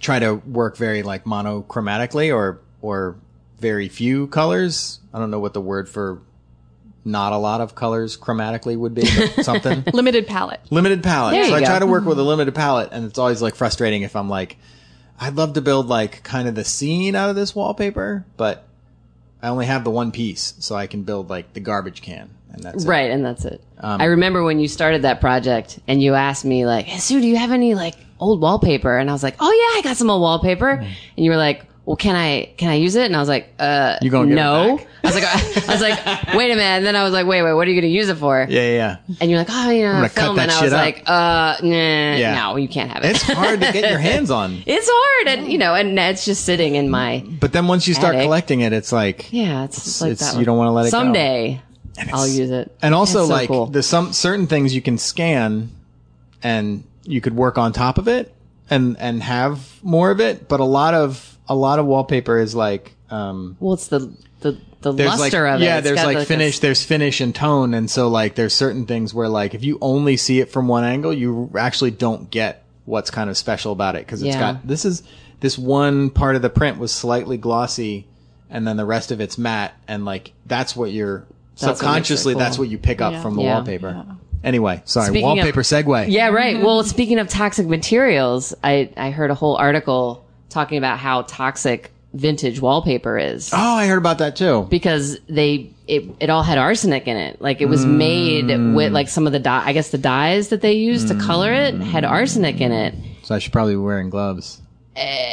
[0.00, 3.16] try to work very like monochromatically or or
[3.62, 5.00] very few colors.
[5.14, 6.20] I don't know what the word for
[7.04, 9.84] not a lot of colors chromatically would be, but something.
[9.92, 10.60] Limited palette.
[10.70, 11.32] limited palette.
[11.34, 11.66] There So I go.
[11.66, 14.56] try to work with a limited palette and it's always like frustrating if I'm like
[15.18, 18.66] I'd love to build like kind of the scene out of this wallpaper, but
[19.42, 22.62] I only have the one piece, so I can build like the garbage can and
[22.62, 22.88] that's it.
[22.88, 23.62] Right, and that's it.
[23.78, 27.20] Um, I remember when you started that project and you asked me like, hey, Sue,
[27.20, 28.96] do you have any like old wallpaper?
[28.96, 30.70] And I was like, oh yeah, I got some old wallpaper.
[30.70, 30.86] And
[31.16, 33.06] you were like, well, can I can I use it?
[33.06, 34.78] And I was like, uh, You gonna no.
[35.04, 36.62] I was like, I, was like, wait a minute.
[36.62, 38.46] And then I was like, wait, wait, what are you going to use it for?
[38.48, 38.70] Yeah, yeah,
[39.08, 39.16] yeah.
[39.20, 40.38] And you're like, oh, you know, cut film.
[40.38, 40.80] And I was up.
[40.80, 42.34] like, uh, nah, Yeah.
[42.36, 43.10] no, you can't have it.
[43.16, 44.62] It's hard to get your hands on.
[44.64, 47.94] It's hard, and you know, and it's just sitting in my But then once you
[47.94, 48.26] start Attic.
[48.26, 49.64] collecting it, it's like yeah.
[49.64, 50.38] It's, just like it's- that.
[50.38, 50.98] you don't wanna let it go.
[50.98, 51.60] Someday,
[52.12, 52.70] I'll use it.
[52.80, 53.66] And also, so like, cool.
[53.66, 55.70] there's some certain things you can scan,
[56.44, 58.32] and you could work on top of it,
[58.70, 60.48] and and have more of it.
[60.48, 64.58] But a lot of a lot of wallpaper is like, um, Well, it's the the
[64.80, 65.64] the there's like luster of it.
[65.64, 68.86] yeah, It's there's like a- finish, there's finish and tone, and so like there's certain
[68.86, 72.64] things where like if you only see it from one angle, you actually don't get
[72.84, 74.54] what's kind of special about it because it's Yeah.
[74.54, 75.02] got this is
[75.40, 78.06] this one part of the print was slightly glossy,
[78.50, 82.32] and then the rest of it's matte, and like that's what you're That's what subconsciously
[82.34, 82.40] cool.
[82.40, 83.22] that's what you pick up Yeah.
[83.22, 83.54] from the Yeah.
[83.56, 84.04] wallpaper.
[84.42, 86.06] Anyway, sorry, Speaking of- wallpaper segue.
[86.08, 86.60] Yeah, right.
[86.60, 90.21] Well, speaking of toxic materials, I I heard a whole article
[90.52, 94.66] talking about how toxic vintage wallpaper is Oh, I heard about that too.
[94.70, 97.40] because they it it all had arsenic in it.
[97.40, 99.64] Like it was made with like some of the dye.
[99.66, 102.94] I guess the dyes that they used to color it had arsenic in it.
[103.22, 104.60] So I should probably be wearing gloves.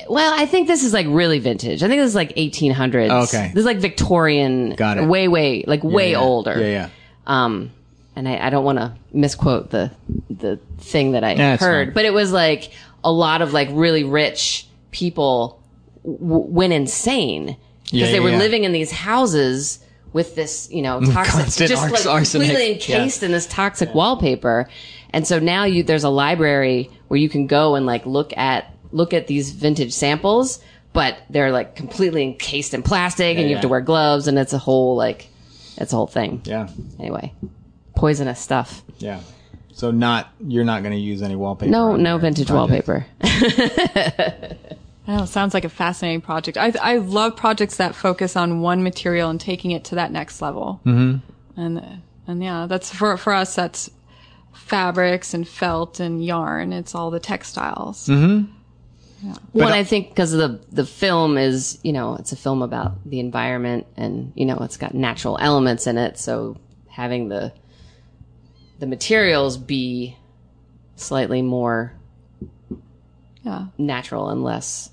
[0.10, 1.84] Well, I think this is like really vintage.
[1.84, 3.28] I think this is like 1800s.
[3.28, 3.48] Okay.
[3.54, 4.76] This is like Victorian.
[4.76, 5.06] Got it.
[5.08, 6.20] Way, way, like way yeah.
[6.20, 6.58] older.
[6.58, 6.90] Yeah, yeah.
[7.28, 7.72] Um,
[8.16, 9.92] and I, I don't want to misquote the
[10.30, 11.94] the thing that I Yeah, it's heard, fine.
[11.94, 12.72] but it was like
[13.04, 15.62] a lot of like really rich people
[16.04, 18.38] w- went insane because Yeah, they were yeah.
[18.38, 19.80] living in these houses
[20.14, 22.48] with this, you know, toxic, Constant just ars- like arsenic.
[22.50, 22.98] completely Yeah.
[22.98, 24.68] encased in this toxic wallpaper.
[25.12, 28.74] And so now you there's a library where you can go and like look at
[28.92, 30.60] look at these vintage samples,
[30.94, 34.54] but they're like completely encased in plastic, and you have to wear gloves, and it's
[34.54, 35.28] a whole like
[35.78, 36.68] it's a whole thing Yeah.
[37.00, 37.34] anyway
[37.96, 39.20] poisonous stuff Yeah.
[39.80, 41.72] So not you're not going to use any wallpaper.
[41.72, 42.88] no no vintage project.
[42.88, 43.06] wallpaper
[45.08, 46.58] I know, it sounds like a fascinating project.
[46.58, 50.42] I I love projects that focus on one material and taking it to that next
[50.42, 50.82] level.
[50.86, 51.60] Mm-hmm.
[51.60, 53.56] And and yeah, that's for for us.
[53.56, 53.90] That's
[54.54, 56.74] fabrics and felt and yarn.
[56.74, 58.08] It's all the textiles.
[58.08, 58.52] Mm-hmm.
[59.54, 62.92] Well, I- I think because the the film is, you know, it's a film about
[63.10, 66.20] the environment, and you know, it's got natural elements in it.
[66.20, 66.58] So
[66.88, 67.52] having the
[68.80, 70.18] the materials be
[70.96, 71.94] slightly more
[73.44, 73.66] Yeah.
[73.78, 74.90] natural and less.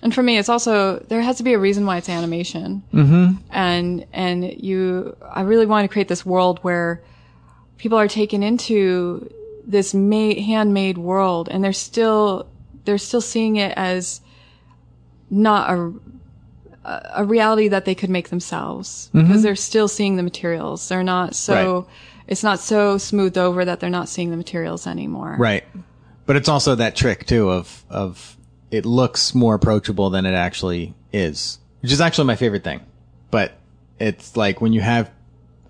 [0.00, 2.84] And for me, it's also there has to be a reason why it's animation.
[2.94, 3.36] Mm-hmm.
[3.50, 7.02] And and you, I really want to create this world where
[7.78, 9.28] people are taken into
[9.66, 12.46] this made, handmade world, and they're still
[12.84, 14.20] they're still seeing it as
[15.30, 15.92] not a
[17.16, 20.88] a reality that they could make themselves because they're still seeing the materials.
[20.88, 21.54] They're not so.
[21.80, 21.86] Right.
[22.28, 25.36] It's not so smoothed over that they're not seeing the materials anymore.
[25.38, 25.64] Right.
[26.26, 28.36] But it's also that trick too of of
[28.70, 32.80] it looks more approachable than it actually is, which is actually my favorite thing.
[33.30, 33.52] But
[33.98, 35.10] it's like when you have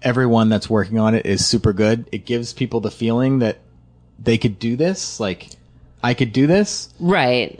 [0.03, 3.59] everyone that's working on it is super good, it gives people the feeling that
[4.19, 5.49] they could do this, like
[6.03, 7.59] I could do this, Right.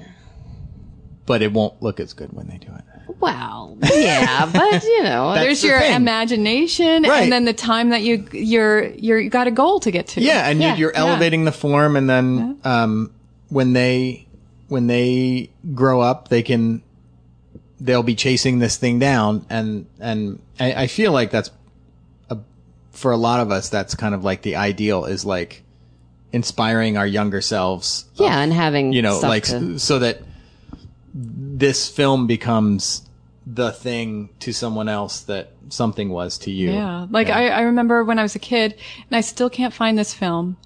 [1.25, 2.85] but it won't look as good when they do it.
[3.21, 5.95] Well, yeah, but you know, There's the your thing.
[5.97, 7.23] imagination, Right.
[7.25, 10.21] and then the time that you you're you're you got a goal to get to.
[10.21, 10.69] Yeah, and Yeah.
[10.71, 11.01] you're, you're Yeah.
[11.11, 13.11] elevating the form, and then um,
[13.49, 14.27] when they
[14.69, 16.83] when they grow up, they can
[17.81, 21.51] they'll be chasing this thing down, and and I, I feel like that's
[22.31, 22.39] a,
[22.93, 25.63] for a lot of us, that's kind of like the ideal is like
[26.33, 28.05] inspiring our younger selves.
[28.15, 30.21] of, yeah, and having you know, like to- so that
[31.15, 33.03] this film becomes
[33.51, 36.71] the thing to someone else that something was to you.
[36.73, 37.07] Yeah.
[37.11, 38.73] Like I, I remember when I was a kid,
[39.09, 40.57] and I still can't find this film.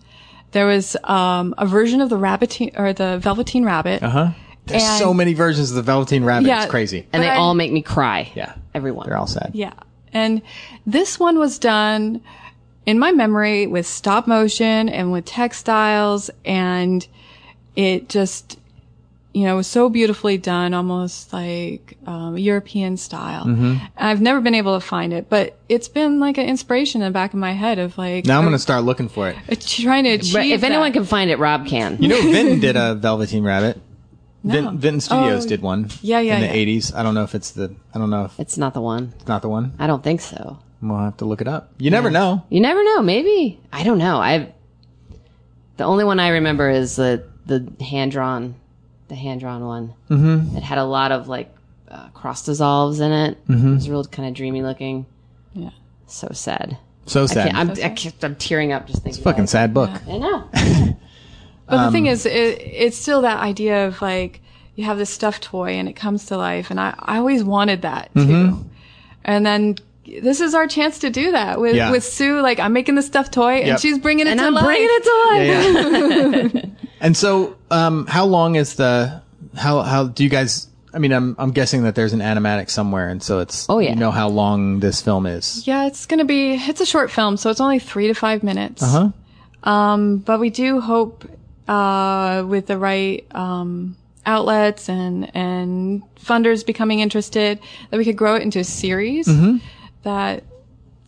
[0.50, 4.02] There was um, a version of the Rabbitine or the Velveteen Rabbit.
[4.02, 4.30] Uh huh.
[4.66, 6.48] There's And- so many versions of the Velveteen Rabbit.
[6.48, 6.62] Yeah.
[6.62, 7.06] It's crazy.
[7.12, 8.30] and they I- all make me cry.
[8.34, 8.54] Yeah.
[8.74, 9.06] everyone.
[9.06, 9.50] They're all sad.
[9.54, 9.72] Yeah.
[10.12, 10.42] And
[10.86, 12.20] this one was done
[12.84, 17.06] in my memory with stop motion and with textiles and
[17.76, 18.58] it just,
[19.34, 23.44] you know, it was so beautifully done, almost like um, European style.
[23.44, 23.84] Mm-hmm.
[23.96, 27.12] I've never been able to find it, but it's been like an inspiration in the
[27.12, 29.36] back of my head of like Now I'm going to start looking for it.
[29.50, 30.34] uh, trying to achieve.
[30.34, 31.96] But if anyone can find it, Rob can.
[32.00, 33.80] You know, Vinton did a Velveteen Rabbit.
[34.44, 35.88] Vin, Vinton Studios Oh, did one.
[36.02, 36.78] yeah, yeah, In the yeah.
[36.78, 36.94] 80s.
[36.94, 39.12] I don't know if it's the, I don't know if it's not the one.
[39.16, 39.72] it's not the one.
[39.78, 40.58] I don't think so.
[40.82, 41.70] We'll have to look it up.
[41.78, 42.44] You never know.
[42.50, 43.02] You never know.
[43.02, 44.18] Maybe I don't know.
[44.18, 44.48] I've.
[45.76, 48.56] the only one I remember is the the hand drawn,
[49.12, 49.94] the hand drawn one.
[50.10, 50.56] Mm-hmm.
[50.56, 51.54] It had a lot of like
[51.90, 53.46] uh, cross dissolves in it.
[53.46, 53.72] Mm-hmm.
[53.72, 55.06] It was real kind of dreamy looking.
[55.54, 55.70] Yeah.
[56.06, 56.78] So sad.
[57.06, 57.52] So I sad.
[57.52, 59.10] can't, I'm, I can't, I'm tearing up just thinking.
[59.10, 59.90] It's a fucking sad book.
[59.90, 60.08] it.
[60.08, 60.48] I know.
[61.66, 64.40] But the Um, thing is, it, it's still that idea of like
[64.74, 67.82] you have this stuffed toy and it comes to life, and I, I always wanted
[67.82, 68.20] that too.
[68.20, 68.62] Mm-hmm.
[69.24, 71.90] And then this is our chance to do that with Yeah.
[71.90, 72.40] with Sue.
[72.40, 73.80] Like I'm making the stuffed toy, and Yep.
[73.80, 74.64] she's bringing it and to I'm life.
[74.64, 76.52] bringing it to life.
[76.54, 76.66] Yeah, yeah.
[77.00, 79.22] and so, um, how long is the,
[79.56, 83.08] how, how do you guys, I mean, I'm, I'm guessing that there's an animatic somewhere.
[83.08, 83.90] And so it's, Oh, yeah.
[83.90, 85.66] you know how long this film is.
[85.66, 86.54] Yeah, it's gonna be.
[86.54, 88.82] It's a short film, so it's only three to five minutes.
[88.82, 89.12] Uh
[89.64, 89.70] huh.
[89.70, 91.24] Um, but we do hope,
[91.68, 93.96] uh, with the right, um,
[94.26, 97.58] outlets and, and funders becoming interested
[97.90, 99.56] that we could grow it into a series Mm-hmm.
[100.02, 100.44] That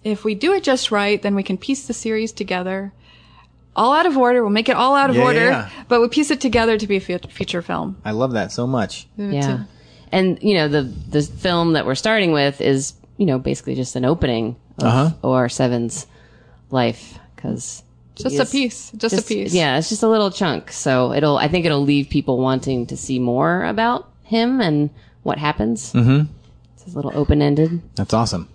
[0.03, 2.93] if we do it just right, then we can piece the series together.
[3.77, 4.43] All out of order.
[4.43, 5.71] We'll make it all out of Yeah, order, yeah.
[5.89, 7.97] but we piece it together to be a fe- feature film.
[8.05, 9.07] I love that so much.
[9.17, 9.65] yeah.
[10.13, 13.97] And you know the the film that we're starting with is you know basically just
[13.97, 15.11] an opening of Uh-huh.
[15.23, 16.07] OR 7's
[16.71, 17.83] life because
[18.15, 18.93] Just a piece.
[18.97, 19.53] Just, a piece.
[19.53, 20.71] Yeah, it's just a little chunk.
[20.71, 24.91] So it'll, I think it'll leave people wanting to see more about him and
[25.25, 25.93] what happens.
[25.93, 26.31] Mm-hmm.
[26.77, 27.83] It's a little open ended.
[27.97, 28.49] That's awesome.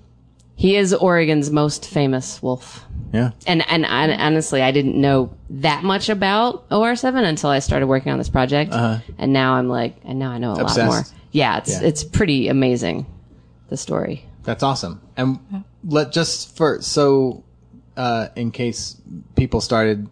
[0.59, 2.83] He is Oregon's most famous wolf.
[3.13, 3.31] Yeah.
[3.47, 8.11] And, and I, honestly, I didn't know that much about OR7 until I started working
[8.11, 8.73] on this project.
[8.73, 8.99] uh-huh.
[9.17, 10.61] And now I'm like, and now I know a.
[10.63, 10.77] Obsessed.
[10.79, 11.03] lot more.
[11.31, 11.87] Yeah, it's, Yeah.
[11.87, 13.05] it's pretty amazing.
[13.69, 14.25] The story.
[14.43, 14.99] That's awesome.
[15.15, 15.39] And
[15.85, 17.45] let just for so
[17.95, 18.97] uh in case
[19.37, 20.09] people started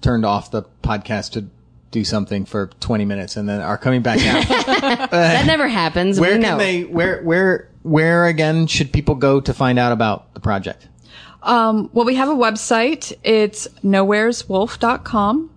[0.00, 1.46] turned off the podcast to
[1.92, 4.48] do something for 20 minutes and then are coming back out.
[5.12, 6.18] That never happens.
[6.18, 6.58] where we can know.
[6.58, 10.88] they where where where again should people go to find out about the project?
[11.42, 13.12] Um, well, we have a website.
[13.22, 15.50] It's nowhereswolf.com.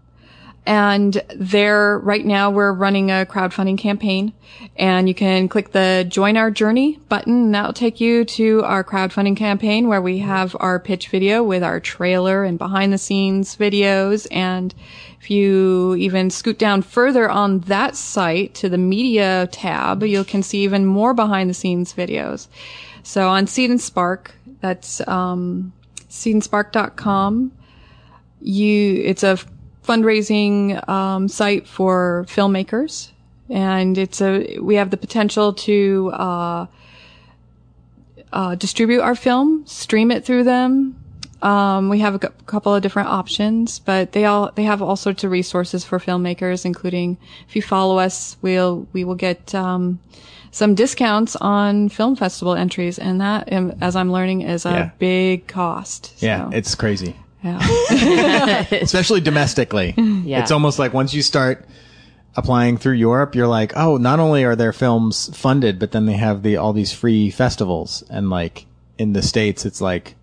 [0.68, 4.34] and there, right now, we're running a crowdfunding campaign
[4.76, 8.84] and you can click the join our journey button and that'll take you to our
[8.84, 13.56] crowdfunding campaign where we have our pitch video with our trailer and behind the scenes
[13.56, 14.28] videos.
[14.30, 14.76] And
[15.22, 20.44] if you even scoot down further on that site to the media tab, you can
[20.44, 22.50] see even more behind the scenes videos.
[23.04, 25.72] So on Seed and Spark, that's, um,
[26.10, 27.54] seedandspark.com.
[28.42, 29.40] You, it's a
[29.88, 33.12] fundraising um, site for filmmakers,
[33.50, 36.66] and it's a we have the potential to uh,
[38.34, 41.02] uh, distribute our film, stream it through them.
[41.42, 45.24] Um, we have a couple of different options, but they all they have all sorts
[45.24, 50.00] of resources for filmmakers, including if you follow us, we'll we will get um,
[50.52, 54.90] some discounts on film festival entries, and that, um, as I'm learning, is a Yeah.
[54.98, 56.14] big cost.
[56.18, 58.66] Yeah, it's crazy, yeah.
[58.72, 59.94] especially domestically.
[59.98, 60.42] Yeah.
[60.42, 61.66] It's almost like once you start
[62.36, 66.14] applying through Europe, you're like, oh, not only are their films funded, but then they
[66.14, 68.66] have the all these free festivals, and like
[68.98, 70.16] in the states, it's like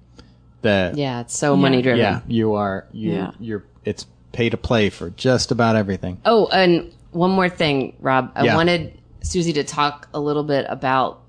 [0.63, 2.01] the Yeah, it's so money driven.
[2.01, 3.31] yeah, you are you Yeah.
[3.41, 6.21] you're it's pay to play for just about everything.
[6.25, 8.33] Oh, and one more thing, Rob.
[8.35, 8.57] I Yeah.
[8.57, 8.93] wanted
[9.23, 11.21] Susie to talk a little bit about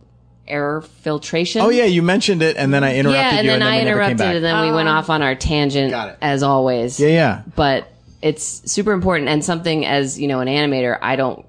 [0.48, 1.62] air filtration.
[1.62, 3.68] Oh yeah, you mentioned it, and then I interrupted yeah, and you, then, and then
[3.74, 4.36] I we never came interrupted, back.
[4.36, 6.18] and then we went off on our tangent, Got it.
[6.22, 7.00] as always.
[7.00, 7.42] yeah, yeah.
[7.56, 7.88] But
[8.22, 11.46] it's super important and something as you know an animator I don't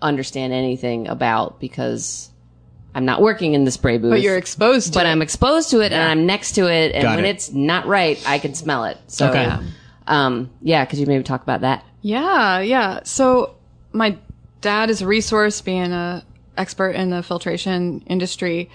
[0.00, 2.30] understand anything about because
[2.94, 4.10] I'm not working in the spray booth.
[4.10, 5.10] But you're exposed to but it.
[5.10, 7.30] I'm exposed to it and I'm next to it, and Got when it.
[7.30, 8.98] it's not right, I can smell it.
[9.08, 9.50] So, Okay.
[10.06, 11.84] um, yeah, could you maybe talk about that?
[12.02, 13.00] Yeah, yeah.
[13.04, 13.56] So
[13.92, 14.16] my
[14.60, 16.22] dad is a resource, being a
[16.56, 18.70] expert in the filtration industry.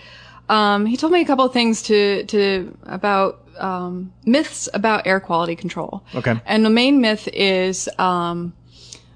[0.47, 5.19] Um, he told me a couple of things to to about um, myths about air
[5.19, 6.03] quality control.
[6.15, 6.39] Okay.
[6.45, 8.53] And the main myth is, um,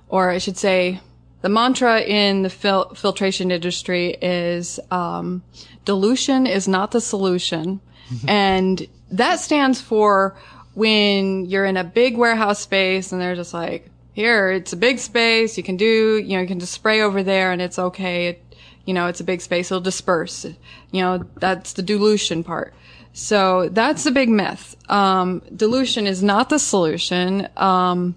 [0.10, 1.00] or I should say,
[1.42, 5.44] the mantra in the fil- filtration industry is um,
[5.86, 7.82] dilution is not the solution,
[8.28, 10.36] and that stands for
[10.74, 15.00] when you're in a big warehouse space and they're just like, here, it's a big
[15.00, 15.58] space.
[15.58, 18.28] You can do, you know, you can just spray over there and it's okay.
[18.28, 18.53] It,
[18.86, 19.72] you know, it's a big space.
[19.72, 20.46] It'll disperse.
[20.92, 22.74] You know, that's the dilution part.
[23.14, 24.76] So that's a big myth.
[24.90, 27.48] Um, dilution is not the solution.
[27.58, 28.16] Um,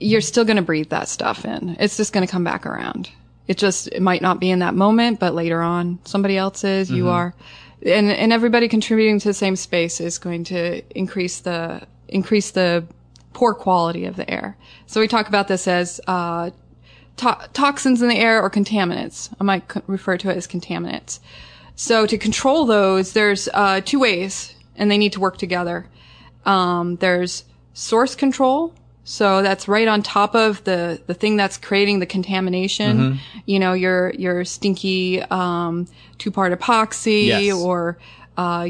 [0.00, 1.76] you're still going to breathe that stuff in.
[1.78, 3.10] It's just going to come back around.
[3.46, 6.90] It just, it might not be in that moment, but later on, somebody else is,
[6.90, 7.34] you are.
[7.84, 12.86] And, and everybody contributing to the same space is going to increase the, increase the
[13.34, 14.56] poor quality of the air.
[14.86, 16.50] So we talk about this as, uh,
[17.18, 19.32] to- toxins in the air or contaminants.
[19.40, 21.20] I might co- refer to it as contaminants.
[21.76, 25.86] So to control those, there's uh, two ways, and they need to work together.
[26.46, 28.72] Um, there's source control.
[29.06, 33.18] So that's right on top of the, the thing that's creating the contamination.
[33.44, 35.86] You know, your, your stinky, um,
[36.16, 37.54] two part epoxy Yes.
[37.54, 37.98] or,
[38.36, 38.68] uh,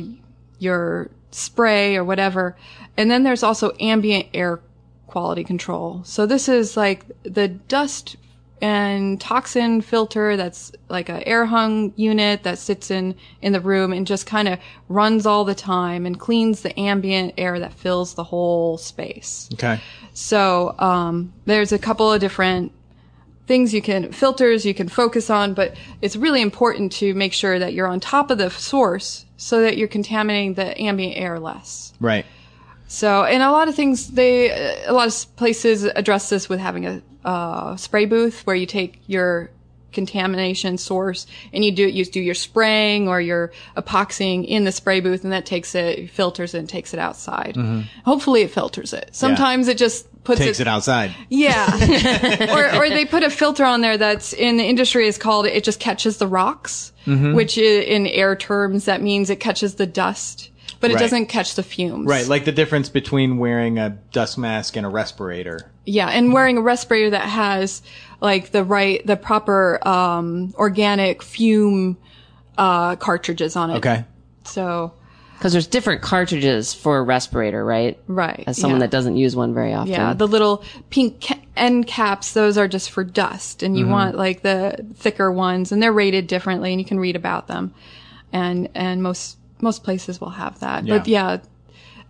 [0.59, 2.57] your spray or whatever.
[2.97, 4.61] And then there's also ambient air
[5.07, 6.03] quality control.
[6.05, 8.17] So this is like the dust
[8.61, 13.93] and toxin filter that's like an air hung unit that sits in in the room
[13.93, 14.59] and just kind of
[14.89, 19.49] runs all the time and cleans the ambient air that fills the whole space.
[19.55, 19.81] Okay.
[20.15, 22.73] So um, there's a couple of different
[23.47, 27.59] things you can filters you can focus on, but it's really important to make sure
[27.59, 31.93] that you're on top of the source so that you're contaminating the ambient air less.
[32.01, 32.25] Right.
[32.87, 36.87] So, and a lot of things, they, a lot of places address this with having
[36.87, 39.51] a uh, spray booth where you take your
[39.93, 44.73] contamination source and you do it you do your spraying or your epoxying in the
[44.73, 47.57] spray booth, and that takes it, filters it, and takes it outside.
[48.05, 49.11] Hopefully, it filters it.
[49.13, 51.15] Sometimes it just puts Takes it outside.
[51.29, 51.67] yeah.
[52.57, 55.63] or, or they put a filter on there that's in the industry is called, it
[55.65, 57.35] just catches the rocks, Mm-hmm.
[57.35, 60.49] which in air terms, that means it catches the dust,
[60.85, 61.01] but it Right.
[61.01, 62.07] doesn't catch the fumes.
[62.07, 62.27] Right.
[62.29, 65.71] Like the difference between wearing a dust mask and a respirator.
[65.87, 66.09] Yeah.
[66.09, 67.81] And wearing a respirator that has
[68.21, 71.97] like the right, the proper, um, organic fume,
[72.59, 73.77] uh, cartridges on it.
[73.77, 74.05] Okay.
[74.45, 74.93] So,
[75.39, 77.99] Because there's different cartridges for a respirator, right?
[78.07, 78.45] right.
[78.47, 78.87] As someone yeah.
[78.87, 79.93] that doesn't use one very often.
[79.93, 83.63] Yeah, the little pink ca- end caps, those are just for dust.
[83.63, 83.85] And Mm-hmm.
[83.85, 87.47] you want like the thicker ones and they're rated differently and you can read about
[87.49, 87.73] them.
[88.33, 90.87] And, and most, most places will have that.
[90.87, 91.39] But yeah,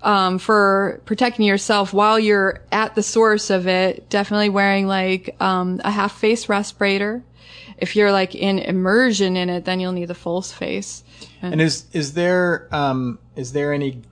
[0.03, 5.81] um, for protecting yourself while you're at the source of it, definitely wearing like, um,
[5.83, 7.23] a half face respirator.
[7.79, 11.03] If you're like in immersion in it, then you'll need the full face.
[11.43, 14.03] And is is there um is there any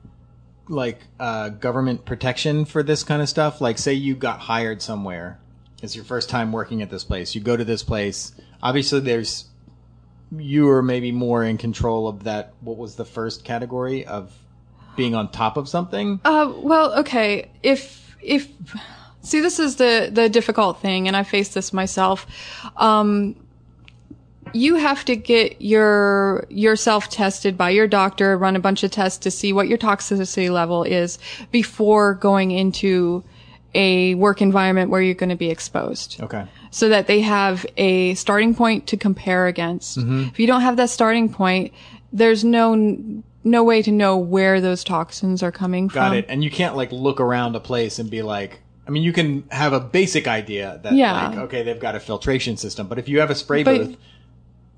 [0.69, 3.61] like uh, government protection for this kind of stuff?
[3.61, 5.39] Like, say you got hired somewhere,
[5.83, 7.35] it's your first time working at this place.
[7.35, 8.33] You go to this place.
[8.63, 9.47] Obviously, there's
[10.37, 12.55] you are maybe more in control of that.
[12.61, 14.33] What was the first category of
[14.97, 16.21] being on top of something?
[16.25, 17.51] Uh, well, okay.
[17.63, 18.49] If if
[19.21, 22.27] see, this is the the difficult thing, and I faced this myself.
[22.77, 23.37] Um,
[24.55, 29.19] you have to get your yourself tested by your doctor, run a bunch of tests
[29.19, 31.19] to see what your toxicity level is
[31.51, 33.25] before going into
[33.75, 36.21] a work environment where you're going to be exposed.
[36.21, 36.47] Okay.
[36.71, 39.99] So that they have a starting point to compare against.
[39.99, 40.25] Mm-hmm.
[40.29, 41.73] If you don't have that starting point,
[42.13, 46.03] there's no no way to know where those toxins are coming Got from.
[46.11, 46.27] Got it.
[46.29, 49.45] And you can't like look around a place and be like, I mean, you can
[49.51, 51.29] have a basic idea that Yeah.
[51.29, 53.97] like, okay, they've got a filtration system, but if you have a spray But- booth,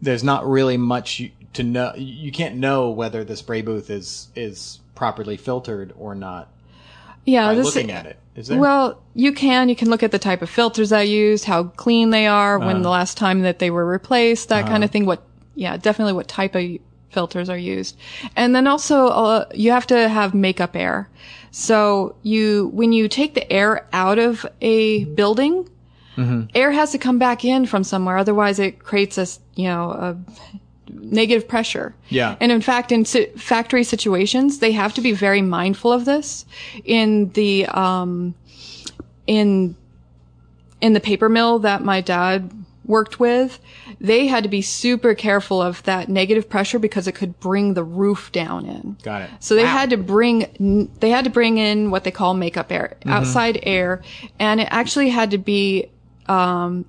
[0.01, 1.23] there's not really much
[1.55, 1.93] to know.
[1.97, 6.49] You can't know whether the spray booth is is properly filtered or not
[7.25, 8.19] Yeah, by this looking at it.
[8.37, 8.59] Is there?
[8.59, 9.69] Well, you can.
[9.69, 12.83] You can look at the type of filters I used, how clean they are, when
[12.83, 12.93] the ah.
[12.93, 14.93] last time that they were replaced, that kind of ah.
[14.93, 15.07] thing.
[15.07, 15.23] What,
[15.55, 16.79] yeah, definitely what type of
[17.11, 17.97] filters are used.
[18.37, 21.09] And then also, uh, you have to have makeup air.
[21.53, 25.69] So you, when you take the air out of a building,
[26.17, 26.47] mm-hmm.
[26.55, 28.19] air has to come back in from somewhere.
[28.19, 30.19] Otherwise it creates a, you know, a
[30.89, 31.95] negative pressure.
[32.09, 32.37] Yeah.
[32.41, 36.45] And in fact, in si- factory situations, they have to be very mindful of this.
[36.85, 38.35] In the um,
[39.27, 39.77] in
[40.81, 42.51] in the paper mill that my dad
[42.87, 43.59] worked with,
[44.01, 47.85] they had to be super careful of that negative pressure because it could bring the
[47.85, 48.97] roof down in.
[49.03, 49.31] Got it.
[49.41, 52.97] So they had to bring they had to bring in what they call makeup air,
[53.07, 54.03] outside air,
[54.39, 55.91] and it actually had to be
[56.27, 56.85] um,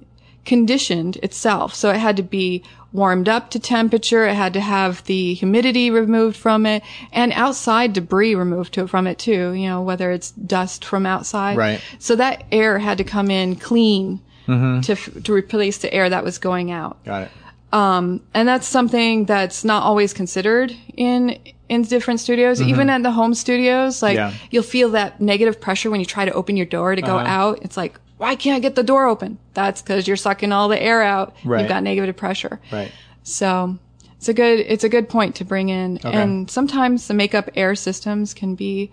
[0.46, 1.74] conditioned itself.
[1.74, 2.64] So it had to be
[2.96, 4.26] warmed up to temperature.
[4.26, 9.08] It had to have the humidity removed from it and outside debris removed to, from
[9.08, 9.54] it too.
[9.54, 11.58] You know, whether it's dust from outside.
[11.58, 11.82] Right.
[12.00, 14.82] So that air had to come in clean mm-hmm.
[14.82, 17.32] to to replace the air that was going out Got it.
[17.72, 21.38] Um, and that's something that's not always considered in
[21.68, 22.70] in different studios mm-hmm.
[22.70, 24.34] even at the home studios like Yeah.
[24.52, 27.28] you'll feel that negative pressure when you try to open your door to go uh-huh.
[27.28, 30.70] out it's like why can't i get the door open that's because you're sucking all
[30.70, 31.62] the air out Right.
[31.62, 32.92] you've got negative pressure Right.
[33.24, 33.80] so
[34.16, 37.74] it's a good it's a good point to bring in and sometimes the makeup air
[37.74, 38.92] systems can be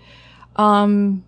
[0.57, 1.23] um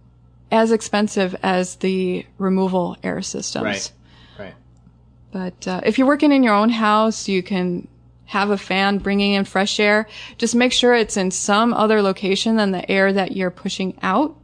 [0.51, 3.65] as expensive as the removal air systems.
[3.65, 3.93] Right.
[5.35, 7.89] But uh, if you're working in your own house, you can
[8.27, 10.07] have a fan bringing in fresh air.
[10.39, 14.37] Just make sure it's in some other location than the air that you're pushing out.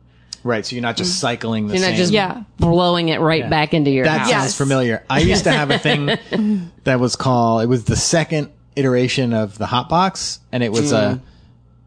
[0.43, 0.67] Right.
[0.67, 1.21] So you're not just mm.
[1.21, 1.93] cycling the You're same.
[1.93, 2.43] not just Yeah.
[2.59, 4.15] blowing it right back into your house.
[4.15, 4.31] That house.
[4.31, 4.57] sounds Yes.
[4.57, 5.05] familiar.
[5.09, 6.19] I used to have a thing
[6.85, 7.63] that was called.
[7.63, 11.21] It was the second iteration of the hot box, and it was a mm.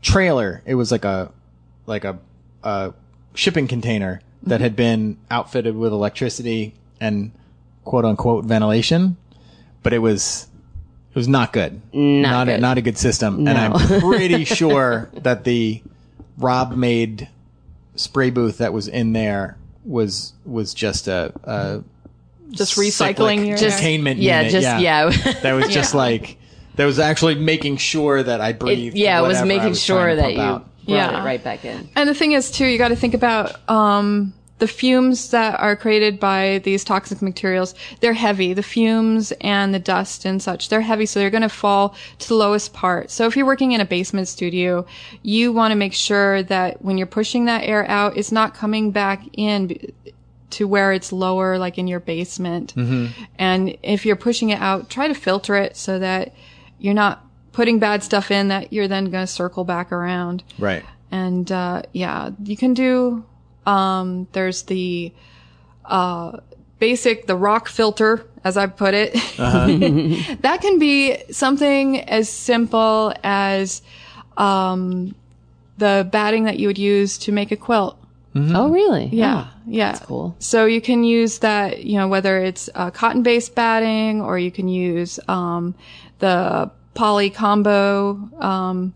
[0.02, 0.62] trailer.
[0.66, 1.30] It was like a
[1.88, 2.20] like a,
[2.64, 2.94] a
[3.34, 4.64] shipping container that mm-hmm.
[4.64, 7.34] had been outfitted with electricity and
[7.84, 9.18] quote unquote ventilation,
[9.82, 10.48] but it was
[11.12, 11.82] it was not good.
[11.94, 12.62] Not, A, good.
[12.62, 13.48] not a good system.
[13.48, 15.82] And I'm pretty sure that the
[16.38, 17.30] Rob made
[17.96, 21.84] spray booth that was in there was was just a, a
[22.52, 23.70] Just recycling your Just- air.
[23.72, 24.52] containment yeah, unit.
[24.52, 25.10] just yeah.
[25.42, 26.00] that was just Yeah.
[26.00, 26.38] like
[26.76, 28.98] that was actually making sure that I It, breathed.
[28.98, 30.62] yeah, it was making was sure that you out.
[30.86, 31.22] brought Yeah.
[31.22, 31.88] it right back in.
[31.96, 35.76] And the thing is too, you got to think about um, the fumes that are
[35.76, 37.76] created by these toxic materials.
[38.00, 38.54] They're heavy.
[38.54, 42.28] The fumes and the dust and such, they're heavy, so they're going to fall to
[42.28, 43.12] the lowest part.
[43.12, 44.86] So if you're working in a basement studio,
[45.22, 48.92] you want to make sure that when you're pushing that air out, it's not coming
[48.92, 49.92] back in.
[50.58, 52.76] To where it's lower, like in your basement.
[53.40, 56.36] And if you're pushing it out, try to filter it so that
[56.78, 60.44] you're not putting bad stuff in that you're then going to circle back around.
[60.60, 60.86] Right.
[61.10, 63.26] And uh, yeah, you can do.
[63.66, 65.12] Um, there's the
[65.86, 66.40] uh,
[66.80, 69.14] basic, the rock filter, as I put it.
[69.38, 73.82] that can be something as simple as
[74.38, 75.16] um,
[75.78, 77.98] the batting that you would use to make a quilt.
[78.36, 79.06] Oh, really?
[79.12, 79.92] Yeah, Oh, yeah.
[79.92, 80.36] That's cool.
[80.40, 84.68] So you can use that, you know, whether it's uh, cotton-based batting or you can
[84.68, 85.76] use um,
[86.18, 88.94] the poly combo um,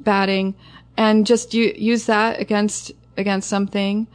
[0.00, 0.54] batting,
[0.96, 4.06] and just u- use that against against something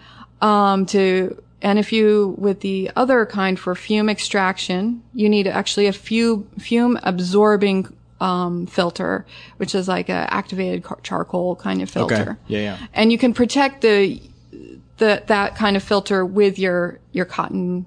[0.42, 1.42] um, to.
[1.62, 6.48] And if you with the other kind for fume extraction, you need actually a few
[6.58, 9.26] fume absorbing um, filter,
[9.58, 12.32] which is like a activated car- charcoal kind of filter Okay.
[12.48, 12.60] Yeah.
[12.60, 12.88] Yeah.
[12.94, 14.22] and you can protect the
[14.98, 17.86] the that kind of filter with your your cotton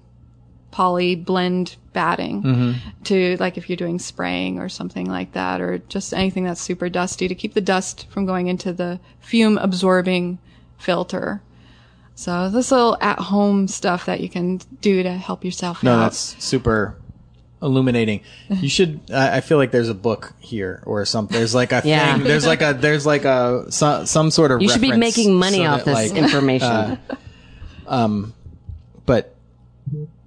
[0.71, 2.75] poly blend batting
[3.05, 6.89] to like if you're doing spraying or something like that or just anything that's super
[6.89, 10.39] dusty to keep the dust from going into the fume absorbing
[10.83, 11.41] filter.
[12.15, 15.99] So this little at home stuff that you can do to help yourself No, out.
[16.01, 16.97] that's super
[17.63, 18.21] illuminating.
[18.51, 19.01] You should.
[19.11, 21.37] I I feel like there's a book here or something.
[21.37, 22.15] There's like a Yeah.
[22.17, 22.25] thing.
[22.25, 22.75] There's like a.
[22.75, 24.61] There's like a some, some sort of.
[24.61, 26.99] You should be making money so off that, this like, uh, information.
[27.87, 28.35] Um,
[29.07, 29.35] but,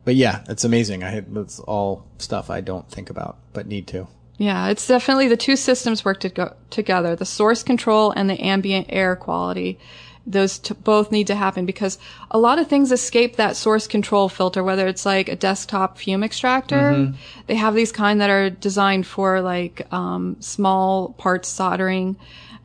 [0.03, 1.03] but yeah, it's amazing.
[1.03, 4.07] I that's all stuff I don't think about, but need to.
[4.37, 7.15] Yeah, it's definitely the two systems work to go together.
[7.15, 9.79] The source control and the ambient air quality.
[10.27, 11.99] Those t- both need to happen because
[12.31, 16.23] a lot of things escape that source control filter, whether it's like a desktop fume
[16.23, 16.93] extractor.
[16.93, 17.15] Mm-hmm.
[17.47, 22.17] They have these kind that are designed for like, um, small parts soldering.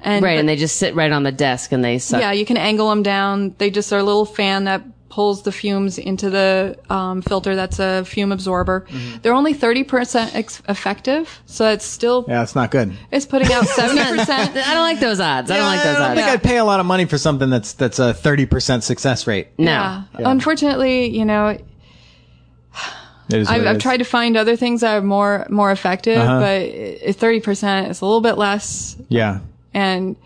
[0.02, 2.20] And right, and they just sit right on the desk and they suck.
[2.22, 3.54] yeah, you can angle them down.
[3.58, 7.54] They just are a little fan that pulls the fumes into the um, filter.
[7.56, 8.86] That's a fume absorber.
[8.88, 9.18] Mm-hmm.
[9.22, 11.42] They're only 30% ex- effective.
[11.46, 12.92] So it's still, Yeah, it's not good.
[13.10, 14.30] it's putting out 70%.
[14.30, 15.50] I don't like those odds.
[15.50, 16.00] I don't like those odds.
[16.00, 16.20] I don't odds.
[16.20, 19.26] think I'd pay a lot of money for something that's that's a thirty percent success
[19.26, 19.48] rate.
[19.58, 19.66] no.
[19.66, 20.04] Yeah.
[20.16, 21.60] Unfortunately, you know, It
[23.30, 26.40] is what I've, I've tried to find other things that are more more effective, Uh-huh.
[26.40, 28.96] but thirty percent is a little bit less.
[29.08, 29.40] Yeah.
[29.72, 30.16] And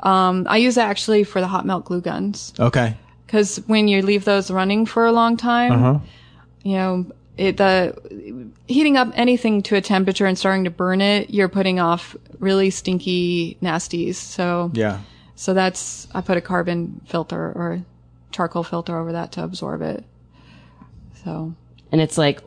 [0.00, 2.96] um, I use it actually for the hot melt glue guns Okay.
[3.32, 5.98] Because when you leave those running for a long time, Uh-huh.
[6.62, 7.06] you know,
[7.38, 7.96] it the
[8.66, 12.68] heating up anything to a temperature and starting to burn it, you're putting off really
[12.68, 14.16] stinky nasties.
[14.16, 14.98] So Yeah.
[15.34, 17.80] so that's I put a carbon filter or
[18.32, 20.04] charcoal filter over that to absorb it.
[21.24, 21.54] So
[21.90, 22.40] And it's like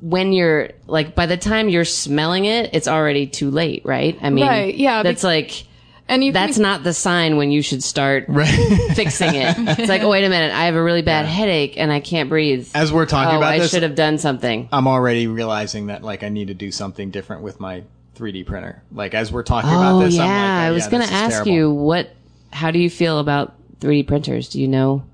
[0.00, 4.18] when you're like by the time you're smelling it, it's already too late, right?
[4.20, 5.66] I mean, Right, yeah, That's like
[6.08, 8.26] and you that's can, not the sign when you should start
[8.94, 9.54] fixing it.
[9.78, 12.28] It's like, oh wait a minute, I have a really bad headache and I can't
[12.28, 12.68] breathe.
[12.74, 14.68] As we're talking oh, about I this, I should have done something.
[14.72, 17.84] I'm already realizing that like I need to do something different with my
[18.16, 18.82] 3D printer.
[18.92, 21.04] Like as we're talking about Oh this, yeah, I'm like, oh, I was yeah, gonna
[21.04, 21.52] ask terrible.
[21.52, 22.10] you what.
[22.52, 24.50] How do you feel about 3D printers?
[24.50, 25.04] Do you know?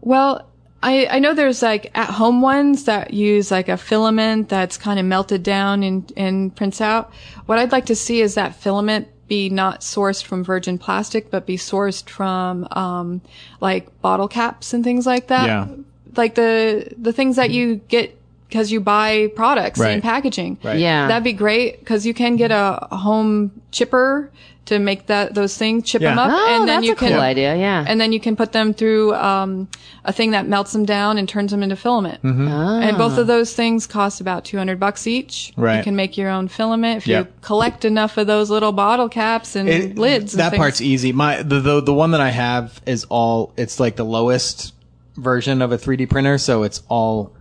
[0.00, 0.48] Well,
[0.82, 4.98] I, I know there's like at home ones that use like a filament that's kind
[5.00, 7.12] of melted down and, and prints out.
[7.46, 11.46] What I'd like to see is that filament be not sourced from virgin plastic, but
[11.46, 13.20] be sourced from, um,
[13.60, 15.46] like bottle caps and things like that.
[15.46, 15.68] Yeah.
[16.16, 18.16] Like the, the things that you get
[18.48, 19.90] because you buy products Right.
[19.90, 20.56] and packaging.
[20.64, 20.78] Right.
[20.78, 24.30] Yeah, That'd be great because you can get a, a home chipper
[24.68, 26.10] to make that those things chip Yeah.
[26.10, 27.56] them up, Oh, and then that's you a cool can idea.
[27.56, 27.84] Yeah.
[27.86, 29.68] and then you can put them through um,
[30.04, 32.22] a thing that melts them down and turns them into filament.
[32.22, 32.48] Mm-hmm.
[32.48, 35.52] And both of those things cost about 200 bucks each.
[35.56, 35.78] Right.
[35.78, 37.26] You can make your own filament if Yep.
[37.26, 40.34] you collect enough of those little bottle caps and It- lids.
[40.34, 40.58] and That things.
[40.58, 41.12] part's easy.
[41.12, 43.52] My the, the the one that I have is all.
[43.56, 44.74] It's like the lowest
[45.16, 47.32] version of a 3D printer, so it's all.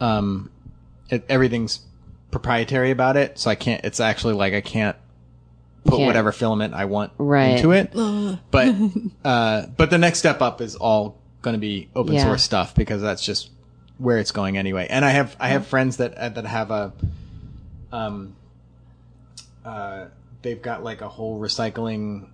[0.00, 0.50] Um,
[1.10, 1.80] it, everything's
[2.30, 3.84] proprietary about it, so I can't.
[3.84, 4.96] It's actually like I can't
[5.84, 7.56] put Can't- whatever filament I want Right.
[7.56, 7.92] into it.
[8.50, 8.74] but
[9.24, 12.24] uh, but the next step up is all going to be open Yeah.
[12.24, 13.50] source stuff because that's just
[13.98, 14.86] where it's going anyway.
[14.90, 16.92] And I have I have friends that uh, that have a
[17.92, 18.34] um
[19.64, 20.06] uh
[20.42, 22.26] they've got like a whole recycling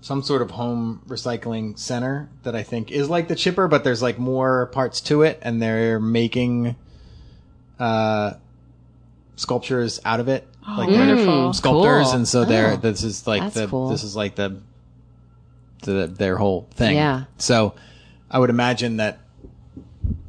[0.00, 4.00] some sort of home recycling center that I think is like the chipper, but there's
[4.02, 6.76] like more parts to it, and they're making
[7.80, 8.34] uh
[9.36, 10.46] sculptures out of it,
[10.76, 11.52] like mm, they're wonderful.
[11.54, 12.16] sculptors, Cool.
[12.16, 13.88] and so they're Oh, this is like the cool.
[13.88, 14.60] this is like the
[15.82, 16.96] the their whole thing.
[16.96, 17.24] Yeah.
[17.38, 17.74] So
[18.30, 19.18] I would imagine that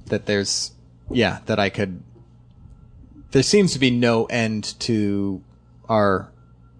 [0.07, 0.71] that there's
[1.11, 2.01] yeah that I could.
[3.31, 5.41] There seems to be no end to
[5.87, 6.31] our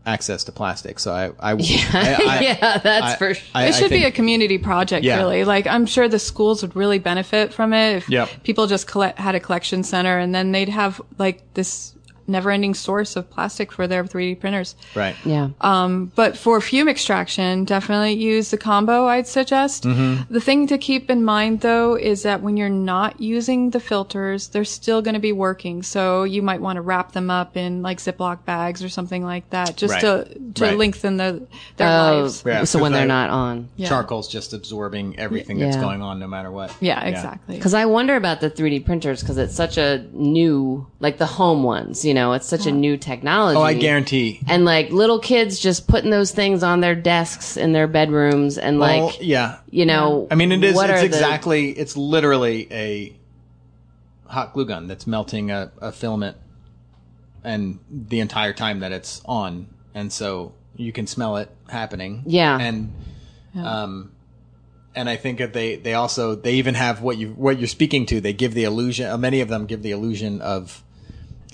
[0.06, 3.48] access to plastic, so I I, I, I yeah, that's I- for sure.
[3.54, 5.18] I- It I should be a community project, Yeah.
[5.18, 5.44] really.
[5.44, 8.44] Like, I'm sure the schools would really benefit from it if Yep.
[8.44, 11.94] people just collect, had a collection center and then they'd have like this
[12.30, 14.76] never ending source of plastic for their 3D printers.
[14.96, 15.16] right.
[15.26, 15.50] yeah.
[15.62, 19.84] Um, But for fume extraction, definitely use the combo, I'd suggest.
[19.84, 20.34] Mm-hmm.
[20.34, 24.50] The thing to keep in mind though is that when you're not using the filters,
[24.50, 25.84] they're still going to be working.
[25.84, 29.50] So you might want to wrap them up in like Ziploc bags or something like
[29.50, 30.02] that just Right.
[30.02, 30.78] to, to Right.
[30.78, 31.48] lengthen the,
[31.78, 32.44] their Oh, lives.
[32.46, 33.70] Yeah, so when they're I- not on.
[33.76, 33.88] Yeah.
[33.90, 36.74] Charcoal's just absorbing everything that's going on, no matter what.
[36.82, 37.56] Yeah, exactly.
[37.56, 41.64] Because I wonder about the 3D printers because it's such a new, like the home
[41.64, 43.58] ones, you know, it's such a new technology.
[43.58, 44.40] Oh, I guarantee.
[44.48, 48.80] And like little kids just putting those things on their desks in their bedrooms and
[48.80, 49.60] Well, like, yeah.
[49.70, 51.70] you know, I mean, it is, it's are the- exactly.
[51.72, 53.16] It's literally a
[54.26, 56.38] hot glue gun that's melting a, a filament,
[57.44, 62.24] and the entire time that it's on, and so you can smell it happening.
[62.26, 62.58] Yeah.
[62.60, 62.94] and
[63.56, 64.12] um,
[64.96, 68.06] and I think that they they also they even have what you what you're speaking
[68.08, 68.22] to.
[68.22, 69.10] They give the illusion.
[69.10, 70.84] uh, Many of them give the illusion of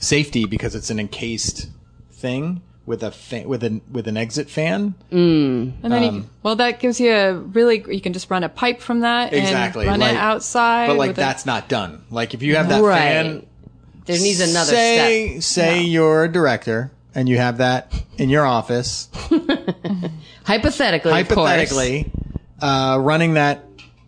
[0.05, 1.67] safety because it's an encased
[2.11, 4.93] thing, with a fa- with an with an exit fan.
[5.11, 8.49] And then, you, Um, well, that gives you a really, you can just run a
[8.49, 10.87] pipe from that Exactly, and run like- it outside.
[10.87, 12.03] But like with a- that's not done.
[12.11, 12.99] Like if you have that Right.
[12.99, 13.45] fan,
[14.05, 15.65] There needs another say, step.
[15.65, 19.09] Say you're a director and you have that in your office.
[20.45, 22.11] Hypothetically, of hypothetically,
[22.61, 23.63] uh, running that,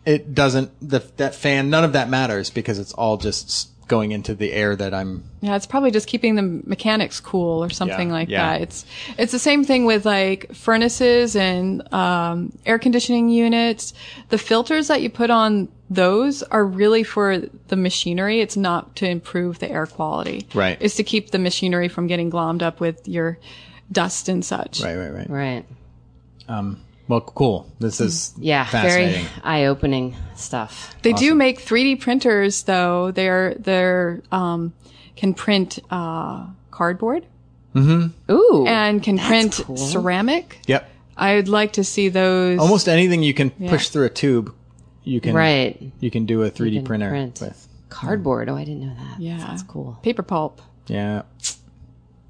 [0.06, 4.12] it doesn't, the, that fan, none of that matters because it's all just s- going
[4.12, 8.10] into the air that I'm, Yeah, it's probably just keeping the mechanics cool or something
[8.10, 8.54] Yeah, like yeah.
[8.54, 8.62] that.
[8.62, 8.86] It's
[9.18, 13.94] it's the same thing with like furnaces and um, air conditioning units.
[14.30, 17.38] The filters that you put on those are really for
[17.70, 18.42] the machinery.
[18.42, 20.46] It's not to improve the air quality.
[20.54, 20.78] Right.
[20.82, 23.38] It's to keep the machinery from getting glommed up with your
[23.92, 24.82] dust and such.
[24.82, 25.30] right, right, right.
[25.30, 25.66] Right.
[27.08, 27.72] Well, cool.
[27.80, 28.70] This is Yeah.
[28.70, 30.96] Very eye-opening stuff.
[31.04, 33.12] They do make 3D printers though.
[33.12, 34.74] They're they're um,
[35.16, 37.26] can print uh, cardboard
[37.76, 38.32] Mm-hmm.
[38.32, 38.66] Ooh.
[38.68, 39.78] and can print cool.
[39.78, 40.60] ceramic.
[40.68, 40.90] Yep.
[41.16, 42.60] I'd like to see those.
[42.60, 44.54] Almost anything you can push through a tube,
[45.04, 45.80] you can, right.
[46.00, 47.40] you can do a 3D can printer print.
[47.40, 47.68] with.
[47.90, 48.50] Cardboard.
[48.50, 49.20] Oh, I didn't know that.
[49.20, 49.38] Yeah.
[49.38, 49.98] That's cool.
[50.02, 50.62] paper pulp.
[50.88, 51.24] Yeah.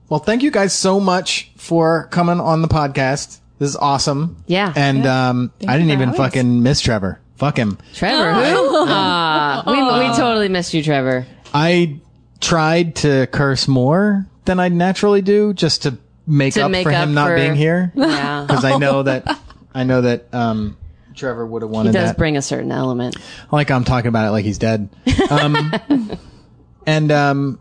[0.10, 3.40] Well, thank you guys so much for coming on the podcast.
[3.60, 4.38] This is awesome.
[4.48, 4.72] Yeah.
[4.76, 7.20] And um, I didn't for even having fucking miss Trevor.
[7.38, 7.78] Fuck him.
[7.94, 8.68] Trevor, who?
[8.90, 9.74] Ah, we,
[10.10, 11.26] we totally missed you, Trevor.
[11.54, 12.00] I
[12.40, 16.92] tried to curse more than I naturally do just to make To up make for
[16.92, 18.46] him up not for- being here Yeah.
[18.48, 19.40] because I know that
[19.74, 20.78] I know that um,
[21.16, 21.90] Trevor would have wanted.
[21.92, 22.18] He wanted does that.
[22.18, 23.18] bring a certain element.
[23.52, 24.90] like I'm talking about it like he's dead.
[25.30, 25.74] Um,
[26.86, 27.60] and um,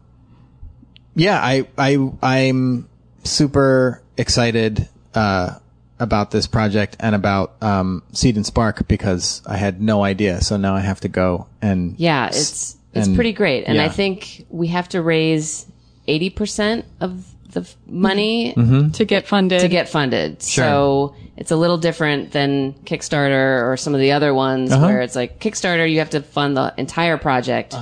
[1.15, 2.89] yeah, I I I'm
[3.25, 5.55] super excited uh,
[5.99, 10.41] about this project and about um, Seed and Spark because I had no idea.
[10.43, 13.89] So now I have to go and Yeah, it's it's and- pretty great, and I
[13.89, 15.67] think we have to raise
[16.07, 18.91] eighty percent of the money Mm-hmm.
[18.93, 19.61] to get funded.
[19.63, 20.43] to get funded.
[20.43, 24.87] So it's a little different than Kickstarter or some of the other ones Uh-huh.
[24.87, 27.75] where it's like Kickstarter, you have to fund the entire project,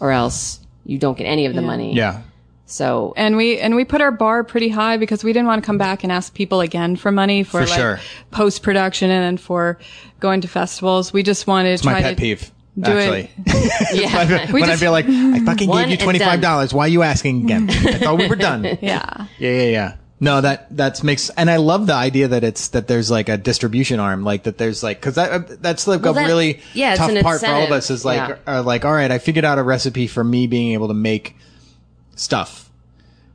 [0.00, 1.94] or else you don't get any of the money.
[1.94, 2.22] yeah.
[2.70, 5.66] So and we and we put our bar pretty high because we didn't want to
[5.66, 8.00] come back and ask people again for money for, For like sure.
[8.30, 9.78] post production and then for
[10.20, 11.12] going to festivals.
[11.12, 12.50] We just wanted to It's my try pet to peeve.
[12.78, 13.70] do it- Actually,
[14.00, 16.88] yeah, when I just- feel like I fucking gave you twenty five dollars, why are
[16.88, 17.68] you asking again?
[17.70, 18.64] I thought we were done.
[18.64, 18.78] Yeah.
[18.80, 19.96] Yeah, yeah, yeah.
[20.22, 23.36] No, that that makes, and I love the idea that it's that there's like a
[23.38, 26.60] distribution arm, like that there's like because that uh, that's like Well, a that- really
[26.74, 28.36] yeah, tough an part for all of us is like Yeah.
[28.46, 31.36] are like all right, I figured out a recipe for me being able to make
[32.20, 32.70] stuff,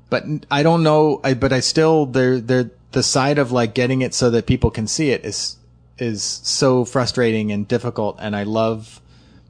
[0.10, 4.02] but I don't know, I, but I still there there the side of like getting
[4.02, 5.58] it so that people can see it is
[5.98, 9.02] is so frustrating and difficult, and I love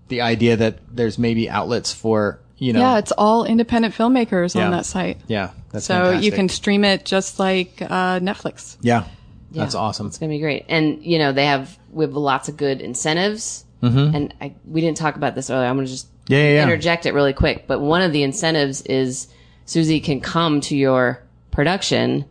[0.07, 4.65] the idea that there's maybe outlets for you know Yeah, it's all independent filmmakers Yeah.
[4.65, 5.17] on that site.
[5.27, 8.77] yeah that's So you can stream it just like uh, Netflix.
[8.81, 9.03] yeah.
[9.51, 10.07] That's awesome.
[10.07, 13.63] It's gonna be great, and you know they have we have lots of good incentives,
[13.81, 15.67] and I, we didn't talk about this earlier.
[15.69, 16.14] I'm gonna just Mm-hmm.
[16.27, 16.63] Yeah, yeah, yeah.
[16.63, 17.67] interject it really quick.
[17.67, 19.27] But one of the incentives is
[19.65, 21.21] Susie can come to your
[21.51, 22.25] production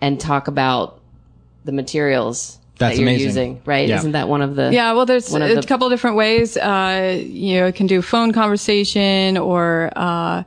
[0.00, 1.00] and talk about
[1.64, 3.26] the materials That's that you're amazing.
[3.26, 3.62] using.
[3.64, 3.88] Right?
[3.88, 3.96] Yeah.
[3.98, 4.72] Isn't that one of the?
[4.72, 6.56] Yeah, well, there's One of a the- couple different ways.
[6.56, 10.42] Uh, you know, it can do phone conversation or, uh,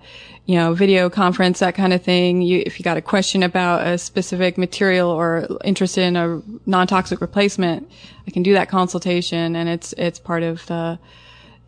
[0.46, 2.42] you know, video conference, that kind of thing.
[2.42, 7.20] You, if you got a question about a specific material or interested in a non-toxic
[7.20, 7.90] replacement,
[8.28, 11.00] I can do that consultation and it's, it's part of the,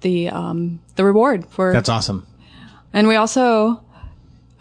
[0.02, 2.26] the, um, the reward for, That's awesome.
[2.94, 3.82] and we also,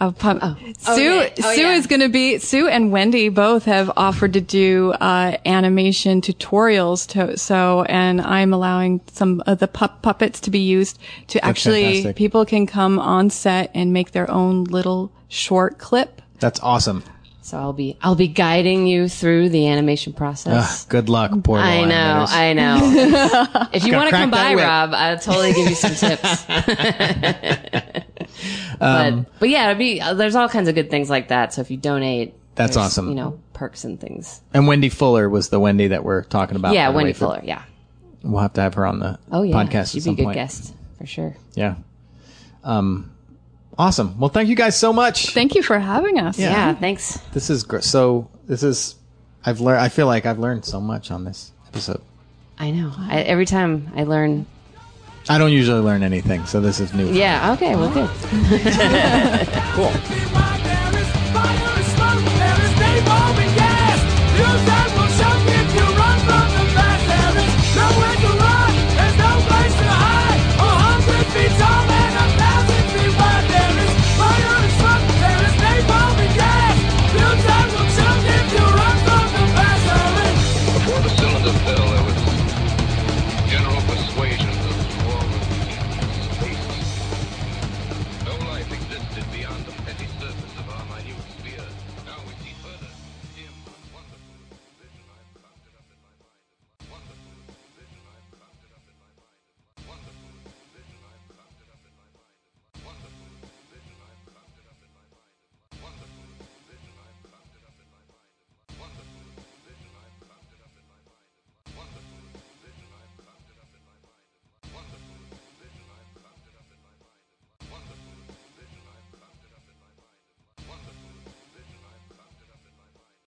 [0.00, 0.40] uh, pump,
[0.78, 1.32] Sue, Okay.
[1.42, 1.72] Oh, Sue yeah.
[1.74, 7.06] is going to be, Sue and Wendy both have offered to do, uh, animation tutorials
[7.08, 10.98] to, so, and I'm allowing some of the pup puppets to be used
[11.28, 12.16] to actually, fantastic.
[12.16, 16.22] people can come on set and make their own little short clip.
[16.38, 17.02] That's awesome.
[17.48, 20.82] So I'll be I'll be guiding you through the animation process.
[20.84, 22.28] Ugh, good luck, poor I know, animators.
[22.32, 23.68] I know.
[23.72, 24.64] if you want to come by, whip.
[24.66, 26.44] Rob, I'll totally give you some tips.
[28.80, 31.52] Um, but, but yeah, it'd be uh, there's all kinds of good things like that.
[31.52, 33.08] So if you donate, That's awesome.
[33.08, 34.40] You know, perks and things.
[34.54, 36.74] and Wendy Fuller was the Wendy that we're talking about.
[36.74, 37.40] yeah, Wendy way, for- Fuller.
[37.42, 37.62] Yeah.
[38.22, 40.24] We'll have to have her on the Oh yeah, podcast she'd at some be a
[40.24, 40.34] good point.
[40.36, 41.36] guest for sure.
[41.54, 41.76] Yeah.
[42.62, 43.10] Um,
[43.78, 44.18] awesome.
[44.18, 45.30] Well, thank you guys so much.
[45.32, 46.38] Thank you for having us.
[46.38, 47.18] Yeah, thanks.
[47.32, 48.28] this is gr- so.
[48.46, 48.96] This is.
[49.46, 49.80] I've learned.
[49.80, 52.02] I feel like I've learned so much on this episode.
[52.58, 52.92] I know.
[52.98, 54.46] I, every time I learn.
[55.30, 57.10] I don't usually learn anything, so this is new.
[57.12, 57.52] Yeah.
[57.52, 57.76] Okay.
[57.76, 58.08] Well, good.
[59.78, 60.57] Cool.